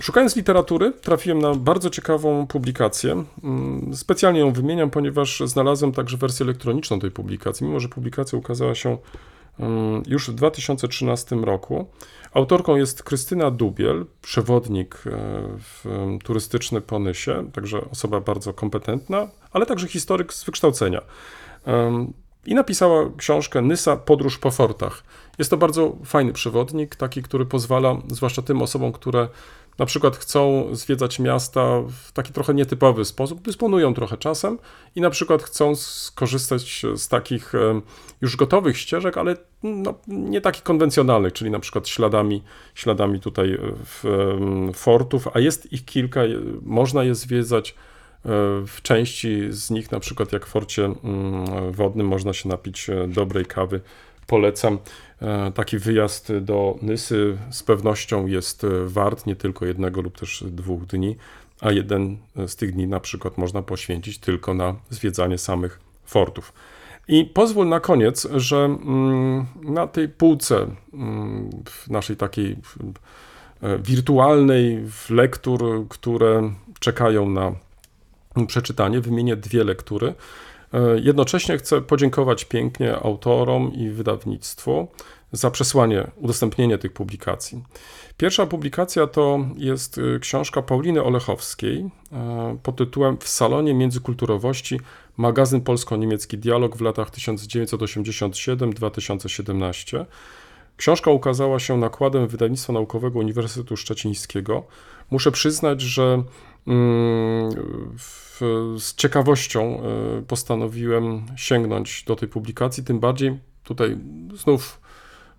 Szukając 0.00 0.36
literatury, 0.36 0.92
trafiłem 0.92 1.38
na 1.38 1.54
bardzo 1.54 1.90
ciekawą 1.90 2.46
publikację. 2.46 3.24
Specjalnie 3.92 4.40
ją 4.40 4.52
wymieniam, 4.52 4.90
ponieważ 4.90 5.42
znalazłem 5.44 5.92
także 5.92 6.16
wersję 6.16 6.44
elektroniczną 6.44 7.00
tej 7.00 7.10
publikacji, 7.10 7.66
mimo 7.66 7.80
że 7.80 7.88
publikacja 7.88 8.38
ukazała 8.38 8.74
się 8.74 8.98
już 10.06 10.30
w 10.30 10.34
2013 10.34 11.36
roku. 11.36 11.86
Autorką 12.32 12.76
jest 12.76 13.02
Krystyna 13.02 13.50
Dubiel, 13.50 14.06
przewodnik 14.22 15.04
e, 15.06 16.18
turystyczny 16.24 16.80
po 16.80 16.98
Nysie, 16.98 17.50
także 17.52 17.90
osoba 17.90 18.20
bardzo 18.20 18.52
kompetentna, 18.52 19.28
ale 19.52 19.66
także 19.66 19.88
historyk 19.88 20.34
z 20.34 20.44
wykształcenia. 20.44 21.00
I 22.46 22.54
napisała 22.54 23.10
książkę 23.16 23.62
Nysa 23.62 23.96
Podróż 23.96 24.38
po 24.38 24.50
fortach. 24.50 25.02
Jest 25.38 25.50
to 25.50 25.56
bardzo 25.56 25.96
fajny 26.04 26.32
przewodnik, 26.32 26.96
taki, 26.96 27.22
który 27.22 27.46
pozwala, 27.46 27.96
zwłaszcza 28.08 28.42
tym 28.42 28.62
osobom, 28.62 28.92
które 28.92 29.28
na 29.78 29.86
przykład 29.86 30.16
chcą 30.16 30.68
zwiedzać 30.72 31.18
miasta 31.18 31.80
w 31.80 32.12
taki 32.12 32.32
trochę 32.32 32.54
nietypowy 32.54 33.04
sposób, 33.04 33.40
dysponują 33.42 33.94
trochę 33.94 34.16
czasem 34.16 34.58
i 34.94 35.00
na 35.00 35.10
przykład 35.10 35.42
chcą 35.42 35.74
skorzystać 35.76 36.82
z 36.94 37.08
takich 37.08 37.54
em, 37.54 37.82
już 38.20 38.36
gotowych 38.36 38.78
ścieżek, 38.78 39.18
ale 39.18 39.36
no, 39.62 39.94
nie 40.08 40.40
takich 40.40 40.62
konwencjonalnych, 40.62 41.32
czyli 41.32 41.50
na 41.50 41.58
przykład 41.60 41.88
śladami, 41.88 42.42
śladami 42.74 43.20
tutaj 43.20 43.52
e, 43.54 44.72
fortów, 44.72 45.28
a 45.34 45.40
jest 45.40 45.72
ich 45.72 45.84
kilka, 45.84 46.24
je- 46.24 46.40
można 46.62 47.04
je 47.04 47.14
zwiedzać. 47.14 47.70
E, 47.70 48.28
W 48.66 48.82
części 48.82 49.42
z 49.50 49.70
nich, 49.70 49.92
na 49.92 50.00
przykład 50.00 50.32
jak 50.32 50.46
w 50.46 50.48
forcie 50.48 50.84
mm, 50.84 51.72
wodnym, 51.72 52.06
można 52.06 52.32
się 52.32 52.48
napić 52.48 52.90
e, 52.90 53.08
dobrej 53.08 53.44
kawy. 53.46 53.80
Polecam. 54.26 54.78
E, 55.22 55.52
Taki 55.52 55.78
wyjazd 55.78 56.32
do 56.38 56.78
Nysy 56.82 57.38
z 57.50 57.62
pewnością 57.62 58.26
jest 58.26 58.64
e, 58.64 58.68
wart 58.86 59.26
nie 59.26 59.36
tylko 59.36 59.66
jednego 59.66 60.00
lub 60.00 60.18
też 60.18 60.44
dwóch 60.46 60.86
dni, 60.86 61.16
a 61.60 61.72
jeden 61.72 62.16
z 62.46 62.56
tych 62.56 62.72
dni 62.72 62.86
na 62.86 63.00
przykład 63.00 63.38
można 63.38 63.62
poświęcić 63.62 64.18
tylko 64.18 64.54
na 64.54 64.74
zwiedzanie 64.90 65.38
samych 65.38 65.80
fortów. 66.04 66.52
I 67.08 67.24
pozwól 67.24 67.68
na 67.68 67.80
koniec, 67.80 68.28
że 68.34 68.56
mm, 68.64 69.46
na 69.62 69.86
tej 69.86 70.08
półce 70.08 70.66
mm, 70.92 71.50
w 71.64 71.90
naszej 71.90 72.16
takiej 72.16 72.56
e, 73.62 73.78
wirtualnej 73.78 74.84
lektur, 75.10 75.86
które 75.88 76.52
czekają 76.80 77.30
na 77.30 77.52
przeczytanie, 78.46 79.00
wymienię 79.00 79.36
dwie 79.36 79.64
lektury. 79.64 80.14
E, 80.76 81.00
Jednocześnie 81.00 81.58
chcę 81.58 81.82
podziękować 81.82 82.44
pięknie 82.44 82.96
autorom 82.96 83.74
i 83.74 83.90
wydawnictwu 83.90 84.88
za 85.32 85.50
przesłanie, 85.50 86.10
udostępnienie 86.16 86.78
tych 86.78 86.92
publikacji. 86.92 87.62
Pierwsza 88.16 88.46
publikacja 88.46 89.06
to 89.06 89.38
jest 89.56 89.98
y, 89.98 90.18
książka 90.20 90.62
Pauliny 90.62 91.02
Olechowskiej 91.02 91.90
e, 92.12 92.58
pod 92.62 92.76
tytułem 92.76 93.18
W 93.18 93.28
salonie 93.28 93.74
międzykulturowości 93.74 94.80
magazyn 95.16 95.60
polsko-niemiecki 95.60 96.38
dialog 96.38 96.76
w 96.76 96.80
latach 96.80 97.10
1987-2017. 97.10 100.04
Książka 100.76 101.10
ukazała 101.10 101.58
się 101.58 101.76
nakładem 101.76 102.28
wydawnictwa 102.28 102.72
naukowego 102.72 103.18
Uniwersytetu 103.18 103.76
Szczecińskiego. 103.76 104.62
Muszę 105.10 105.32
przyznać, 105.32 105.80
że 105.80 106.22
w, 107.98 108.40
z 108.78 108.94
ciekawością 108.94 109.80
e, 109.82 110.22
postanowiłem 110.22 111.26
sięgnąć 111.36 112.04
do 112.04 112.16
tej 112.16 112.28
publikacji, 112.28 112.84
tym 112.84 113.00
bardziej 113.00 113.38
tutaj 113.64 113.98
znów 114.34 114.80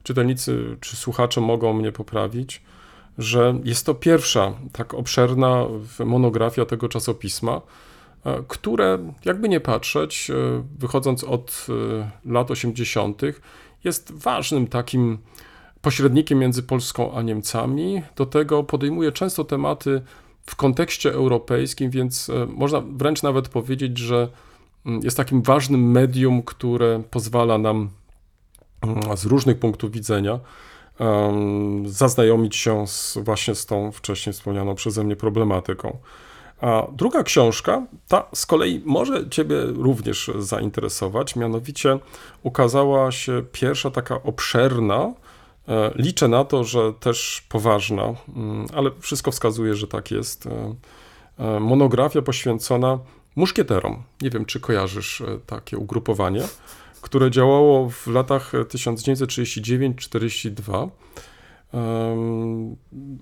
czytelnicy 0.03 0.78
czy 0.82 0.95
słuchacze 0.95 1.41
mogą 1.41 1.73
mnie 1.73 1.91
poprawić, 1.91 2.61
że 3.17 3.59
jest 3.63 3.86
to 3.86 3.93
pierwsza 3.93 4.53
tak 4.71 4.93
obszerna 4.93 5.65
monografia 6.05 6.65
tego 6.65 6.89
czasopisma, 6.89 7.61
e, 8.25 8.43
które, 8.47 9.13
jakby 9.25 9.49
nie 9.49 9.59
patrzeć, 9.59 10.30
e, 10.30 10.34
wychodząc 10.80 11.23
od 11.23 11.67
lat 12.25 12.51
80., 12.51 13.21
jest 13.84 14.11
ważnym 14.11 14.67
takim 14.67 15.17
pośrednikiem 15.82 16.39
między 16.39 16.63
Polską 16.63 17.13
a 17.13 17.21
Niemcami. 17.21 18.01
Do 18.15 18.25
tego 18.25 18.63
podejmuje 18.63 19.11
często 19.11 19.43
tematy 19.43 20.01
w 20.50 20.56
kontekście 20.56 21.14
europejskim, 21.14 21.89
więc 21.89 22.30
e, 22.30 22.45
można 22.45 22.82
wręcz 22.82 23.24
nawet 23.24 23.50
powiedzieć, 23.50 23.98
że 23.98 24.28
mm, 24.86 25.02
jest 25.04 25.18
takim 25.18 25.41
ważnym 25.41 25.91
medium, 25.91 26.43
które 26.43 27.04
pozwala 27.12 27.58
nam 27.58 27.89
mm, 28.82 29.18
z 29.18 29.26
różnych 29.26 29.60
punktów 29.60 29.91
widzenia 29.91 30.39
zaznajomić 31.86 32.56
się 32.56 32.88
z, 32.88 33.18
właśnie 33.24 33.56
z 33.56 33.66
tą 33.66 33.91
wcześniej 33.91 34.34
wspomnianą 34.34 34.76
przeze 34.76 35.04
mnie 35.04 35.16
problematyką. 35.16 35.98
A 36.62 36.88
druga 36.91 37.24
książka, 37.24 37.86
ta 38.08 38.28
z 38.34 38.45
kolei 38.45 38.82
może 38.86 39.30
Ciebie 39.30 39.56
również 39.66 40.32
zainteresować, 40.39 41.36
mianowicie 41.36 42.00
ukazała 42.43 43.12
się 43.12 43.43
pierwsza 43.52 43.91
taka 43.91 44.24
obszerna, 44.24 45.14
liczę 45.95 46.28
na 46.28 46.45
to, 46.45 46.63
że 46.63 46.93
też 46.93 47.45
poważna, 47.49 48.13
mm, 48.36 48.65
ale 48.74 48.91
wszystko 48.99 49.32
wskazuje, 49.32 49.76
że 49.76 49.88
tak 49.88 50.11
jest, 50.11 50.47
e, 50.47 50.76
e, 51.38 51.59
monografia 51.59 52.22
poświęcona 52.22 52.99
muszkieterom. 53.36 54.03
Nie 54.22 54.30
wiem, 54.30 54.45
czy 54.45 54.59
kojarzysz 54.59 55.22
e, 55.22 55.39
takie 55.45 55.78
ugrupowanie, 55.78 56.43
które 57.01 57.32
działało 57.32 57.89
w 57.89 58.07
latach 58.07 58.53
1939-42. 58.53 60.89
Em, 61.74 62.76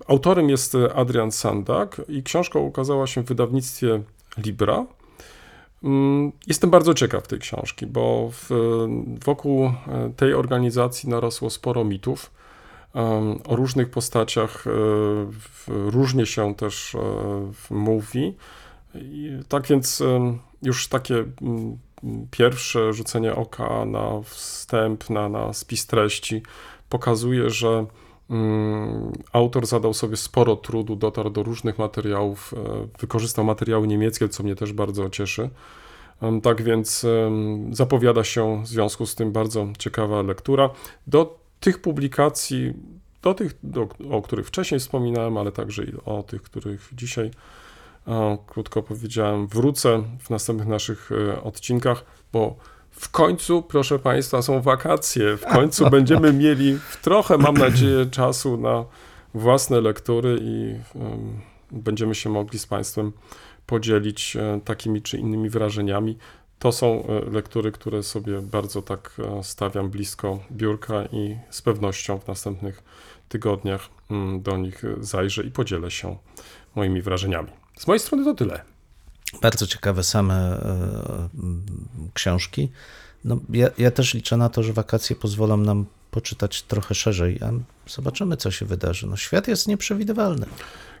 Autorem 0.08 0.50
jest 0.50 0.76
Adrian 0.94 1.32
Sandak 1.32 2.00
i 2.08 2.22
książka 2.22 2.58
ukazała 2.58 3.06
się 3.06 3.22
w 3.22 3.26
wydawnictwie 3.26 4.02
Libra. 4.38 4.86
Mm, 5.84 6.32
Jestem 6.46 6.70
bardzo 6.70 6.94
ciekaw 6.94 7.26
tej 7.26 7.38
książki, 7.38 7.86
bo 7.86 8.30
w, 8.32 8.50
wokół 9.24 9.64
e, 9.64 9.72
tej 10.16 10.34
organizacji 10.34 11.08
narosło 11.08 11.50
sporo 11.50 11.84
mitów 11.84 12.35
o 13.48 13.56
różnych 13.56 13.90
postaciach. 13.90 14.64
e, 14.66 14.70
Różnie 15.90 16.26
się 16.26 16.54
też 16.54 16.94
e, 16.94 16.98
mówi. 17.70 18.36
I 18.94 19.30
tak 19.48 19.66
więc 19.66 20.02
już 20.62 20.88
takie 20.88 21.24
mm, 21.42 21.78
pierwsze 22.30 22.92
rzucenie 22.92 23.34
oka 23.34 23.84
na 23.84 24.22
wstęp, 24.24 25.10
na, 25.10 25.28
na 25.28 25.52
spis 25.52 25.86
treści 25.86 26.42
pokazuje, 26.88 27.50
że 27.50 27.86
mm, 28.30 29.12
autor 29.32 29.66
zadał 29.66 29.94
sobie 29.94 30.16
sporo 30.16 30.56
trudu, 30.56 30.96
dotarł 30.96 31.30
do 31.30 31.42
różnych 31.42 31.78
materiałów, 31.78 32.54
e, 32.56 32.88
wykorzystał 33.00 33.44
materiały 33.44 33.86
niemieckie, 33.86 34.28
co 34.28 34.42
mnie 34.42 34.56
też 34.56 34.72
bardzo 34.72 35.10
cieszy. 35.10 35.50
Tak 36.42 36.62
więc 36.62 37.06
zapowiada 37.70 38.24
się 38.24 38.62
w 38.62 38.66
związku 38.66 39.06
z 39.06 39.14
tym 39.14 39.32
bardzo 39.32 39.66
ciekawa 39.78 40.22
lektura. 40.22 40.70
Do 41.06 41.45
tych 41.66 41.78
publikacji, 41.78 42.72
do 43.22 43.34
tych, 43.34 43.54
do, 43.62 43.88
o 44.10 44.22
których 44.22 44.46
wcześniej 44.46 44.80
wspominałem, 44.80 45.36
ale 45.36 45.52
także 45.52 45.84
i 45.84 45.92
o 46.04 46.22
tych, 46.22 46.42
których 46.42 46.88
dzisiaj 46.92 47.30
e, 48.08 48.38
krótko 48.46 48.82
powiedziałem, 48.82 49.46
wrócę 49.46 50.02
w 50.20 50.30
następnych 50.30 50.68
naszych 50.68 51.10
e, 51.12 51.42
odcinkach, 51.42 52.04
bo 52.32 52.56
w 52.90 53.08
końcu, 53.08 53.62
proszę 53.62 53.98
Państwa, 53.98 54.42
są 54.42 54.62
wakacje. 54.62 55.36
W 55.36 55.44
końcu 55.44 55.90
będziemy 55.96 56.32
mieli 56.32 56.78
trochę, 57.02 57.38
mam 57.38 57.54
nadzieję, 57.54 58.06
czasu 58.06 58.56
na 58.56 58.84
własne 59.34 59.80
lektury 59.80 60.38
i 60.40 60.74
em, 60.94 61.40
będziemy 61.70 62.14
się 62.14 62.30
mogli 62.30 62.58
z 62.58 62.66
Państwem 62.66 63.12
podzielić 63.66 64.36
e, 64.36 64.60
takimi 64.64 65.02
czy 65.02 65.18
innymi 65.18 65.50
wrażeniami. 65.50 66.18
To 66.58 66.72
są 66.72 67.06
e, 67.06 67.30
lektury, 67.30 67.72
które 67.72 68.02
sobie 68.02 68.42
bardzo 68.42 68.82
tak 68.82 69.12
e, 69.18 69.44
stawiam 69.44 69.90
blisko 69.90 70.38
biurka 70.52 71.04
i 71.12 71.36
z 71.50 71.62
pewnością 71.62 72.18
w 72.18 72.28
następnych 72.28 72.82
tygodniach 73.28 73.88
mm, 74.10 74.42
do 74.42 74.56
nich 74.56 74.82
zajrzę 75.00 75.42
i 75.42 75.50
podzielę 75.50 75.90
się 75.90 76.16
moimi 76.74 77.02
wrażeniami. 77.02 77.48
Z 77.78 77.86
mojej 77.86 78.00
strony 78.00 78.24
to 78.24 78.34
tyle. 78.34 78.62
Bardzo 79.42 79.66
ciekawe 79.66 80.02
same 80.02 80.34
e, 80.34 81.28
książki. 82.14 82.68
No, 83.24 83.38
ja, 83.50 83.68
ja 83.78 83.90
też 83.90 84.14
liczę 84.14 84.36
na 84.36 84.48
to, 84.48 84.62
że 84.62 84.72
wakacje 84.72 85.16
pozwolą 85.16 85.56
nam 85.56 85.86
poczytać 86.10 86.62
trochę 86.62 86.94
szerzej, 86.94 87.40
a 87.42 87.50
zobaczymy, 87.90 88.36
co 88.36 88.50
się 88.50 88.66
wydarzy. 88.66 89.06
No, 89.06 89.16
świat 89.16 89.48
jest 89.48 89.68
nieprzewidywalny. 89.68 90.46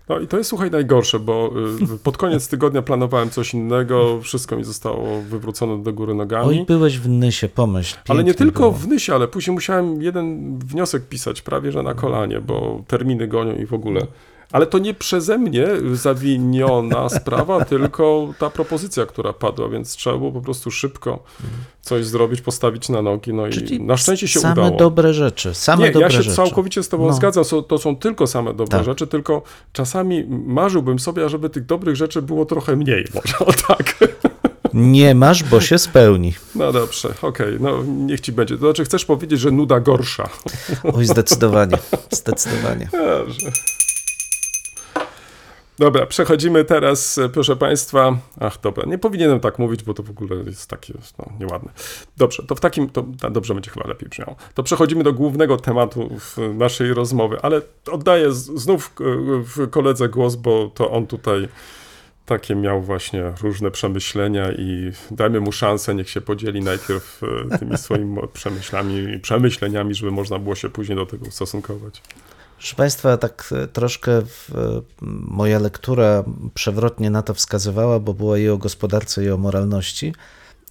No 0.08 0.20
i 0.20 0.26
to 0.26 0.38
jest, 0.38 0.50
słuchaj, 0.50 0.70
najgorsze, 0.70 1.18
bo 1.18 1.50
y, 1.94 1.98
pod 1.98 2.16
koniec 2.16 2.48
tygodnia 2.48 2.82
planowałem 2.82 3.30
coś 3.30 3.54
innego, 3.54 4.20
wszystko 4.22 4.56
mi 4.56 4.64
zostało 4.64 5.22
wywrócone 5.22 5.82
do 5.82 5.92
góry 5.92 6.14
nogami. 6.14 6.48
Oj, 6.48 6.64
byłeś 6.68 6.98
w 6.98 7.08
Nysie, 7.08 7.48
pomyśl. 7.48 7.96
Ale 8.08 8.24
nie 8.24 8.34
tylko 8.34 8.60
było. 8.60 8.72
w 8.72 8.88
Nysie, 8.88 9.14
ale 9.14 9.28
później 9.28 9.54
musiałem 9.54 10.02
jeden 10.02 10.58
wniosek 10.58 11.08
pisać 11.08 11.42
prawie 11.42 11.72
że 11.72 11.82
na 11.82 11.94
kolanie, 11.94 12.40
bo 12.40 12.82
terminy 12.86 13.28
gonią 13.28 13.56
i 13.56 13.66
w 13.66 13.74
ogóle. 13.74 14.00
Ale 14.56 14.66
to 14.66 14.78
nie 14.78 14.94
przeze 14.94 15.38
mnie 15.38 15.66
zawiniona 15.92 17.08
sprawa, 17.18 17.64
tylko 17.64 18.28
ta 18.38 18.50
propozycja, 18.50 19.06
która 19.06 19.32
padła, 19.32 19.68
więc 19.68 19.96
trzeba 19.96 20.18
było 20.18 20.32
po 20.32 20.40
prostu 20.40 20.70
szybko 20.70 21.22
coś 21.80 22.06
zrobić, 22.06 22.40
postawić 22.40 22.88
na 22.88 23.02
nogi, 23.02 23.32
no 23.34 23.48
Czyli 23.48 23.74
i 23.74 23.80
na 23.82 23.96
szczęście 23.96 24.28
się 24.28 24.40
same 24.40 24.52
udało. 24.62 24.76
dobre 24.78 25.14
rzeczy, 25.14 25.54
same 25.54 25.84
Nie, 25.84 25.90
dobre 25.90 26.06
ja 26.06 26.10
się 26.10 26.22
rzeczy. 26.22 26.36
całkowicie 26.36 26.82
z 26.82 26.88
Tobą 26.88 27.06
No. 27.06 27.12
zgadzam. 27.12 27.44
To 27.68 27.78
są 27.78 27.96
tylko 27.96 28.26
same 28.26 28.54
dobre 28.54 28.78
Tak. 28.78 28.84
rzeczy, 28.84 29.06
tylko 29.06 29.42
czasami 29.72 30.24
marzyłbym 30.46 30.98
sobie, 30.98 31.24
ażeby 31.24 31.50
tych 31.50 31.66
dobrych 31.66 31.96
rzeczy 31.96 32.22
było 32.22 32.44
trochę 32.46 32.76
mniej. 32.76 33.04
Może 33.14 33.38
o 33.38 33.52
tak. 33.68 33.98
Nie 34.74 35.14
masz, 35.14 35.42
bo 35.44 35.60
się 35.60 35.78
spełni. 35.78 36.34
No 36.54 36.72
dobrze, 36.72 37.08
okej, 37.22 37.56
no 37.60 37.82
niech 37.84 38.20
ci 38.20 38.32
będzie. 38.32 38.54
To 38.54 38.60
znaczy, 38.60 38.84
chcesz 38.84 39.04
powiedzieć, 39.04 39.40
że 39.40 39.50
nuda 39.50 39.80
gorsza. 39.80 40.28
Oj, 40.94 41.04
zdecydowanie, 41.06 41.78
zdecydowanie. 42.10 42.88
Dobrze. 42.92 43.50
Dobra, 45.78 46.06
przechodzimy 46.06 46.64
teraz, 46.64 47.18
e, 47.18 47.28
proszę 47.28 47.56
Państwa. 47.56 48.18
Ach, 48.40 48.60
dobra, 48.60 48.84
nie 48.86 48.98
powinienem 48.98 49.40
tak 49.40 49.58
mówić, 49.58 49.82
bo 49.82 49.94
to 49.94 50.02
w 50.02 50.10
ogóle 50.10 50.36
jest 50.36 50.70
takie 50.70 50.94
no, 51.18 51.24
nieładne. 51.40 51.72
Dobrze, 52.16 52.42
to 52.42 52.54
w 52.54 52.60
takim, 52.60 52.90
to 52.90 53.02
dobrze 53.30 53.54
będzie 53.54 53.70
chyba 53.70 53.88
lepiej 53.88 54.08
brzmiało. 54.08 54.36
To 54.54 54.62
przechodzimy 54.62 55.04
do 55.04 55.12
głównego 55.12 55.56
tematu 55.56 56.10
naszej 56.54 56.94
rozmowy, 56.94 57.38
ale 57.42 57.62
oddaję 57.92 58.32
znów 58.32 58.92
e, 59.00 59.04
w 59.42 59.70
koledze 59.70 60.08
głos, 60.08 60.34
bo 60.34 60.70
to 60.74 60.90
on 60.90 61.06
tutaj 61.06 61.48
takie 62.26 62.54
miał 62.54 62.82
właśnie 62.82 63.32
różne 63.42 63.70
przemyślenia 63.70 64.52
i 64.52 64.92
dajmy 65.10 65.40
mu 65.40 65.52
szansę, 65.52 65.94
niech 65.94 66.10
się 66.10 66.20
podzieli 66.20 66.60
najpierw 66.60 67.20
e, 67.52 67.58
tymi 67.58 67.78
swoimi 67.78 68.18
przemyślami 68.32 69.14
i 69.14 69.18
przemyśleniami, 69.18 69.94
żeby 69.94 70.10
można 70.10 70.38
było 70.38 70.54
się 70.54 70.68
później 70.68 70.96
do 70.96 71.06
tego 71.06 71.26
ustosunkować. 71.26 72.02
Proszę 72.58 72.76
Państwa, 72.76 73.16
tak 73.16 73.48
e, 73.62 73.66
troszkę 73.66 74.22
w, 74.22 74.50
e, 74.54 74.80
moja 75.28 75.58
lektura 75.58 76.24
przewrotnie 76.54 77.10
na 77.10 77.22
to 77.22 77.34
wskazywała, 77.34 78.00
bo 78.00 78.14
była 78.14 78.38
i 78.38 78.48
o 78.48 78.58
gospodarce, 78.58 79.24
i 79.24 79.30
o 79.30 79.36
moralności. 79.36 80.14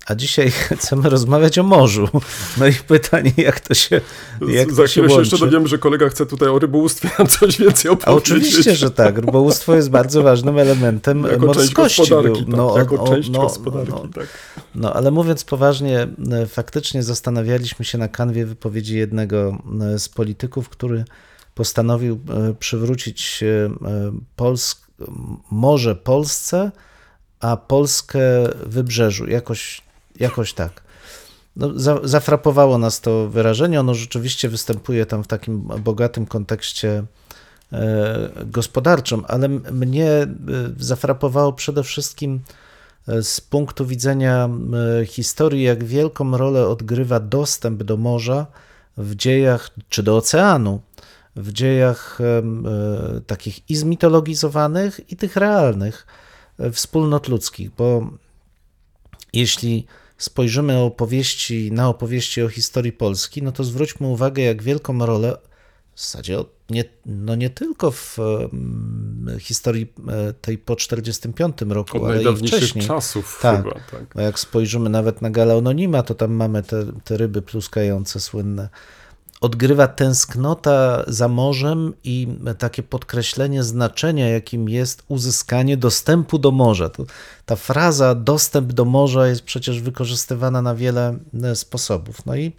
A 0.07 0.15
dzisiaj 0.15 0.51
chcemy 0.77 1.09
rozmawiać 1.09 1.57
o 1.59 1.63
morzu. 1.63 2.07
No 2.57 2.67
i 2.67 2.73
pytanie, 2.73 3.31
jak 3.38 3.59
to 3.59 3.73
się, 3.73 4.01
jak 4.47 4.73
Za 4.73 4.81
to 4.81 4.88
się 4.88 4.91
chwilę 4.91 5.09
się 5.09 5.15
łączy. 5.15 5.29
jeszcze 5.31 5.45
dowiemy, 5.45 5.67
że 5.67 5.77
kolega 5.77 6.09
chce 6.09 6.25
tutaj 6.25 6.49
o 6.49 6.59
rybołówstwie 6.59 7.09
nam 7.19 7.27
coś 7.27 7.57
więcej 7.57 7.89
A 7.89 7.93
opowiedzieć. 7.93 8.23
oczywiście, 8.23 8.75
że 8.75 8.91
tak. 8.91 9.17
Rybołówstwo 9.17 9.75
jest 9.75 9.89
bardzo 9.89 10.23
ważnym 10.23 10.57
elementem 10.59 11.23
Jako 11.23 11.31
część 11.53 11.75
morskości. 11.75 12.01
gospodarki, 12.01 12.45
był. 12.45 12.67
tak, 12.69 12.77
jako 12.77 13.03
o- 13.03 13.07
część 13.07 13.29
no, 13.29 13.39
gospodarki, 13.41 13.91
no, 13.91 14.07
tak. 14.13 14.27
No, 14.75 14.93
ale 14.93 15.11
mówiąc 15.11 15.43
poważnie, 15.43 16.07
e, 16.31 16.45
faktycznie 16.47 17.03
zastanawialiśmy 17.03 17.86
się 17.86 17.97
na 17.97 18.07
kanwie 18.07 18.45
wypowiedzi 18.45 18.97
jednego 18.97 19.57
z 19.97 20.09
polityków, 20.09 20.69
który 20.69 21.05
postanowił 21.56 22.20
e, 22.30 22.53
przywrócić 22.53 23.43
e, 23.43 23.47
e, 23.47 23.72
Polsk, 24.36 24.88
morze 25.51 25.95
Polsce, 25.95 26.72
a 27.39 27.58
Polskę 27.58 28.20
wybrzeżu. 28.66 29.28
Jakoś, 29.28 29.82
jakoś 30.20 30.53
tak. 30.53 30.84
No, 31.56 31.80
za, 31.80 31.99
zafrapowało 32.03 32.78
nas 32.78 33.01
to 33.01 33.30
wyrażenie. 33.30 33.80
Ono 33.80 33.93
rzeczywiście 33.93 34.49
występuje 34.49 35.06
tam 35.06 35.24
w 35.24 35.28
takim 35.28 35.62
bogatym 35.62 36.26
kontekście 36.26 37.03
gospodarczym, 38.45 39.24
ale 39.28 39.49
mnie 39.49 40.28
zafrapowało 40.80 41.53
przede 41.53 41.84
wszystkim 41.84 42.39
z 43.22 43.41
punktu 43.41 43.86
widzenia 43.86 44.49
historii, 45.06 45.64
jak 45.64 45.84
wielką 45.84 46.38
rolę 46.38 46.68
odgrywa 46.68 47.20
dostęp 47.20 47.84
do 47.84 47.97
morza 47.97 48.45
w 48.97 49.16
dziejach, 49.16 49.70
czy 49.89 50.03
do 50.03 50.18
oceanu, 50.18 50.82
w 51.36 51.51
dziejach 51.51 52.19
e, 52.21 52.41
takich 53.27 53.69
i 53.69 53.75
zmitologizowanych, 53.75 55.11
i 55.11 55.15
tych 55.15 55.36
realnych 55.36 56.07
e, 56.59 56.71
wspólnot 56.71 57.27
ludzkich, 57.27 57.71
bo 57.71 58.09
jeśli 59.33 59.86
spojrzymy 60.17 60.77
opowieści, 60.77 61.71
na 61.71 61.89
opowieści 61.89 62.41
o 62.43 62.49
historii 62.49 62.91
Polski, 62.91 63.43
no 63.43 63.51
to 63.51 63.63
zwróćmy 63.63 64.07
uwagę, 64.07 64.43
jak 64.43 64.63
wielką 64.63 65.05
rolę 65.05 65.38
w 65.93 66.01
zasadzie 66.01 66.38
nie, 66.69 66.83
no 67.05 67.36
nie 67.36 67.49
tylko 67.49 67.91
w 67.91 68.17
historii 69.39 69.93
e, 70.07 70.33
tej 70.33 70.57
po 70.57 70.75
45 70.75 71.57
roku, 71.69 71.97
Od 71.97 72.09
ale 72.09 72.23
i 72.23 72.36
wcześniej. 72.38 72.88
czasów 72.88 73.39
Tak. 73.41 73.63
chyba, 73.63 73.75
tak. 73.91 74.23
Jak 74.23 74.39
spojrzymy 74.39 74.89
nawet 74.89 75.21
na 75.21 75.29
Galeononima, 75.29 76.03
to 76.03 76.15
tam 76.15 76.33
mamy 76.33 76.63
te, 76.63 76.86
te 77.03 77.17
ryby 77.17 77.41
pluskające 77.41 78.19
słynne. 78.19 78.69
Odgrywa 79.45 79.87
tęsknota 79.87 81.03
za 81.07 81.27
morzem 81.27 81.93
i 82.03 82.27
takie 82.57 82.83
podkreślenie 82.83 83.63
znaczenia, 83.63 84.29
jakim 84.29 84.69
jest 84.69 85.03
uzyskanie 85.07 85.77
dostępu 85.77 86.39
do 86.39 86.51
morza. 86.51 86.89
Ta 87.45 87.55
fraza 87.55 88.15
dostęp 88.15 88.73
do 88.73 88.85
morza 88.85 89.27
jest 89.27 89.41
przecież 89.41 89.81
wykorzystywana 89.81 90.61
na 90.61 90.75
wiele 90.75 91.17
e, 91.43 91.55
sposobów. 91.55 92.25
No 92.25 92.35
i 92.35 92.51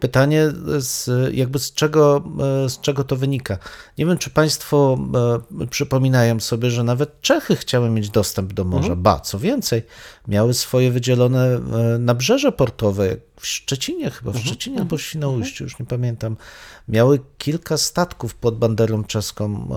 pytanie, 0.00 0.52
z, 0.78 1.10
jakby 1.34 1.58
z 1.58 1.72
czego, 1.72 2.24
e, 2.64 2.68
z 2.68 2.80
czego 2.80 3.04
to 3.04 3.16
wynika. 3.16 3.58
Nie 3.98 4.06
wiem, 4.06 4.18
czy 4.18 4.30
Państwo 4.30 4.98
e, 5.60 5.66
przypominają 5.66 6.40
sobie, 6.40 6.70
że 6.70 6.82
nawet 6.82 7.20
Czechy 7.20 7.56
chciały 7.56 7.90
mieć 7.90 8.10
dostęp 8.10 8.52
do 8.52 8.64
morza. 8.64 8.96
Ba, 8.96 9.20
co 9.20 9.38
więcej, 9.38 9.82
miały 10.28 10.54
swoje 10.54 10.90
wydzielone 10.90 11.46
e, 11.46 11.60
nabrzeże 11.98 12.52
portowe, 12.52 13.16
w 13.40 13.46
Szczecinie 13.46 14.10
chyba, 14.10 14.32
w 14.32 14.38
Szczecinie 14.38 14.78
albo 14.78 14.96
w 14.96 15.02
Świnoujściu, 15.02 15.64
już 15.64 15.78
nie 15.78 15.86
pamiętam. 15.86 16.36
Miały 16.88 17.20
kilka 17.38 17.76
statków 17.76 18.34
pod 18.34 18.58
banderą 18.58 19.04
czeską 19.04 19.68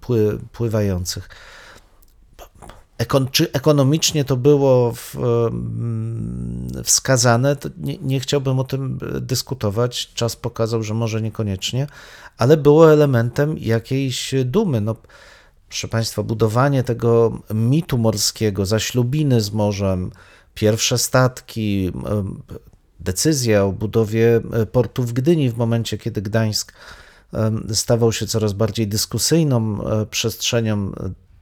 pły, 0.00 0.38
pływających. 0.52 1.28
Ekon, 3.00 3.28
czy 3.30 3.52
ekonomicznie 3.52 4.24
to 4.24 4.36
było 4.36 4.92
w, 4.92 5.16
wskazane, 6.84 7.56
nie, 7.78 7.98
nie 7.98 8.20
chciałbym 8.20 8.58
o 8.58 8.64
tym 8.64 8.98
dyskutować. 9.20 10.12
Czas 10.14 10.36
pokazał, 10.36 10.82
że 10.82 10.94
może 10.94 11.22
niekoniecznie, 11.22 11.86
ale 12.38 12.56
było 12.56 12.92
elementem 12.92 13.58
jakiejś 13.58 14.34
dumy. 14.44 14.80
No, 14.80 14.96
proszę 15.68 15.88
Państwa, 15.88 16.22
budowanie 16.22 16.84
tego 16.84 17.38
mitu 17.54 17.98
morskiego, 17.98 18.66
zaślubiny 18.66 19.40
z 19.40 19.52
morzem, 19.52 20.10
pierwsze 20.54 20.98
statki, 20.98 21.92
decyzja 23.00 23.64
o 23.64 23.72
budowie 23.72 24.40
e, 24.52 24.66
portu 24.66 25.02
w 25.02 25.12
Gdyni 25.12 25.50
w 25.50 25.56
momencie, 25.56 25.98
kiedy 25.98 26.22
Gdańsk 26.22 26.72
stawał 27.72 28.12
się 28.12 28.26
coraz 28.26 28.52
bardziej 28.52 28.88
dyskusyjną 28.88 29.84
e, 29.84 30.06
przestrzenią 30.06 30.92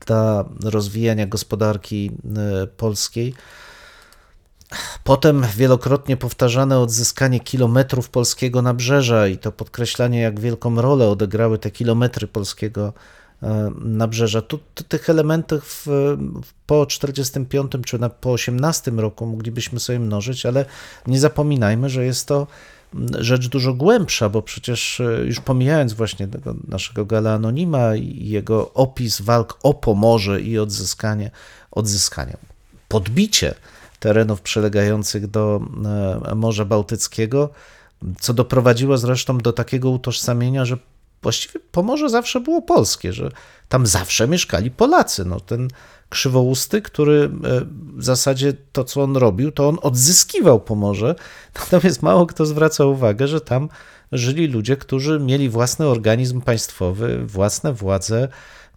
dla 0.08 0.44
rozwijania 0.64 1.26
gospodarki 1.26 2.10
e, 2.36 2.66
polskiej. 2.66 3.34
Potem 5.04 5.44
wielokrotnie 5.56 6.16
powtarzane 6.16 6.78
odzyskanie 6.78 7.40
kilometrów 7.40 8.10
polskiego 8.10 8.62
nabrzeża 8.62 9.28
i 9.28 9.38
to 9.38 9.52
podkreślanie, 9.52 10.20
jak 10.20 10.40
wielką 10.40 10.80
rolę 10.80 11.08
odegrały 11.08 11.58
te 11.58 11.70
kilometry 11.70 12.26
polskiego 12.26 12.92
e, 13.42 13.70
nabrzeża. 13.80 14.42
Tu, 14.42 14.58
tu 14.74 14.84
tych 14.84 15.10
elementów 15.10 15.82
w, 15.86 16.16
po 16.66 16.86
45 16.86 17.72
czy 17.86 17.98
na, 17.98 18.08
po 18.08 18.32
18 18.32 18.90
roku 18.90 19.26
moglibyśmy 19.26 19.80
sobie 19.80 19.98
mnożyć, 19.98 20.46
ale 20.46 20.64
nie 21.06 21.20
zapominajmy, 21.20 21.88
że 21.88 22.04
jest 22.04 22.28
to 22.28 22.46
rzecz 23.18 23.48
dużo 23.48 23.74
głębsza, 23.74 24.28
bo 24.28 24.42
przecież 24.42 25.00
e, 25.00 25.24
już 25.24 25.40
pomijając 25.40 25.92
właśnie 25.92 26.28
tego 26.28 26.54
naszego 26.68 27.06
Gala 27.06 27.32
Anonima 27.32 27.96
i 27.96 28.28
jego 28.28 28.72
opis 28.72 29.20
walk 29.20 29.58
o 29.62 29.74
Pomorze 29.74 30.40
i 30.40 30.58
odzyskanie, 30.58 31.30
odzyskanie, 31.70 32.36
podbicie 32.88 33.54
terenów 34.00 34.40
przylegających 34.40 35.26
do 35.26 35.60
e, 36.30 36.34
Morza 36.34 36.64
Bałtyckiego, 36.64 37.50
co 38.20 38.34
doprowadziło 38.34 38.98
zresztą 38.98 39.38
do 39.38 39.52
takiego 39.52 39.90
utożsamienia, 39.90 40.64
że 40.64 40.76
właściwie 41.22 41.60
Pomorze 41.72 42.08
zawsze 42.08 42.40
było 42.40 42.62
polskie, 42.62 43.12
że 43.12 43.30
tam 43.68 43.86
zawsze 43.86 44.28
mieszkali 44.28 44.70
Polacy. 44.70 45.24
No, 45.24 45.40
ten 45.40 45.68
krzywousty, 46.08 46.82
który 46.82 47.24
e, 47.24 47.28
w 47.96 48.04
zasadzie 48.04 48.52
to, 48.72 48.84
co 48.84 49.02
on 49.02 49.16
robił, 49.16 49.52
to 49.52 49.68
on 49.68 49.78
odzyskiwał 49.82 50.60
Pomorze, 50.60 51.14
natomiast 51.60 52.02
mało 52.02 52.26
kto 52.26 52.46
zwraca 52.46 52.84
uwagę, 52.84 53.28
że 53.28 53.40
tam 53.40 53.68
żyli 54.12 54.46
ludzie, 54.46 54.76
którzy 54.76 55.20
mieli 55.20 55.48
własny 55.48 55.86
organizm 55.86 56.40
państwowy, 56.40 57.26
własne 57.26 57.72
władze, 57.72 58.28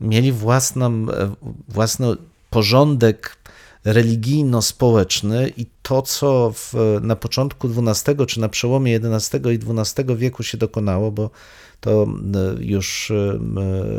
mieli 0.02 0.32
własną, 0.32 0.88
e, 0.88 1.36
własny 1.68 2.08
porządek 2.50 3.38
religijno-społeczny 3.86 5.52
i 5.58 5.66
to, 5.82 6.02
co 6.02 6.52
w, 6.56 6.74
na 7.02 7.16
początku 7.16 7.70
XII 7.88 8.26
czy 8.28 8.40
na 8.40 8.50
przełomie 8.50 9.00
XI 9.04 9.38
i 9.38 9.80
XII 9.80 10.16
wieku 10.16 10.44
się 10.44 10.58
dokonało, 10.58 11.12
bo 11.12 11.30
to 11.80 12.08
już 12.60 13.12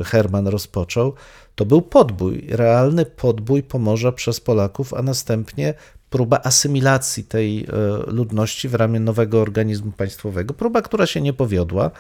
Herman 0.05 0.47
rozpoczął, 0.47 1.15
to 1.55 1.65
był 1.65 1.83
podbój, 1.83 2.47
realny 2.49 3.07
podbój 3.07 3.63
Pomorza 3.63 4.13
przez 4.13 4.41
Polaków, 4.41 4.95
a 4.95 5.03
następnie 5.03 5.75
próba 6.11 6.41
asymilacji 6.45 7.25
tej 7.25 7.67
ludności 8.07 8.69
w 8.69 8.75
ramię 8.75 9.01
nowego 9.01 9.41
organizmu 9.41 9.93
państwowego. 9.93 10.55
Próba, 10.55 10.83
która 10.83 11.07
się 11.07 11.21
nie 11.21 11.33
powiodła 11.33 11.91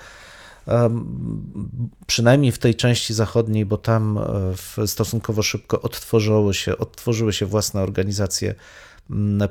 przynajmniej 2.06 2.52
w 2.52 2.58
tej 2.58 2.74
części 2.74 3.14
zachodniej, 3.14 3.66
bo 3.66 3.76
tam 3.76 4.18
stosunkowo 4.86 5.42
szybko 5.42 5.82
odtworzyły 5.82 6.54
się, 6.54 6.78
odtworzyły 6.78 7.32
się 7.32 7.46
własne 7.46 7.80
organizacje 7.80 8.54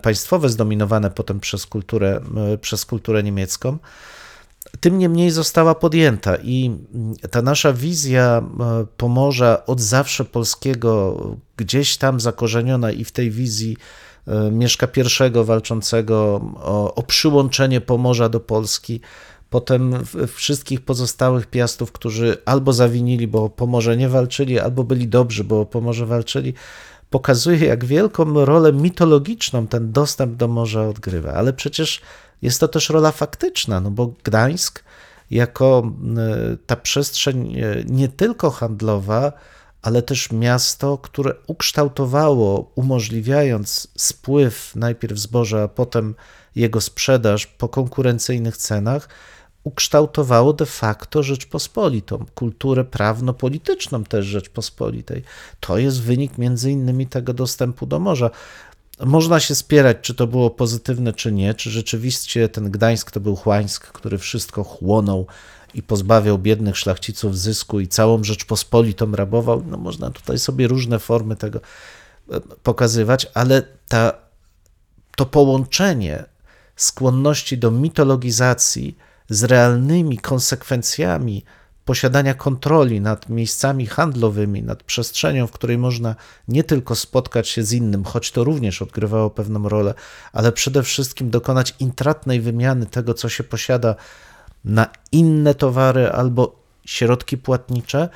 państwowe, 0.01 0.49
zdominowane 0.49 1.11
potem 1.11 1.39
przez 1.39 1.65
kulturę, 1.65 2.21
przez 2.61 2.85
kulturę 2.85 3.23
niemiecką. 3.23 3.77
Tym 4.79 4.97
niemniej 4.97 5.31
została 5.31 5.75
podjęta 5.75 6.35
i 6.43 6.71
ta 7.31 7.41
nasza 7.41 7.73
wizja 7.73 8.43
Pomorza 8.97 9.65
od 9.65 9.81
zawsze 9.81 10.25
polskiego, 10.25 11.17
gdzieś 11.57 11.97
tam 11.97 12.19
zakorzeniona 12.19 12.91
i 12.91 13.03
w 13.03 13.11
tej 13.11 13.31
wizji 13.31 13.77
Mieszka 14.51 14.87
I 14.97 15.45
walczącego 15.45 16.41
o, 16.55 16.95
o 16.95 17.03
przyłączenie 17.03 17.81
Pomorza 17.81 18.29
do 18.29 18.39
Polski, 18.39 19.01
potem 19.49 19.93
wszystkich 20.27 20.81
pozostałych 20.81 21.47
piastów, 21.47 21.91
którzy 21.91 22.37
albo 22.45 22.73
zawinili, 22.73 23.27
bo 23.27 23.43
o 23.43 23.49
Pomorze 23.49 23.97
nie 23.97 24.09
walczyli, 24.09 24.59
albo 24.59 24.83
byli 24.83 25.07
dobrzy, 25.07 25.43
bo 25.43 25.61
o 25.61 25.65
Pomorze 25.65 26.05
walczyli, 26.05 26.53
pokazuje, 27.09 27.65
jak 27.65 27.85
wielką 27.85 28.45
rolę 28.45 28.73
mitologiczną 28.73 29.67
ten 29.67 29.91
dostęp 29.91 30.35
do 30.35 30.47
morza 30.47 30.87
odgrywa. 30.87 31.33
Ale 31.33 31.53
przecież 31.53 32.01
jest 32.41 32.59
to 32.59 32.67
też 32.67 32.89
rola 32.89 33.11
faktyczna, 33.11 33.79
no 33.79 33.91
bo 33.91 34.13
Gdańsk 34.23 34.83
jako 35.31 35.91
ta 36.65 36.75
przestrzeń 36.75 37.55
nie 37.85 38.09
tylko 38.09 38.51
handlowa, 38.51 39.33
ale 39.81 40.01
też 40.01 40.31
miasto, 40.31 40.97
które 40.97 41.33
ukształtowało, 41.47 42.71
umożliwiając 42.75 43.87
spływ 43.97 44.75
najpierw 44.75 45.17
zboża, 45.17 45.63
a 45.63 45.67
potem 45.67 46.15
jego 46.55 46.81
sprzedaż 46.81 47.47
po 47.47 47.69
konkurencyjnych 47.69 48.57
cenach, 48.57 49.09
ukształtowało 49.63 50.53
de 50.53 50.65
facto 50.65 51.23
Rzeczpospolitą, 51.23 52.25
kulturę 52.35 52.83
prawno-polityczną 52.83 54.03
też 54.03 54.25
Rzeczpospolitej. 54.25 55.23
To 55.59 55.77
jest 55.77 56.01
wynik 56.01 56.37
między 56.37 56.71
innymi 56.71 57.07
tego 57.07 57.33
dostępu 57.33 57.85
do 57.85 57.99
morza. 57.99 58.29
Można 59.05 59.39
się 59.39 59.55
spierać, 59.55 59.97
czy 60.01 60.15
to 60.15 60.27
było 60.27 60.49
pozytywne, 60.49 61.13
czy 61.13 61.31
nie, 61.31 61.53
czy 61.53 61.69
rzeczywiście 61.69 62.49
ten 62.49 62.71
Gdańsk 62.71 63.11
to 63.11 63.19
był 63.19 63.35
Chłańsk, 63.35 63.87
który 63.87 64.17
wszystko 64.17 64.63
chłonął 64.63 65.27
i 65.73 65.83
pozbawiał 65.83 66.37
biednych 66.37 66.77
szlachciców 66.77 67.37
zysku 67.37 67.79
i 67.79 67.87
całą 67.87 68.23
Rzeczpospolitą 68.23 69.11
rabował. 69.11 69.63
No 69.67 69.77
można 69.77 70.09
tutaj 70.09 70.39
sobie 70.39 70.67
różne 70.67 70.99
formy 70.99 71.35
tego 71.35 71.59
pokazywać, 72.63 73.27
ale 73.33 73.63
ta, 73.87 74.13
to 75.15 75.25
połączenie 75.25 76.25
skłonności 76.75 77.57
do 77.57 77.71
mitologizacji 77.71 78.97
z 79.29 79.43
realnymi 79.43 80.17
konsekwencjami 80.17 81.43
posiadania 81.91 82.33
kontroli 82.33 83.01
nad 83.01 83.29
miejscami 83.29 83.85
handlowymi, 83.85 84.63
nad 84.63 84.83
przestrzenią, 84.83 85.47
w 85.47 85.51
której 85.51 85.77
można 85.77 86.15
nie 86.47 86.63
tylko 86.63 86.95
spotkać 86.95 87.49
się 87.49 87.63
z 87.63 87.73
innym, 87.73 88.03
choć 88.03 88.31
to 88.31 88.43
również 88.43 88.81
odgrywało 88.81 89.29
pewną 89.29 89.69
rolę, 89.69 89.93
ale 90.33 90.51
przede 90.51 90.83
wszystkim 90.83 91.29
dokonać 91.29 91.75
intratnej 91.79 92.41
wymiany 92.41 92.85
tego, 92.85 93.13
co 93.13 93.29
się 93.29 93.43
posiada 93.43 93.95
na 94.65 94.87
inne 95.11 95.55
towary 95.55 96.11
albo 96.11 96.55
środki 96.85 97.37
płatnicze, 97.37 98.09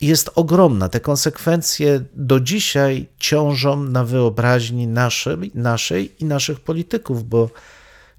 jest 0.00 0.30
ogromna. 0.34 0.88
Te 0.88 1.00
konsekwencje 1.00 2.04
do 2.14 2.40
dzisiaj 2.40 3.08
ciążą 3.18 3.82
na 3.82 4.04
wyobraźni 4.04 4.86
naszej, 4.86 5.50
naszej 5.54 6.22
i 6.22 6.24
naszych 6.24 6.60
polityków, 6.60 7.28
bo 7.28 7.50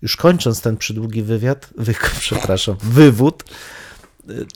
już 0.01 0.17
kończąc 0.17 0.61
ten 0.61 0.77
przydługi 0.77 1.23
wywiad, 1.23 1.69
wy, 1.77 1.95
przepraszam, 2.19 2.75
wywód, 2.83 3.43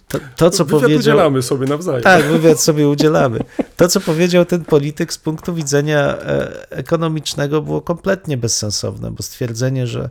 to, 0.07 0.19
to 0.35 0.49
co 0.49 0.65
wywiad 0.65 0.81
powiedział... 0.81 0.99
udzielamy 0.99 1.41
sobie 1.41 1.67
nawzajem. 1.67 2.03
Tak, 2.03 2.25
wywiad 2.25 2.59
sobie 2.59 2.89
udzielamy. 2.89 3.39
To, 3.77 3.87
co 3.87 3.99
powiedział 3.99 4.45
ten 4.45 4.65
polityk 4.65 5.13
z 5.13 5.17
punktu 5.17 5.53
widzenia 5.53 6.17
e, 6.17 6.71
ekonomicznego 6.71 7.61
było 7.61 7.81
kompletnie 7.81 8.37
bezsensowne, 8.37 9.11
bo 9.11 9.23
stwierdzenie, 9.23 9.87
że 9.87 10.09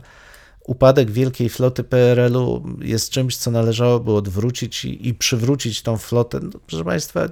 upadek 0.65 1.11
wielkiej 1.11 1.49
floty 1.49 1.83
PRL-u 1.83 2.63
jest 2.81 3.09
czymś, 3.09 3.37
co 3.37 3.51
należałoby 3.51 4.11
odwrócić 4.11 4.85
i, 4.85 5.07
i 5.07 5.13
przywrócić 5.13 5.81
tą 5.81 5.97
flotę. 5.97 6.39
No, 6.43 6.59
proszę 6.67 6.83
Państwa, 6.83 7.29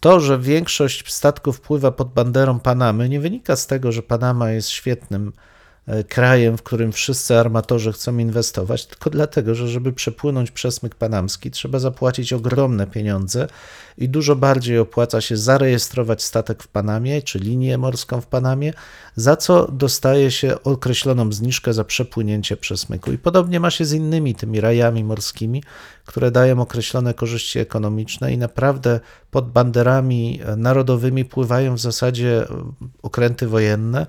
to, 0.00 0.20
że 0.20 0.38
większość 0.38 1.12
statków 1.12 1.60
pływa 1.60 1.90
pod 1.90 2.12
banderą 2.12 2.60
Panamy, 2.60 3.08
nie 3.08 3.20
wynika 3.20 3.56
z 3.56 3.66
tego, 3.66 3.92
że 3.92 4.02
Panama 4.02 4.50
jest 4.50 4.68
świetnym 4.68 5.32
krajem, 6.08 6.56
w 6.56 6.62
którym 6.62 6.92
wszyscy 6.92 7.38
armatorzy 7.38 7.92
chcą 7.92 8.18
inwestować, 8.18 8.86
tylko 8.86 9.10
dlatego, 9.10 9.54
że 9.54 9.68
żeby 9.68 9.92
przepłynąć 9.92 10.50
przesmyk 10.50 10.94
panamski, 10.94 11.50
trzeba 11.50 11.78
zapłacić 11.78 12.32
ogromne 12.32 12.86
pieniądze 12.86 13.48
i 13.98 14.08
dużo 14.08 14.36
bardziej 14.36 14.78
opłaca 14.78 15.20
się 15.20 15.36
zarejestrować 15.36 16.22
statek 16.22 16.62
w 16.62 16.68
Panamie 16.68 17.22
czy 17.22 17.38
linię 17.38 17.78
morską 17.78 18.20
w 18.20 18.26
Panamie, 18.26 18.72
za 19.16 19.36
co 19.36 19.68
dostaje 19.72 20.30
się 20.30 20.62
określoną 20.62 21.32
zniżkę 21.32 21.72
za 21.72 21.84
przepłynięcie 21.84 22.56
przesmyku. 22.56 23.12
I 23.12 23.18
podobnie 23.18 23.60
ma 23.60 23.70
się 23.70 23.84
z 23.84 23.92
innymi 23.92 24.34
tymi 24.34 24.60
rajami 24.60 25.04
morskimi, 25.04 25.62
które 26.04 26.30
dają 26.30 26.60
określone 26.60 27.14
korzyści 27.14 27.58
ekonomiczne 27.58 28.32
i 28.32 28.38
naprawdę 28.38 29.00
pod 29.30 29.52
banderami 29.52 30.40
narodowymi 30.56 31.24
pływają 31.24 31.74
w 31.74 31.80
zasadzie 31.80 32.46
okręty 33.02 33.46
wojenne. 33.46 34.06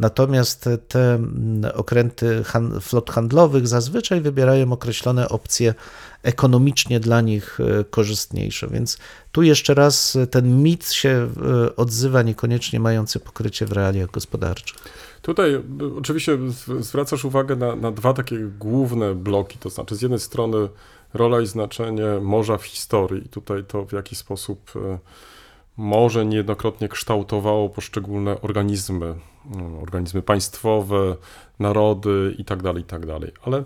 Natomiast 0.00 0.68
te 0.88 1.14
mm, 1.14 1.72
okręty 1.74 2.44
flot 2.80 3.10
handlowych 3.10 3.68
zazwyczaj 3.68 4.20
wybierają 4.20 4.72
określone 4.72 5.28
opcje 5.28 5.74
ekonomicznie 6.22 7.00
dla 7.00 7.20
nich 7.20 7.58
e, 7.60 7.84
korzystniejsze. 7.84 8.68
Więc 8.68 8.98
tu 9.32 9.42
jeszcze 9.42 9.74
raz 9.74 10.18
ten 10.30 10.62
mit 10.62 10.92
się 10.92 11.08
e, 11.08 11.76
odzywa, 11.76 12.22
niekoniecznie 12.22 12.80
mający 12.80 13.20
pokrycie 13.20 13.66
w 13.66 13.72
realiach 13.72 14.10
gospodarczych. 14.10 14.78
Tutaj 15.22 15.62
oczywiście 15.98 16.38
zwracasz 16.80 17.24
uwagę 17.24 17.56
na, 17.56 17.76
na 17.76 17.92
dwa 17.92 18.12
takie 18.12 18.38
główne 18.58 19.14
bloki, 19.14 19.58
to 19.58 19.70
znaczy 19.70 19.96
z 19.96 20.02
jednej 20.02 20.20
strony 20.20 20.68
rola 21.14 21.40
i 21.40 21.46
znaczenie 21.46 22.06
morza 22.22 22.58
w 22.58 22.64
historii. 22.64 23.28
Tutaj 23.28 23.64
to 23.64 23.84
w 23.84 23.92
jaki 23.92 24.16
sposób 24.16 24.72
morze 25.76 26.26
niejednokrotnie 26.26 26.88
kształtowało 26.88 27.68
poszczególne 27.68 28.40
organizmy, 28.40 29.14
no, 29.44 29.80
organizmy 29.82 30.22
państwowe, 30.22 31.16
narody 31.58 32.34
itd., 32.38 32.72
itd. 32.76 33.18
Ale 33.44 33.64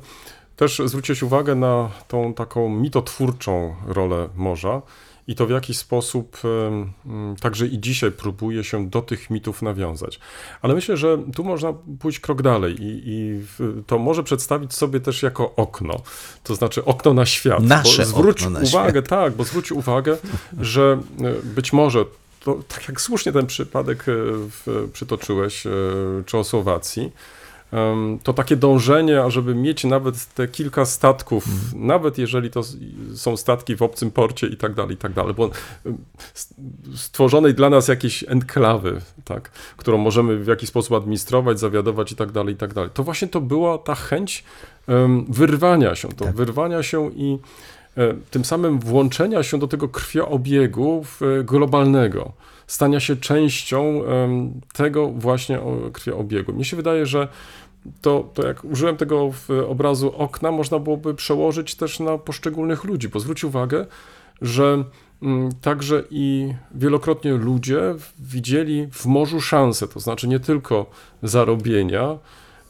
też 0.56 0.82
zwróciłeś 0.84 1.22
uwagę 1.22 1.54
na 1.54 1.90
tą 2.08 2.34
taką 2.34 2.68
mitotwórczą 2.68 3.74
rolę 3.86 4.28
morza 4.36 4.82
i 5.28 5.34
to 5.34 5.46
w 5.46 5.50
jaki 5.50 5.74
sposób 5.74 6.38
mm, 6.44 7.36
także 7.40 7.66
i 7.66 7.80
dzisiaj 7.80 8.12
próbuje 8.12 8.64
się 8.64 8.90
do 8.90 9.02
tych 9.02 9.30
mitów 9.30 9.62
nawiązać. 9.62 10.20
Ale 10.62 10.74
myślę, 10.74 10.96
że 10.96 11.18
tu 11.34 11.44
można 11.44 11.72
pójść 12.00 12.20
krok 12.20 12.42
dalej 12.42 12.76
i, 12.82 13.02
i 13.04 13.40
to 13.86 13.98
może 13.98 14.22
przedstawić 14.22 14.74
sobie 14.74 15.00
też 15.00 15.22
jako 15.22 15.54
okno, 15.56 16.02
to 16.42 16.54
znaczy 16.54 16.84
okno 16.84 17.14
na 17.14 17.26
świat. 17.26 17.62
Nasze 17.62 18.04
zwróć 18.04 18.42
okno 18.42 18.60
na 18.60 18.66
uwagę, 18.66 19.02
tak, 19.02 19.36
bo 19.36 19.44
zwróć 19.44 19.72
uwagę, 19.72 20.16
że 20.60 21.00
e, 21.20 21.32
być 21.42 21.72
może 21.72 22.04
to, 22.40 22.58
tak 22.68 22.88
jak 22.88 23.00
słusznie 23.00 23.32
ten 23.32 23.46
przypadek 23.46 24.04
e, 24.08 24.88
przytoczyłeś, 24.92 25.66
e, 25.66 25.70
czy 26.26 26.38
o 26.38 26.44
Słowacji, 26.44 27.12
to 28.22 28.32
takie 28.32 28.56
dążenie, 28.56 29.22
ażeby 29.22 29.54
mieć 29.54 29.84
nawet 29.84 30.34
te 30.34 30.48
kilka 30.48 30.84
statków, 30.84 31.44
nawet 31.74 32.18
jeżeli 32.18 32.50
to 32.50 32.62
są 33.14 33.36
statki 33.36 33.76
w 33.76 33.82
obcym 33.82 34.10
porcie 34.10 34.46
i 34.46 34.56
tak 34.56 34.74
dalej, 34.74 34.94
i 34.94 34.98
tak 34.98 35.12
dalej, 35.12 35.34
bo 35.34 35.50
stworzonej 36.94 37.54
dla 37.54 37.70
nas 37.70 37.88
jakiejś 37.88 38.24
enklawy, 38.28 39.00
tak, 39.24 39.50
którą 39.76 39.98
możemy 39.98 40.36
w 40.38 40.46
jakiś 40.46 40.68
sposób 40.68 40.92
administrować, 40.92 41.60
zawiadować 41.60 42.12
i 42.12 42.16
tak 42.16 42.32
dalej, 42.32 42.54
i 42.54 42.56
tak 42.56 42.74
dalej. 42.74 42.90
To 42.94 43.02
właśnie 43.02 43.28
to 43.28 43.40
była 43.40 43.78
ta 43.78 43.94
chęć 43.94 44.44
wyrwania 45.28 45.94
się, 45.94 46.08
to 46.08 46.24
Tak. 46.24 46.34
wyrwania 46.34 46.82
się 46.82 47.10
i 47.10 47.38
e, 47.96 48.14
tym 48.30 48.44
samym 48.44 48.78
włączenia 48.78 49.42
się 49.42 49.58
do 49.58 49.68
tego 49.68 49.88
krwioobiegu 49.88 51.04
e, 51.40 51.44
globalnego, 51.44 52.32
stania 52.66 53.00
się 53.00 53.16
częścią 53.16 54.02
tego 54.72 55.08
właśnie 55.08 55.58
krwioobiegu. 55.92 56.52
Mnie 56.52 56.64
się 56.64 56.76
wydaje, 56.76 57.06
że 57.06 57.28
to, 58.00 58.30
to 58.34 58.46
jak 58.46 58.64
użyłem 58.64 58.96
tego 58.96 59.30
w 59.32 59.50
obrazu 59.68 60.12
okna, 60.16 60.50
można 60.50 60.78
byłoby 60.78 61.14
przełożyć 61.14 61.74
też 61.74 62.00
na 62.00 62.18
poszczególnych 62.18 62.84
ludzi, 62.84 63.08
bo 63.08 63.20
zwróć 63.20 63.44
uwagę, 63.44 63.86
że 64.42 64.84
mm, 65.22 65.52
także 65.60 66.02
i 66.10 66.54
wielokrotnie 66.74 67.32
ludzie 67.32 67.80
widzieli 68.18 68.86
w 68.92 69.06
morzu 69.06 69.40
szansę, 69.40 69.88
to 69.88 70.00
znaczy 70.00 70.28
nie 70.28 70.40
tylko 70.40 70.86
zarobienia, 71.22 72.18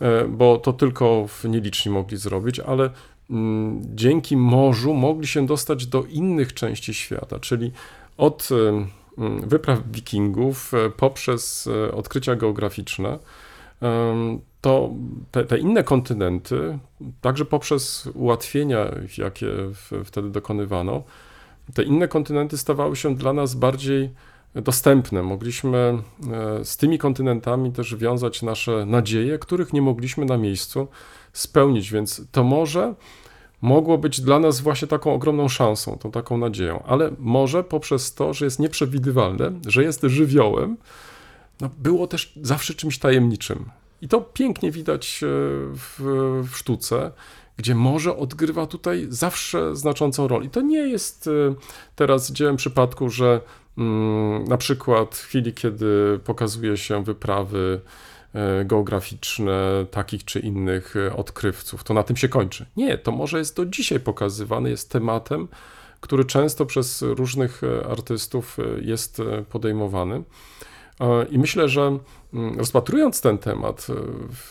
e, 0.00 0.28
bo 0.28 0.58
to 0.58 0.72
tylko 0.72 1.26
nieliczni 1.44 1.92
mogli 1.92 2.16
zrobić, 2.16 2.60
ale 2.60 2.90
mm, 3.30 3.82
dzięki 3.94 4.36
morzu 4.36 4.94
mogli 4.94 5.26
się 5.26 5.46
dostać 5.46 5.86
do 5.86 6.04
innych 6.04 6.54
części 6.54 6.94
świata, 6.94 7.38
czyli 7.40 7.72
od 8.16 8.48
em, 8.52 8.86
mm, 9.18 9.48
wypraw 9.48 9.78
wikingów 9.92 10.74
e, 10.74 10.90
poprzez 10.90 11.66
e, 11.66 11.92
odkrycia 11.92 12.36
geograficzne, 12.36 13.18
to 14.64 14.90
te, 15.30 15.44
te 15.44 15.58
inne 15.58 15.84
kontynenty, 15.84 16.78
także 17.20 17.44
poprzez 17.44 18.08
ułatwienia, 18.14 18.86
jakie 19.18 19.48
wtedy 20.04 20.30
dokonywano, 20.30 21.02
te 21.74 21.82
inne 21.82 22.08
kontynenty 22.08 22.58
stawały 22.58 22.96
się 22.96 23.14
dla 23.14 23.32
nas 23.32 23.54
bardziej 23.54 24.10
dostępne. 24.54 25.22
Mogliśmy 25.22 25.78
e, 26.32 26.64
z 26.64 26.76
tymi 26.76 26.98
kontynentami 26.98 27.72
też 27.72 27.96
wiązać 27.96 28.42
nasze 28.42 28.86
nadzieje, 28.86 29.38
których 29.38 29.72
nie 29.72 29.82
mogliśmy 29.82 30.24
na 30.24 30.38
miejscu 30.38 30.88
spełnić, 31.32 31.92
więc 31.92 32.22
to 32.32 32.44
może 32.44 32.94
mogło 33.62 33.98
być 33.98 34.20
dla 34.20 34.38
nas 34.38 34.60
właśnie 34.60 34.88
taką 34.88 35.14
ogromną 35.14 35.48
szansą, 35.48 35.98
tą 35.98 36.10
taką 36.10 36.38
nadzieją, 36.38 36.82
ale 36.86 37.10
może 37.18 37.64
poprzez 37.64 38.14
to, 38.14 38.34
że 38.34 38.44
jest 38.44 38.58
nieprzewidywalne, 38.58 39.52
że 39.66 39.82
jest 39.82 40.02
żywiołem, 40.02 40.76
no 41.60 41.70
było 41.78 42.06
też 42.06 42.38
zawsze 42.42 42.74
czymś 42.74 42.98
tajemniczym. 42.98 43.70
I 44.04 44.08
to 44.08 44.20
pięknie 44.20 44.70
widać 44.70 45.20
e, 45.22 45.26
w, 45.74 46.00
w 46.50 46.56
sztuce, 46.56 47.10
gdzie 47.56 47.74
morze 47.74 48.16
odgrywa 48.16 48.66
tutaj 48.66 49.06
zawsze 49.08 49.76
znaczącą 49.76 50.28
rolę. 50.28 50.44
I 50.44 50.50
to 50.50 50.60
nie 50.60 50.78
jest 50.78 51.26
e, 51.26 51.54
teraz 51.96 52.32
dziełem 52.32 52.56
przypadku, 52.56 53.10
że 53.10 53.40
mm, 53.78 54.44
na 54.44 54.56
przykład 54.56 55.14
w 55.14 55.22
chwili, 55.22 55.52
kiedy 55.52 56.20
pokazuje 56.24 56.76
się 56.76 57.04
wyprawy 57.04 57.80
e, 58.34 58.64
geograficzne 58.64 59.86
takich 59.90 60.24
czy 60.24 60.40
innych 60.40 60.94
odkrywców, 61.16 61.84
to 61.84 61.94
na 61.94 62.02
tym 62.02 62.16
się 62.16 62.28
kończy. 62.28 62.66
Nie, 62.76 62.98
to 62.98 63.12
morze 63.12 63.38
jest 63.38 63.56
do 63.56 63.66
dzisiaj 63.66 64.00
pokazywane, 64.00 64.70
jest 64.70 64.90
tematem, 64.90 65.48
który 66.00 66.24
często 66.24 66.66
przez 66.66 67.02
różnych 67.02 67.60
artystów 67.90 68.56
jest 68.80 69.22
podejmowany. 69.50 70.22
I 71.30 71.38
myślę, 71.38 71.68
że 71.68 71.98
rozpatrując 72.56 73.20
ten 73.20 73.38
temat, 73.38 73.86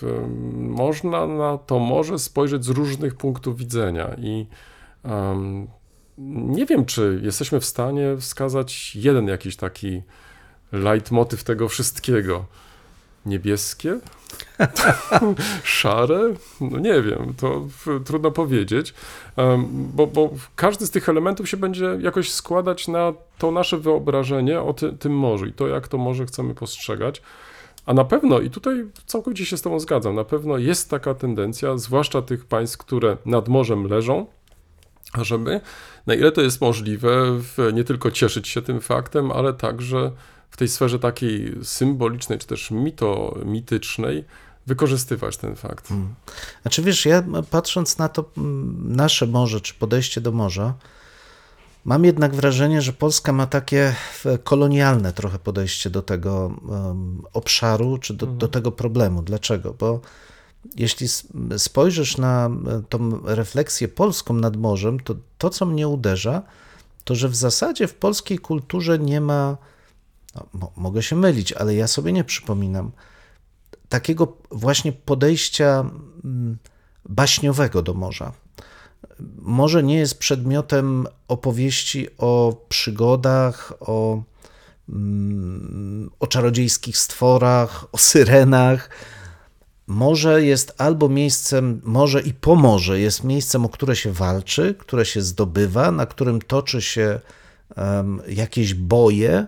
m, 0.04 0.70
można 0.70 1.28
na 1.28 1.58
to 1.58 1.80
morze 1.80 2.20
spojrzeć 2.20 2.66
z 2.66 2.70
różnych 2.70 3.16
punktów 3.16 3.58
widzenia 3.58 4.16
i 4.18 4.48
em, 5.04 5.68
nie 6.18 6.66
wiem, 6.66 6.86
czy 6.86 7.20
jesteśmy 7.24 7.60
w 7.60 7.66
stanie 7.66 8.18
wskazać 8.20 8.96
jeden 8.96 9.28
jakiś 9.28 9.56
taki 9.56 10.02
leitmotyw 10.72 11.44
tego 11.44 11.70
wszystkiego. 11.70 12.46
Niebieskie? 13.26 14.00
Szare? 15.64 16.34
No 16.62 16.80
nie 16.80 17.02
wiem, 17.02 17.34
to 17.38 17.68
trudno 18.06 18.32
powiedzieć, 18.32 18.94
bo, 19.94 20.08
bo 20.08 20.30
każdy 20.56 20.88
z 20.88 20.92
tych 20.92 21.10
elementów 21.10 21.50
się 21.50 21.58
będzie 21.58 21.98
jakoś 22.00 22.32
składać 22.32 22.88
na 22.88 23.14
to 23.38 23.52
nasze 23.52 23.78
wyobrażenie 23.78 24.62
o 24.62 24.74
ty, 24.74 24.94
tym 24.94 25.18
morzu 25.18 25.46
i 25.46 25.54
to, 25.54 25.68
jak 25.68 25.88
to 25.88 25.98
morze 25.98 26.26
chcemy 26.26 26.56
postrzegać. 26.56 27.22
A 27.86 27.94
na 27.94 28.06
pewno, 28.06 28.40
i 28.40 28.50
tutaj 28.50 28.86
całkowicie 29.06 29.46
się 29.46 29.58
z 29.58 29.62
Tobą 29.62 29.80
zgadzam, 29.80 30.16
na 30.16 30.24
pewno 30.24 30.58
jest 30.58 30.90
taka 30.90 31.14
tendencja, 31.14 31.78
zwłaszcza 31.78 32.22
tych 32.22 32.46
państw, 32.46 32.78
które 32.78 33.18
nad 33.26 33.48
morzem 33.48 33.88
leżą, 33.88 34.26
żeby, 35.22 35.62
na 36.08 36.14
ile 36.14 36.32
to 36.32 36.42
jest 36.42 36.62
możliwe, 36.62 37.40
nie 37.74 37.84
tylko 37.84 38.12
cieszyć 38.12 38.48
się 38.48 38.62
tym 38.62 38.82
faktem, 38.82 39.32
ale 39.32 39.54
także 39.54 40.12
w 40.50 40.58
tej 40.58 40.68
sferze 40.68 41.00
takiej 41.00 41.56
symbolicznej, 41.64 42.40
czy 42.40 42.48
też 42.48 42.72
mito, 42.72 43.38
mitycznej, 43.46 44.24
wykorzystywać 44.68 45.38
ten 45.38 45.56
fakt. 45.56 45.90
Znaczy 46.62 46.82
wiesz, 46.82 47.06
ja 47.06 47.24
patrząc 47.52 47.98
na 47.98 48.10
to 48.10 48.30
nasze 48.84 49.28
morze, 49.28 49.62
czy 49.62 49.74
podejście 49.74 50.22
do 50.22 50.32
morza, 50.32 50.74
mam 51.86 52.06
jednak 52.06 52.36
wrażenie, 52.36 52.82
że 52.82 52.94
Polska 52.94 53.34
ma 53.34 53.48
takie 53.48 53.96
e, 54.26 54.38
kolonialne 54.38 55.14
trochę 55.14 55.40
podejście 55.40 55.90
do 55.90 56.02
tego 56.02 56.52
obszaru, 57.34 57.98
czy 57.98 58.14
do, 58.14 58.26
do 58.26 58.48
tego 58.48 58.72
problemu. 58.72 59.22
Dlaczego? 59.22 59.74
Bo 59.74 60.02
jeśli 60.76 61.08
spojrzysz 61.58 62.18
na 62.18 62.46
e, 62.46 62.84
tą 62.90 63.22
refleksję 63.26 63.88
polską 63.88 64.34
nad 64.34 64.58
morzem, 64.58 65.00
to 65.00 65.16
to, 65.38 65.50
co 65.50 65.66
mnie 65.66 65.88
uderza, 65.88 66.42
to 67.04 67.16
że 67.16 67.30
w 67.30 67.36
zasadzie 67.36 67.88
w 67.88 67.94
polskiej 67.94 68.40
kulturze 68.40 69.00
nie 69.00 69.22
ma, 69.22 69.58
no, 70.36 70.48
mo- 70.54 70.72
mogę 70.76 71.04
się 71.04 71.16
mylić, 71.16 71.54
ale 71.54 71.76
ja 71.76 71.88
sobie 71.88 72.14
nie 72.14 72.24
przypominam, 72.24 72.92
takiego 73.90 74.38
właśnie 74.52 74.94
podejścia 74.94 75.86
mm, 76.24 76.58
baśniowego 77.10 77.82
do 77.82 77.94
morza. 77.94 78.43
Morze 79.42 79.84
nie 79.84 79.96
jest 79.96 80.20
przedmiotem 80.20 81.08
opowieści 81.28 82.08
o 82.18 82.56
przygodach, 82.70 83.74
o, 83.80 84.24
mm, 84.90 86.10
o 86.20 86.28
czarodziejskich 86.28 86.98
stworach, 86.98 87.86
o 87.92 87.98
syrenach, 87.98 88.90
Morze 89.88 90.46
jest 90.46 90.74
albo 90.78 91.10
miejscem, 91.10 91.82
morze 91.84 92.22
i 92.22 92.34
pomorze 92.34 93.00
jest 93.00 93.24
miejscem, 93.24 93.66
o 93.66 93.70
które 93.70 93.96
się 93.96 94.12
walczy, 94.12 94.76
które 94.80 95.06
się 95.06 95.22
zdobywa, 95.22 95.92
na 95.92 96.06
którym 96.06 96.42
toczy 96.42 96.82
się 96.82 97.20
em, 97.76 98.22
jakieś 98.28 98.74
boje, 98.74 99.48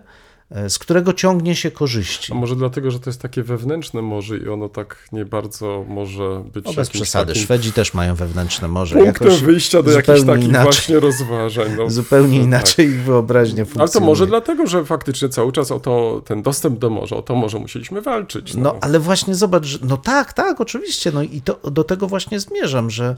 z 0.68 0.78
którego 0.78 1.12
ciągnie 1.12 1.56
się 1.56 1.70
korzyści. 1.70 2.32
A 2.32 2.34
może 2.34 2.56
dlatego, 2.56 2.90
że 2.90 3.00
to 3.00 3.10
jest 3.10 3.22
takie 3.22 3.42
wewnętrzne 3.42 4.02
morze 4.02 4.36
i 4.38 4.48
ono 4.48 4.68
tak 4.68 5.08
nie 5.12 5.24
bardzo 5.24 5.84
może 5.88 6.42
być 6.54 6.64
No 6.64 6.72
bez 6.72 6.90
przesady, 6.90 7.26
takim 7.32 7.42
Szwedzi 7.44 7.72
też 7.72 7.94
mają 7.94 8.14
wewnętrzne 8.14 8.68
morze. 8.68 8.96
punktem 8.96 9.26
jakoś 9.28 9.42
wyjścia 9.42 9.82
do 9.82 9.90
jakichś 9.90 10.22
takich 10.22 10.44
inaczej. 10.44 10.64
właśnie 10.72 11.00
rozważań. 11.00 11.68
No, 11.78 11.90
Zupełnie 12.00 12.38
tak. 12.38 12.46
inaczej 12.46 12.86
ich 12.86 13.02
wyobraźnia 13.02 13.62
Ale 13.62 13.66
funkcjonuje. 13.66 13.92
to 13.92 14.00
może 14.00 14.26
dlatego, 14.26 14.66
że 14.66 14.84
faktycznie 14.84 15.28
cały 15.28 15.52
czas 15.52 15.70
o 15.70 15.80
to, 15.80 16.22
ten 16.24 16.42
dostęp 16.42 16.78
do 16.78 16.90
morza, 16.90 17.16
o 17.16 17.22
to 17.22 17.34
morze 17.34 17.58
musieliśmy 17.58 18.02
walczyć. 18.02 18.54
No. 18.54 18.62
No, 18.62 18.76
ale 18.80 18.98
właśnie 19.00 19.34
zobacz, 19.34 19.64
że, 19.64 19.78
no 19.82 19.96
tak, 19.96 20.32
tak, 20.32 20.60
oczywiście, 20.60 21.12
no 21.12 21.22
i 21.22 21.40
to, 21.40 21.70
do 21.70 21.84
tego 21.84 22.06
właśnie 22.06 22.40
zmierzam, 22.40 22.90
że 22.90 23.16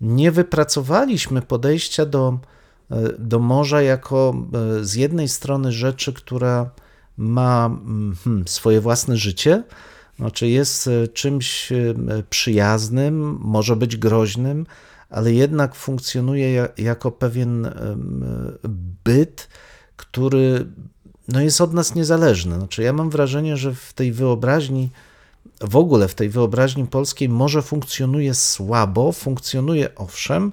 nie 0.00 0.30
wypracowaliśmy 0.32 1.42
podejścia 1.42 2.06
do, 2.06 2.28
e, 2.28 2.59
do 3.18 3.38
morza 3.38 3.82
jako 3.82 4.34
e, 4.80 4.84
z 4.84 4.94
jednej 4.94 5.28
strony 5.28 5.72
rzeczy, 5.72 6.12
która 6.12 6.70
ma 7.16 7.66
mm, 7.66 8.16
hmm, 8.24 8.48
swoje 8.48 8.80
własne 8.80 9.16
życie, 9.16 9.62
znaczy 10.18 10.48
jest 10.48 10.88
e, 10.88 11.08
czymś 11.08 11.72
e, 11.72 11.94
przyjaznym, 12.30 13.38
może 13.40 13.76
być 13.76 13.96
groźnym, 13.96 14.66
ale 15.10 15.32
jednak 15.32 15.74
funkcjonuje 15.74 16.52
ja- 16.52 16.68
jako 16.78 17.10
pewien 17.10 17.70
byt, 19.04 19.48
który 19.96 20.66
no 21.28 21.40
jest 21.40 21.60
od 21.60 21.74
nas 21.74 21.94
niezależny. 21.94 22.56
Znaczy 22.56 22.82
ja 22.82 22.92
mam 22.92 23.10
wrażenie, 23.10 23.56
że 23.56 23.74
w 23.74 23.92
tej 23.92 24.12
wyobraźni, 24.12 24.90
w 25.60 25.76
ogóle 25.76 26.08
w 26.08 26.14
tej 26.14 26.28
wyobraźni 26.28 26.86
polskiej 26.86 27.28
morze 27.28 27.62
funkcjonuje 27.62 28.34
słabo, 28.34 29.12
funkcjonuje 29.12 29.94
owszem, 29.94 30.52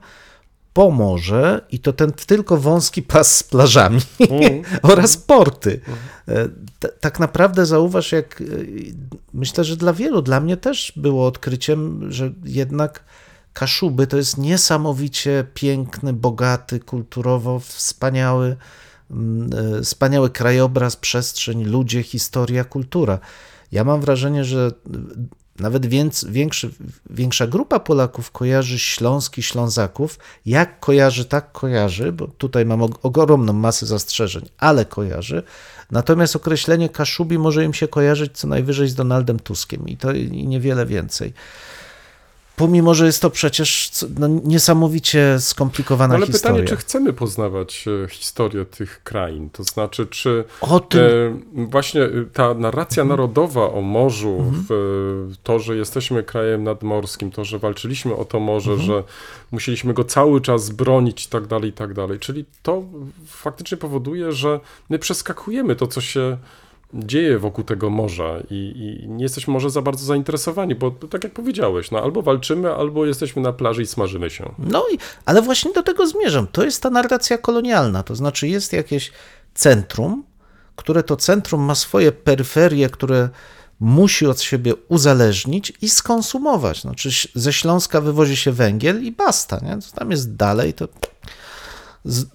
po 0.77 0.91
morze 0.91 1.61
i 1.71 1.79
to 1.79 1.93
ten 1.93 2.11
tylko 2.11 2.57
wąski 2.57 3.03
pas 3.03 3.37
z 3.37 3.43
plażami 3.43 4.01
Mm. 4.19 4.61
oraz 4.93 5.17
porty. 5.17 5.81
E, 6.27 6.49
Tak 6.99 7.19
naprawdę 7.19 7.65
zauważ, 7.65 8.11
jak 8.11 8.41
e, 8.41 8.45
myślę, 9.33 9.63
że 9.63 9.77
dla 9.77 9.93
wielu, 9.93 10.21
dla 10.21 10.39
mnie 10.39 10.57
też 10.57 10.93
było 10.95 11.27
odkryciem, 11.27 12.11
że 12.11 12.31
jednak 12.43 13.03
Kaszuby 13.53 14.07
to 14.07 14.17
jest 14.17 14.37
niesamowicie 14.37 15.45
piękny, 15.53 16.13
bogaty, 16.13 16.79
kulturowo 16.79 17.59
wspaniały, 17.59 18.55
mm, 19.11 19.49
e, 19.77 19.81
wspaniały 19.81 20.29
krajobraz, 20.29 20.95
przestrzeń, 20.95 21.63
ludzie, 21.63 22.03
historia, 22.03 22.63
kultura. 22.63 23.19
Ja 23.71 23.83
mam 23.83 24.01
wrażenie, 24.01 24.45
że 24.45 24.71
nawet 25.59 25.85
więc, 25.85 26.25
większy, 26.29 26.69
większa 27.09 27.47
grupa 27.47 27.79
Polaków 27.79 28.31
kojarzy 28.31 28.79
Śląski, 28.79 29.43
Ślązaków. 29.43 30.19
Jak 30.45 30.79
kojarzy, 30.79 31.25
tak 31.25 31.51
kojarzy, 31.51 32.11
bo 32.11 32.27
tutaj 32.27 32.65
mam 32.65 32.79
og- 32.81 32.99
ogromną 33.03 33.53
masę 33.53 33.85
zastrzeżeń, 33.85 34.49
ale 34.57 34.85
kojarzy. 34.85 35.43
Natomiast 35.91 36.35
określenie 36.35 36.89
Kaszubi 36.89 37.37
może 37.37 37.65
im 37.65 37.73
się 37.73 37.87
kojarzyć 37.87 38.37
co 38.37 38.47
najwyżej 38.47 38.87
z 38.87 38.95
Donaldem 38.95 39.39
Tuskiem 39.39 39.87
i 39.87 39.97
to 39.97 40.11
i 40.11 40.47
niewiele 40.47 40.85
więcej. 40.85 41.33
Pomimo, 42.57 42.93
że 42.93 43.05
jest 43.05 43.21
to 43.21 43.29
przecież 43.29 43.91
no, 44.19 44.27
niesamowicie 44.27 45.39
skomplikowana 45.39 46.15
Ale 46.15 46.25
historia. 46.25 46.53
pytanie, 46.53 46.67
czy 46.69 46.75
chcemy 46.75 47.13
poznawać 47.13 47.85
e, 48.05 48.09
historię 48.09 48.65
tych 48.65 49.03
krain? 49.03 49.49
To 49.49 49.63
znaczy, 49.63 50.07
czy 50.07 50.43
O 50.61 50.79
tym 50.79 51.01
e, 51.57 51.65
właśnie 51.65 52.03
e, 52.03 52.09
ta 52.33 52.53
narracja 52.53 53.03
narodowa 53.03 53.71
o 53.71 53.81
morzu, 53.81 54.43
w, 54.51 54.71
e, 54.71 55.35
to, 55.43 55.59
że 55.59 55.75
jesteśmy 55.75 56.23
krajem 56.23 56.63
nadmorskim, 56.63 57.31
to, 57.31 57.45
że 57.45 57.59
walczyliśmy 57.59 58.15
o 58.15 58.25
to 58.25 58.39
morze, 58.39 58.77
że 58.77 59.03
musieliśmy 59.51 59.93
go 59.93 60.03
cały 60.03 60.41
czas 60.41 60.69
bronić 60.69 61.25
i 61.25 61.29
tak 61.29 61.47
dalej, 61.47 61.69
i 61.69 61.73
tak 61.73 61.93
dalej. 61.93 62.19
Czyli 62.19 62.45
to 62.63 62.83
faktycznie 63.25 63.77
powoduje, 63.77 64.31
że 64.31 64.59
my 64.89 64.99
przeskakujemy 64.99 65.75
to, 65.75 65.87
co 65.87 66.01
się 66.01 66.37
dzieje 66.93 67.39
wokół 67.39 67.63
tego 67.63 67.89
morza 67.89 68.39
i, 68.49 68.55
i 69.03 69.09
nie 69.09 69.23
jesteśmy 69.23 69.53
może 69.53 69.69
za 69.69 69.81
bardzo 69.81 70.05
zainteresowani, 70.05 70.75
bo 70.75 70.91
tak 70.91 71.23
jak 71.23 71.33
powiedziałeś, 71.33 71.91
no 71.91 71.99
albo 71.99 72.21
walczymy, 72.21 72.73
albo 72.73 73.05
jesteśmy 73.05 73.41
na 73.41 73.53
plaży 73.53 73.81
i 73.81 73.87
smażymy 73.87 74.29
się. 74.29 74.51
No, 74.59 74.85
i, 74.93 74.97
ale 75.25 75.41
właśnie 75.41 75.73
do 75.73 75.83
tego 75.83 76.07
zmierzam. 76.07 76.47
To 76.47 76.63
jest 76.63 76.83
ta 76.83 76.89
narracja 76.89 77.37
kolonialna, 77.37 78.03
to 78.03 78.15
znaczy 78.15 78.47
jest 78.47 78.73
jakieś 78.73 79.11
centrum, 79.53 80.23
które 80.75 81.03
to 81.03 81.15
centrum 81.15 81.61
ma 81.61 81.75
swoje 81.75 82.11
peryferie, 82.11 82.89
które 82.89 83.29
musi 83.79 84.27
od 84.27 84.41
siebie 84.41 84.73
uzależnić 84.87 85.73
i 85.81 85.89
skonsumować. 85.89 86.81
Znaczy 86.81 87.09
ze 87.35 87.53
Śląska 87.53 88.01
wywozi 88.01 88.35
się 88.35 88.51
węgiel 88.51 89.03
i 89.03 89.11
basta, 89.11 89.59
nie? 89.63 89.81
Co 89.81 89.95
tam 89.95 90.11
jest 90.11 90.35
dalej, 90.35 90.73
to 90.73 90.87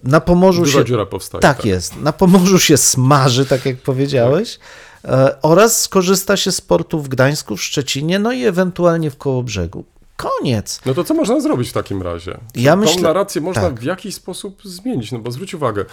na 0.03 0.21
Pomorzu 0.21 0.61
Duża 0.63 0.79
się... 0.79 0.85
dziura 0.85 1.05
powstaje. 1.05 1.41
Tak 1.41 1.65
jest. 1.65 2.01
Na 2.01 2.13
Pomorzu 2.13 2.59
się 2.59 2.77
smaży, 2.77 3.45
tak 3.45 3.65
jak 3.65 3.77
powiedziałeś, 3.77 4.59
e, 5.05 5.41
oraz 5.41 5.81
skorzysta 5.81 6.37
się 6.37 6.51
z 6.51 6.61
portu 6.61 6.99
w 7.01 7.07
Gdańsku, 7.07 7.57
w 7.57 7.63
Szczecinie, 7.63 8.19
no 8.19 8.31
i 8.33 8.43
ewentualnie 8.45 9.11
w 9.11 9.17
Kołobrzegu. 9.17 9.83
Koniec. 10.17 10.81
No 10.85 10.93
to 10.93 11.03
co 11.03 11.13
można 11.13 11.39
zrobić 11.39 11.69
w 11.69 11.73
takim 11.73 12.01
razie? 12.01 12.37
Ja 12.55 12.73
Tą 12.73 12.79
myślę- 12.81 13.01
narrację 13.01 13.41
można 13.41 13.61
tak. 13.61 13.79
w 13.79 13.83
jakiś 13.83 14.15
sposób 14.15 14.61
zmienić, 14.63 15.11
no 15.11 15.19
bo 15.19 15.31
zwróć 15.31 15.53
uwagę, 15.53 15.85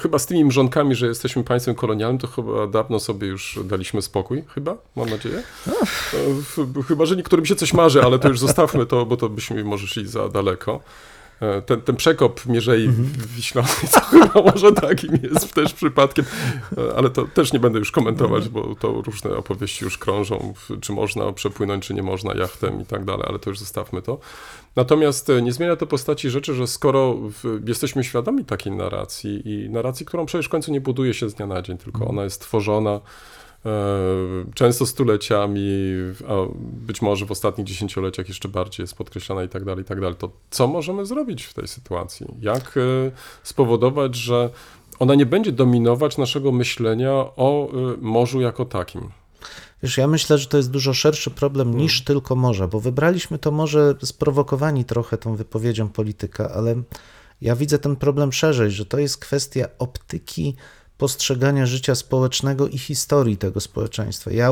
chyba 0.00 0.18
z 0.18 0.26
tymi 0.26 0.44
mrzonkami, 0.44 0.94
że 0.94 1.06
jesteśmy 1.06 1.44
państwem 1.44 1.74
kolonialnym, 1.74 2.18
to 2.18 2.26
chyba 2.26 2.66
dawno 2.66 3.00
sobie 3.00 3.26
już 3.28 3.58
daliśmy 3.64 4.02
spokój, 4.02 4.44
chyba, 4.54 4.76
mam 4.96 5.10
nadzieję. 5.10 5.42
E, 5.66 5.70
f- 6.40 6.58
Chyba, 6.88 7.06
że 7.06 7.16
niektórym 7.16 7.46
się 7.46 7.56
coś 7.56 7.72
marzy, 7.72 8.02
ale 8.02 8.18
to 8.18 8.28
już 8.28 8.38
zostawmy 8.40 8.86
to, 8.86 9.06
bo 9.06 9.16
to 9.16 9.28
byśmy 9.28 9.64
może 9.64 9.86
szli 9.86 10.08
za 10.08 10.28
daleko. 10.28 10.80
E, 11.40 11.62
Ten, 11.62 11.80
ten 11.80 11.96
przekop 11.96 12.46
Mierzei 12.46 12.84
Mhm. 12.86 13.08
Wiślanej 13.36 13.70
to 13.94 14.00
chyba 14.00 14.42
może 14.42 14.72
takim 14.72 15.18
jest 15.22 15.54
też 15.54 15.74
przypadkiem, 15.74 16.24
E, 16.78 16.96
ale 16.96 17.10
to 17.10 17.24
też 17.24 17.52
nie 17.52 17.58
będę 17.60 17.78
już 17.78 17.90
komentować, 17.90 18.48
bo 18.48 18.74
to 18.74 19.02
różne 19.02 19.36
opowieści 19.36 19.84
już 19.84 19.98
krążą, 19.98 20.54
czy 20.80 20.92
można 20.92 21.32
przepłynąć, 21.32 21.86
czy 21.86 21.94
nie 21.94 22.02
można 22.02 22.34
jachtem 22.34 22.80
i 22.80 22.86
tak 22.86 23.04
dalej, 23.04 23.26
ale 23.28 23.38
to 23.38 23.50
już 23.50 23.58
zostawmy 23.58 24.02
to. 24.02 24.18
Natomiast 24.76 25.30
e, 25.30 25.42
nie 25.42 25.52
zmienia 25.52 25.76
to 25.76 25.86
postaci 25.86 26.30
rzeczy, 26.30 26.54
że 26.54 26.66
skoro 26.66 27.14
w, 27.14 27.68
jesteśmy 27.68 28.04
świadomi 28.04 28.44
takiej 28.44 28.72
narracji 28.72 29.48
i 29.48 29.70
narracji, 29.70 30.06
którą 30.06 30.26
przecież 30.26 30.46
w 30.46 30.48
końcu 30.48 30.72
nie 30.72 30.80
buduje 30.80 31.14
się 31.14 31.28
z 31.28 31.34
dnia 31.34 31.46
na 31.46 31.62
dzień, 31.62 31.78
tylko 31.78 32.08
ona 32.08 32.24
jest 32.24 32.40
tworzona 32.40 33.00
często 34.54 34.86
stuleciami, 34.86 35.70
a 36.28 36.34
być 36.58 37.02
może 37.02 37.26
w 37.26 37.30
ostatnich 37.30 37.66
dziesięcioleciach 37.66 38.28
jeszcze 38.28 38.48
bardziej 38.48 38.82
jest 38.82 38.94
podkreślana 38.94 39.42
i 39.42 39.48
tak 39.48 39.64
dalej, 39.64 39.82
i 39.82 39.86
tak 39.86 40.00
dalej. 40.00 40.16
To 40.16 40.30
co 40.50 40.66
możemy 40.66 41.06
zrobić 41.06 41.44
w 41.44 41.54
tej 41.54 41.68
sytuacji? 41.68 42.26
Jak 42.40 42.76
e, 42.76 42.80
spowodować, 43.42 44.14
że 44.14 44.50
ona 44.98 45.14
nie 45.14 45.26
będzie 45.26 45.52
dominować 45.52 46.18
naszego 46.18 46.52
myślenia 46.52 47.12
o 47.36 47.68
e, 47.68 47.96
morzu 48.00 48.40
jako 48.40 48.64
takim? 48.64 49.10
Wiesz, 49.82 49.98
ja 49.98 50.06
myślę, 50.06 50.38
że 50.38 50.46
to 50.46 50.56
jest 50.56 50.70
dużo 50.70 50.94
szerszy 50.94 51.30
problem 51.30 51.66
Hmm. 51.66 51.82
niż 51.82 52.04
tylko 52.04 52.36
morze, 52.36 52.68
bo 52.68 52.80
wybraliśmy 52.80 53.38
to 53.38 53.50
może 53.50 53.94
sprowokowani 54.02 54.84
trochę 54.84 55.18
tą 55.18 55.36
wypowiedzią 55.36 55.88
polityka, 55.88 56.50
ale 56.50 56.82
ja 57.40 57.56
widzę 57.56 57.78
ten 57.78 57.96
problem 57.96 58.32
szerzej, 58.32 58.70
że 58.70 58.86
to 58.86 58.98
jest 58.98 59.18
kwestia 59.18 59.68
optyki 59.78 60.56
postrzegania 60.98 61.66
życia 61.66 61.94
społecznego 61.94 62.68
i 62.68 62.78
historii 62.78 63.36
tego 63.36 63.60
społeczeństwa. 63.60 64.30
Ja 64.30 64.50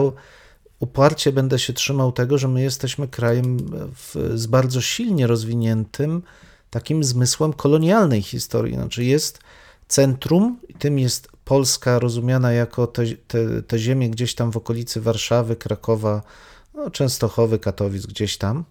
uparcie 0.78 1.32
będę 1.32 1.58
się 1.58 1.72
trzymał 1.72 2.12
tego, 2.12 2.38
że 2.38 2.48
my 2.48 2.62
jesteśmy 2.62 3.08
krajem 3.08 3.56
w, 3.94 4.32
z 4.34 4.46
bardzo 4.46 4.80
silnie 4.80 5.26
rozwiniętym 5.26 6.22
takim 6.70 7.04
zmysłem 7.04 7.52
kolonialnej 7.52 8.22
historii. 8.22 8.74
Znaczy 8.74 9.04
jest 9.04 9.40
centrum, 9.88 10.58
tym 10.78 10.98
jest 10.98 11.28
Polska 11.44 11.98
rozumiana 11.98 12.52
jako 12.52 12.86
te, 12.86 13.02
te, 13.28 13.62
te 13.62 13.78
ziemie 13.78 14.10
gdzieś 14.10 14.34
tam 14.34 14.50
w 14.50 14.56
okolicy 14.56 15.00
Warszawy, 15.00 15.56
Krakowa, 15.56 16.22
no, 16.74 16.90
Częstochowy, 16.90 17.58
Katowic, 17.58 18.06
gdzieś 18.06 18.36
tam. 18.38 18.64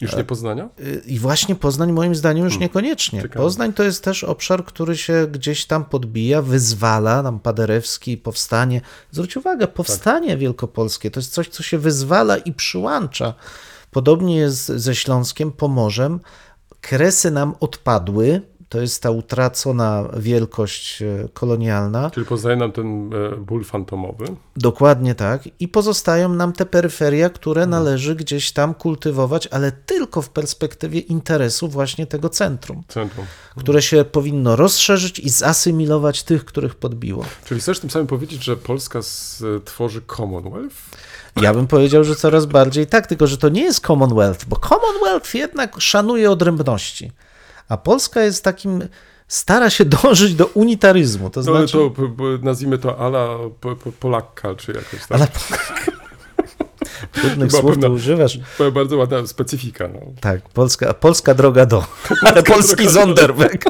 Już 0.00 0.16
nie 0.16 0.24
Poznania? 0.24 0.68
Y, 0.80 1.02
I 1.06 1.18
właśnie 1.18 1.54
Poznań 1.54 1.92
moim 1.92 2.14
zdaniem 2.14 2.44
już 2.44 2.58
niekoniecznie. 2.58 3.22
ciekawe. 3.22 3.44
Poznań 3.44 3.72
to 3.72 3.82
jest 3.82 4.04
też 4.04 4.24
obszar, 4.24 4.64
który 4.64 4.96
się 4.96 5.26
gdzieś 5.32 5.66
tam 5.66 5.84
podbija, 5.84 6.42
wyzwala, 6.42 7.22
tam 7.22 7.40
Paderewski, 7.40 8.16
powstanie. 8.16 8.80
Zwróć 9.10 9.36
uwagę, 9.36 9.68
powstanie 9.68 10.36
wielkopolskie 10.36 11.10
to 11.10 11.20
jest 11.20 11.32
coś, 11.32 11.48
co 11.48 11.62
się 11.62 11.78
wyzwala 11.78 12.36
i 12.36 12.52
przyłącza. 12.52 13.34
Podobnie 13.90 14.36
jest 14.36 14.66
ze 14.66 14.94
Śląskiem, 14.94 15.52
Pomorzem. 15.52 16.20
Kresy 16.80 17.30
nam 17.30 17.54
odpadły, 17.60 18.42
to 18.70 18.80
jest 18.80 19.02
ta 19.02 19.10
utracona 19.10 20.08
wielkość 20.16 21.02
e, 21.02 21.28
kolonialna. 21.34 22.10
Czyli 22.10 22.26
pozostaje 22.26 22.56
nam 22.56 22.72
ten 22.72 23.10
e, 23.14 23.36
ból 23.36 23.64
fantomowy. 23.64 24.24
Dokładnie 24.56 25.14
tak. 25.14 25.42
I 25.60 25.68
pozostają 25.68 26.28
nam 26.28 26.52
te 26.52 26.66
peryferia, 26.66 27.30
które 27.30 27.66
należy 27.66 28.16
gdzieś 28.16 28.52
tam 28.52 28.74
kultywować, 28.74 29.46
ale 29.46 29.72
tylko 29.72 30.22
w 30.22 30.28
perspektywie 30.30 31.00
interesu 31.00 31.68
właśnie 31.68 32.06
tego 32.06 32.28
centrum, 32.28 32.82
Centrum. 32.88 33.26
które 33.56 33.82
się 33.82 34.04
powinno 34.04 34.56
rozszerzyć 34.56 35.18
i 35.18 35.28
zasymilować 35.28 36.22
tych, 36.22 36.44
których 36.44 36.74
podbiło. 36.74 37.24
Czyli 37.44 37.60
chcesz 37.60 37.80
tym 37.80 37.90
samym 37.90 38.06
powiedzieć, 38.06 38.44
że 38.44 38.56
Polska 38.56 39.02
stworzy 39.02 40.02
Commonwealth? 40.16 40.76
Ja 41.36 41.54
bym 41.54 41.66
powiedział, 41.66 42.04
że 42.04 42.16
coraz 42.16 42.46
bardziej 42.46 42.86
tak, 42.86 43.06
tylko 43.06 43.26
że 43.26 43.38
to 43.38 43.48
nie 43.48 43.62
jest 43.62 43.86
Commonwealth, 43.86 44.44
bo 44.48 44.56
Commonwealth 44.56 45.34
jednak 45.34 45.80
szanuje 45.80 46.30
odrębności, 46.30 47.12
a 47.70 47.76
Polska 47.76 48.20
jest 48.22 48.44
takim, 48.44 48.82
stara 49.28 49.70
się 49.70 49.84
dążyć 50.02 50.34
do 50.34 50.46
unitaryzmu, 50.46 51.30
to 51.30 51.40
No, 51.40 51.44
znaczy... 51.44 51.72
to 51.72 51.90
p- 51.90 52.02
nazwijmy 52.42 52.78
to 52.78 52.98
ala 52.98 53.28
po, 53.60 53.76
po, 53.76 53.92
Polakka, 53.92 54.54
czy 54.54 54.72
jakoś 54.72 55.00
tak. 55.08 55.10
Ale 55.20 55.28
trudnych 57.12 57.50
Chyba 57.50 57.60
słów 57.60 57.72
pewna- 57.74 57.88
używasz. 57.88 58.38
To 58.58 58.72
Bardzo 58.72 58.96
ładna 58.96 59.26
specyfika. 59.26 59.88
No. 59.88 60.00
Tak, 60.20 60.48
polska, 60.48 60.94
polska 60.94 61.34
droga 61.34 61.66
do, 61.66 61.84
ale 62.26 62.42
polski 62.42 62.88
Zonderweg. 62.88 63.64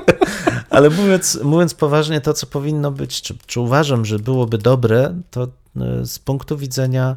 Ale 0.70 0.90
mówiąc, 0.90 1.38
mówiąc 1.42 1.74
poważnie, 1.74 2.20
to 2.20 2.34
co 2.34 2.46
powinno 2.46 2.90
być, 2.90 3.22
czy, 3.22 3.34
czy 3.46 3.60
uważam, 3.60 4.04
że 4.04 4.18
byłoby 4.18 4.58
dobre, 4.58 5.14
to 5.30 5.44
y, 5.44 6.06
z 6.06 6.18
punktu 6.18 6.56
widzenia 6.56 7.16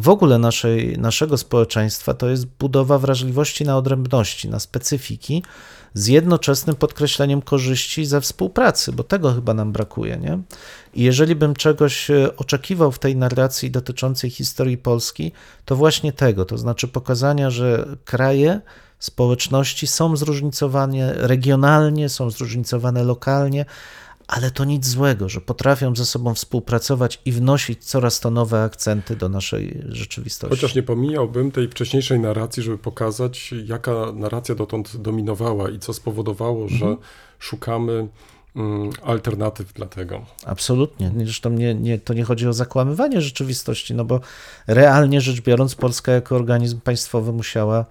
w 0.00 0.08
ogóle 0.08 0.38
naszej, 0.38 0.98
naszego 0.98 1.38
społeczeństwa, 1.38 2.14
to 2.14 2.28
jest 2.28 2.46
budowa 2.46 2.98
wrażliwości 2.98 3.64
na 3.64 3.76
odrębności, 3.76 4.48
na 4.48 4.58
specyfiki, 4.60 5.42
z 5.96 6.06
jednoczesnym 6.06 6.76
podkreśleniem 6.76 7.42
korzyści 7.42 8.06
ze 8.06 8.20
współpracy, 8.20 8.92
bo 8.92 9.04
tego 9.04 9.34
chyba 9.34 9.54
nam 9.54 9.72
brakuje. 9.72 10.16
Nie? 10.16 10.38
I 10.94 11.02
jeżeli 11.02 11.34
bym 11.34 11.54
czegoś 11.54 12.10
e, 12.10 12.36
oczekiwał 12.36 12.92
w 12.92 12.98
tej 12.98 13.16
narracji 13.16 13.70
dotyczącej 13.70 14.30
historii 14.30 14.78
Polski, 14.78 15.32
to 15.64 15.76
właśnie 15.76 16.12
tego, 16.12 16.44
to 16.44 16.58
znaczy 16.58 16.88
pokazania, 16.88 17.50
że 17.50 17.86
kraje, 18.04 18.60
społeczności 18.98 19.86
są 19.86 20.16
zróżnicowane 20.16 21.12
regionalnie, 21.14 22.08
są 22.08 22.30
zróżnicowane 22.30 23.04
lokalnie, 23.04 23.64
ale 24.28 24.50
to 24.50 24.64
nic 24.64 24.86
złego, 24.86 25.28
że 25.28 25.40
potrafią 25.40 25.96
ze 25.96 26.06
sobą 26.06 26.34
współpracować 26.34 27.20
i 27.24 27.32
wnosić 27.32 27.84
coraz 27.84 28.20
to 28.20 28.30
nowe 28.30 28.62
akcenty 28.62 29.16
do 29.16 29.28
naszej 29.28 29.82
rzeczywistości. 29.88 30.56
Chociaż 30.56 30.74
nie 30.74 30.82
pomijałbym 30.82 31.50
tej 31.52 31.68
wcześniejszej 31.68 32.20
narracji, 32.20 32.62
żeby 32.62 32.78
pokazać, 32.78 33.54
jaka 33.66 33.92
narracja 34.14 34.54
dotąd 34.54 34.96
dominowała 34.96 35.70
i 35.70 35.78
co 35.78 35.92
spowodowało, 35.92 36.62
Mhm. 36.62 36.78
że 36.80 36.96
szukamy 37.38 38.08
mm, 38.56 38.90
alternatyw 39.02 39.72
dla 39.72 39.86
tego. 39.86 40.20
Absolutnie. 40.44 41.12
Zresztą 41.24 41.50
nie, 41.50 41.74
nie, 41.74 41.98
to 41.98 42.14
nie 42.14 42.24
chodzi 42.24 42.48
o 42.48 42.52
zakłamywanie 42.52 43.20
rzeczywistości, 43.20 43.94
no 43.94 44.04
bo 44.04 44.20
realnie 44.66 45.20
rzecz 45.20 45.40
biorąc, 45.40 45.74
Polska 45.74 46.12
jako 46.12 46.36
organizm 46.36 46.80
państwowy 46.80 47.32
musiała, 47.32 47.84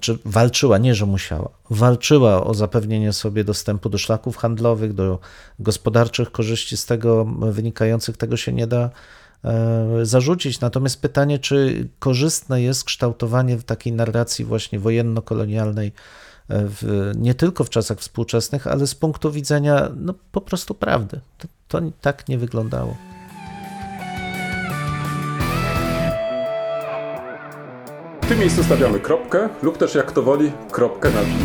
czy 0.00 0.18
walczyła, 0.24 0.78
nie 0.78 0.94
że 0.94 1.06
musiała, 1.06 1.48
walczyła 1.70 2.44
o 2.44 2.54
zapewnienie 2.54 3.12
sobie 3.12 3.44
dostępu 3.44 3.88
do 3.88 3.98
szlaków 3.98 4.36
handlowych, 4.36 4.92
do 4.92 5.18
gospodarczych 5.58 6.32
korzyści 6.32 6.76
z 6.76 6.86
tego 6.86 7.24
wynikających, 7.24 8.16
tego 8.16 8.36
się 8.36 8.52
nie 8.52 8.66
da 8.66 8.90
e, 9.44 9.86
zarzucić. 10.02 10.60
Natomiast 10.60 11.00
pytanie, 11.00 11.38
czy 11.38 11.88
korzystne 11.98 12.62
jest 12.62 12.84
kształtowanie 12.84 13.56
takiej 13.56 13.92
narracji 13.92 14.44
właśnie 14.44 14.80
wojenno-kolonialnej 14.80 15.86
e, 15.86 15.92
w, 16.48 17.12
nie 17.16 17.34
tylko 17.34 17.64
w 17.64 17.70
czasach 17.70 17.98
współczesnych, 17.98 18.66
ale 18.66 18.86
z 18.86 18.94
punktu 18.94 19.32
widzenia 19.32 19.88
no, 19.96 20.14
po 20.32 20.40
prostu 20.40 20.74
prawdy. 20.74 21.20
To, 21.38 21.48
to 21.68 21.80
tak 22.00 22.28
nie 22.28 22.38
wyglądało. 22.38 23.07
W 28.28 28.30
tym 28.30 28.40
miejscu 28.40 28.64
stawiamy 28.64 29.00
kropkę 29.00 29.48
lub 29.62 29.78
też 29.78 29.94
jak 29.94 30.06
kto 30.06 30.22
woli, 30.22 30.52
kropkę 30.70 31.10
na 31.10 31.22
nim. 31.22 31.36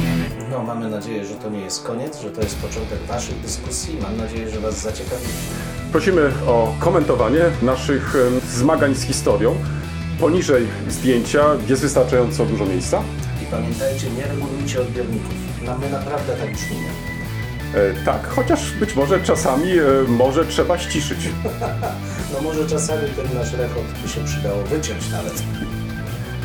No, 0.52 0.64
mamy 0.64 0.90
nadzieję, 0.90 1.26
że 1.26 1.36
to 1.36 1.50
nie 1.50 1.60
jest 1.60 1.84
koniec, 1.84 2.22
że 2.22 2.32
to 2.32 2.42
jest 2.42 2.56
początek 2.58 3.00
Waszych 3.08 3.40
dyskusji. 3.40 3.98
Mam 4.02 4.18
nadzieję, 4.18 4.50
że 4.50 4.60
Was 4.60 4.80
zaciekawi. 4.80 5.26
Prosimy 5.92 6.32
o 6.48 6.76
komentowanie 6.80 7.40
naszych 7.62 8.16
em, 8.16 8.40
zmagań 8.50 8.96
z 8.96 9.02
historią. 9.02 9.56
Poniżej 10.20 10.68
zdjęcia 10.90 11.46
jest 11.68 11.82
wystarczająco 11.82 12.46
dużo 12.46 12.66
miejsca. 12.66 13.02
I 13.44 13.46
pamiętajcie, 13.46 14.10
nie 14.10 14.24
regulujcie 14.24 14.82
odbiorników. 14.82 15.34
No, 15.66 15.78
my 15.78 15.90
naprawdę 15.90 16.36
tak 16.36 16.54
brzmimy. 16.54 16.88
E, 17.76 18.06
tak, 18.06 18.28
chociaż 18.28 18.72
być 18.72 18.96
może 18.96 19.22
czasami 19.22 19.72
e, 19.72 19.84
może 20.08 20.46
trzeba 20.46 20.78
ściszyć. 20.78 21.20
No 22.34 22.42
może 22.42 22.70
czasami 22.70 23.02
ten 23.16 23.38
nasz 23.40 23.54
rechot 23.54 23.84
by 24.04 24.10
się 24.10 24.24
przydało 24.24 24.64
wyciąć 24.64 25.10
nawet. 25.12 25.44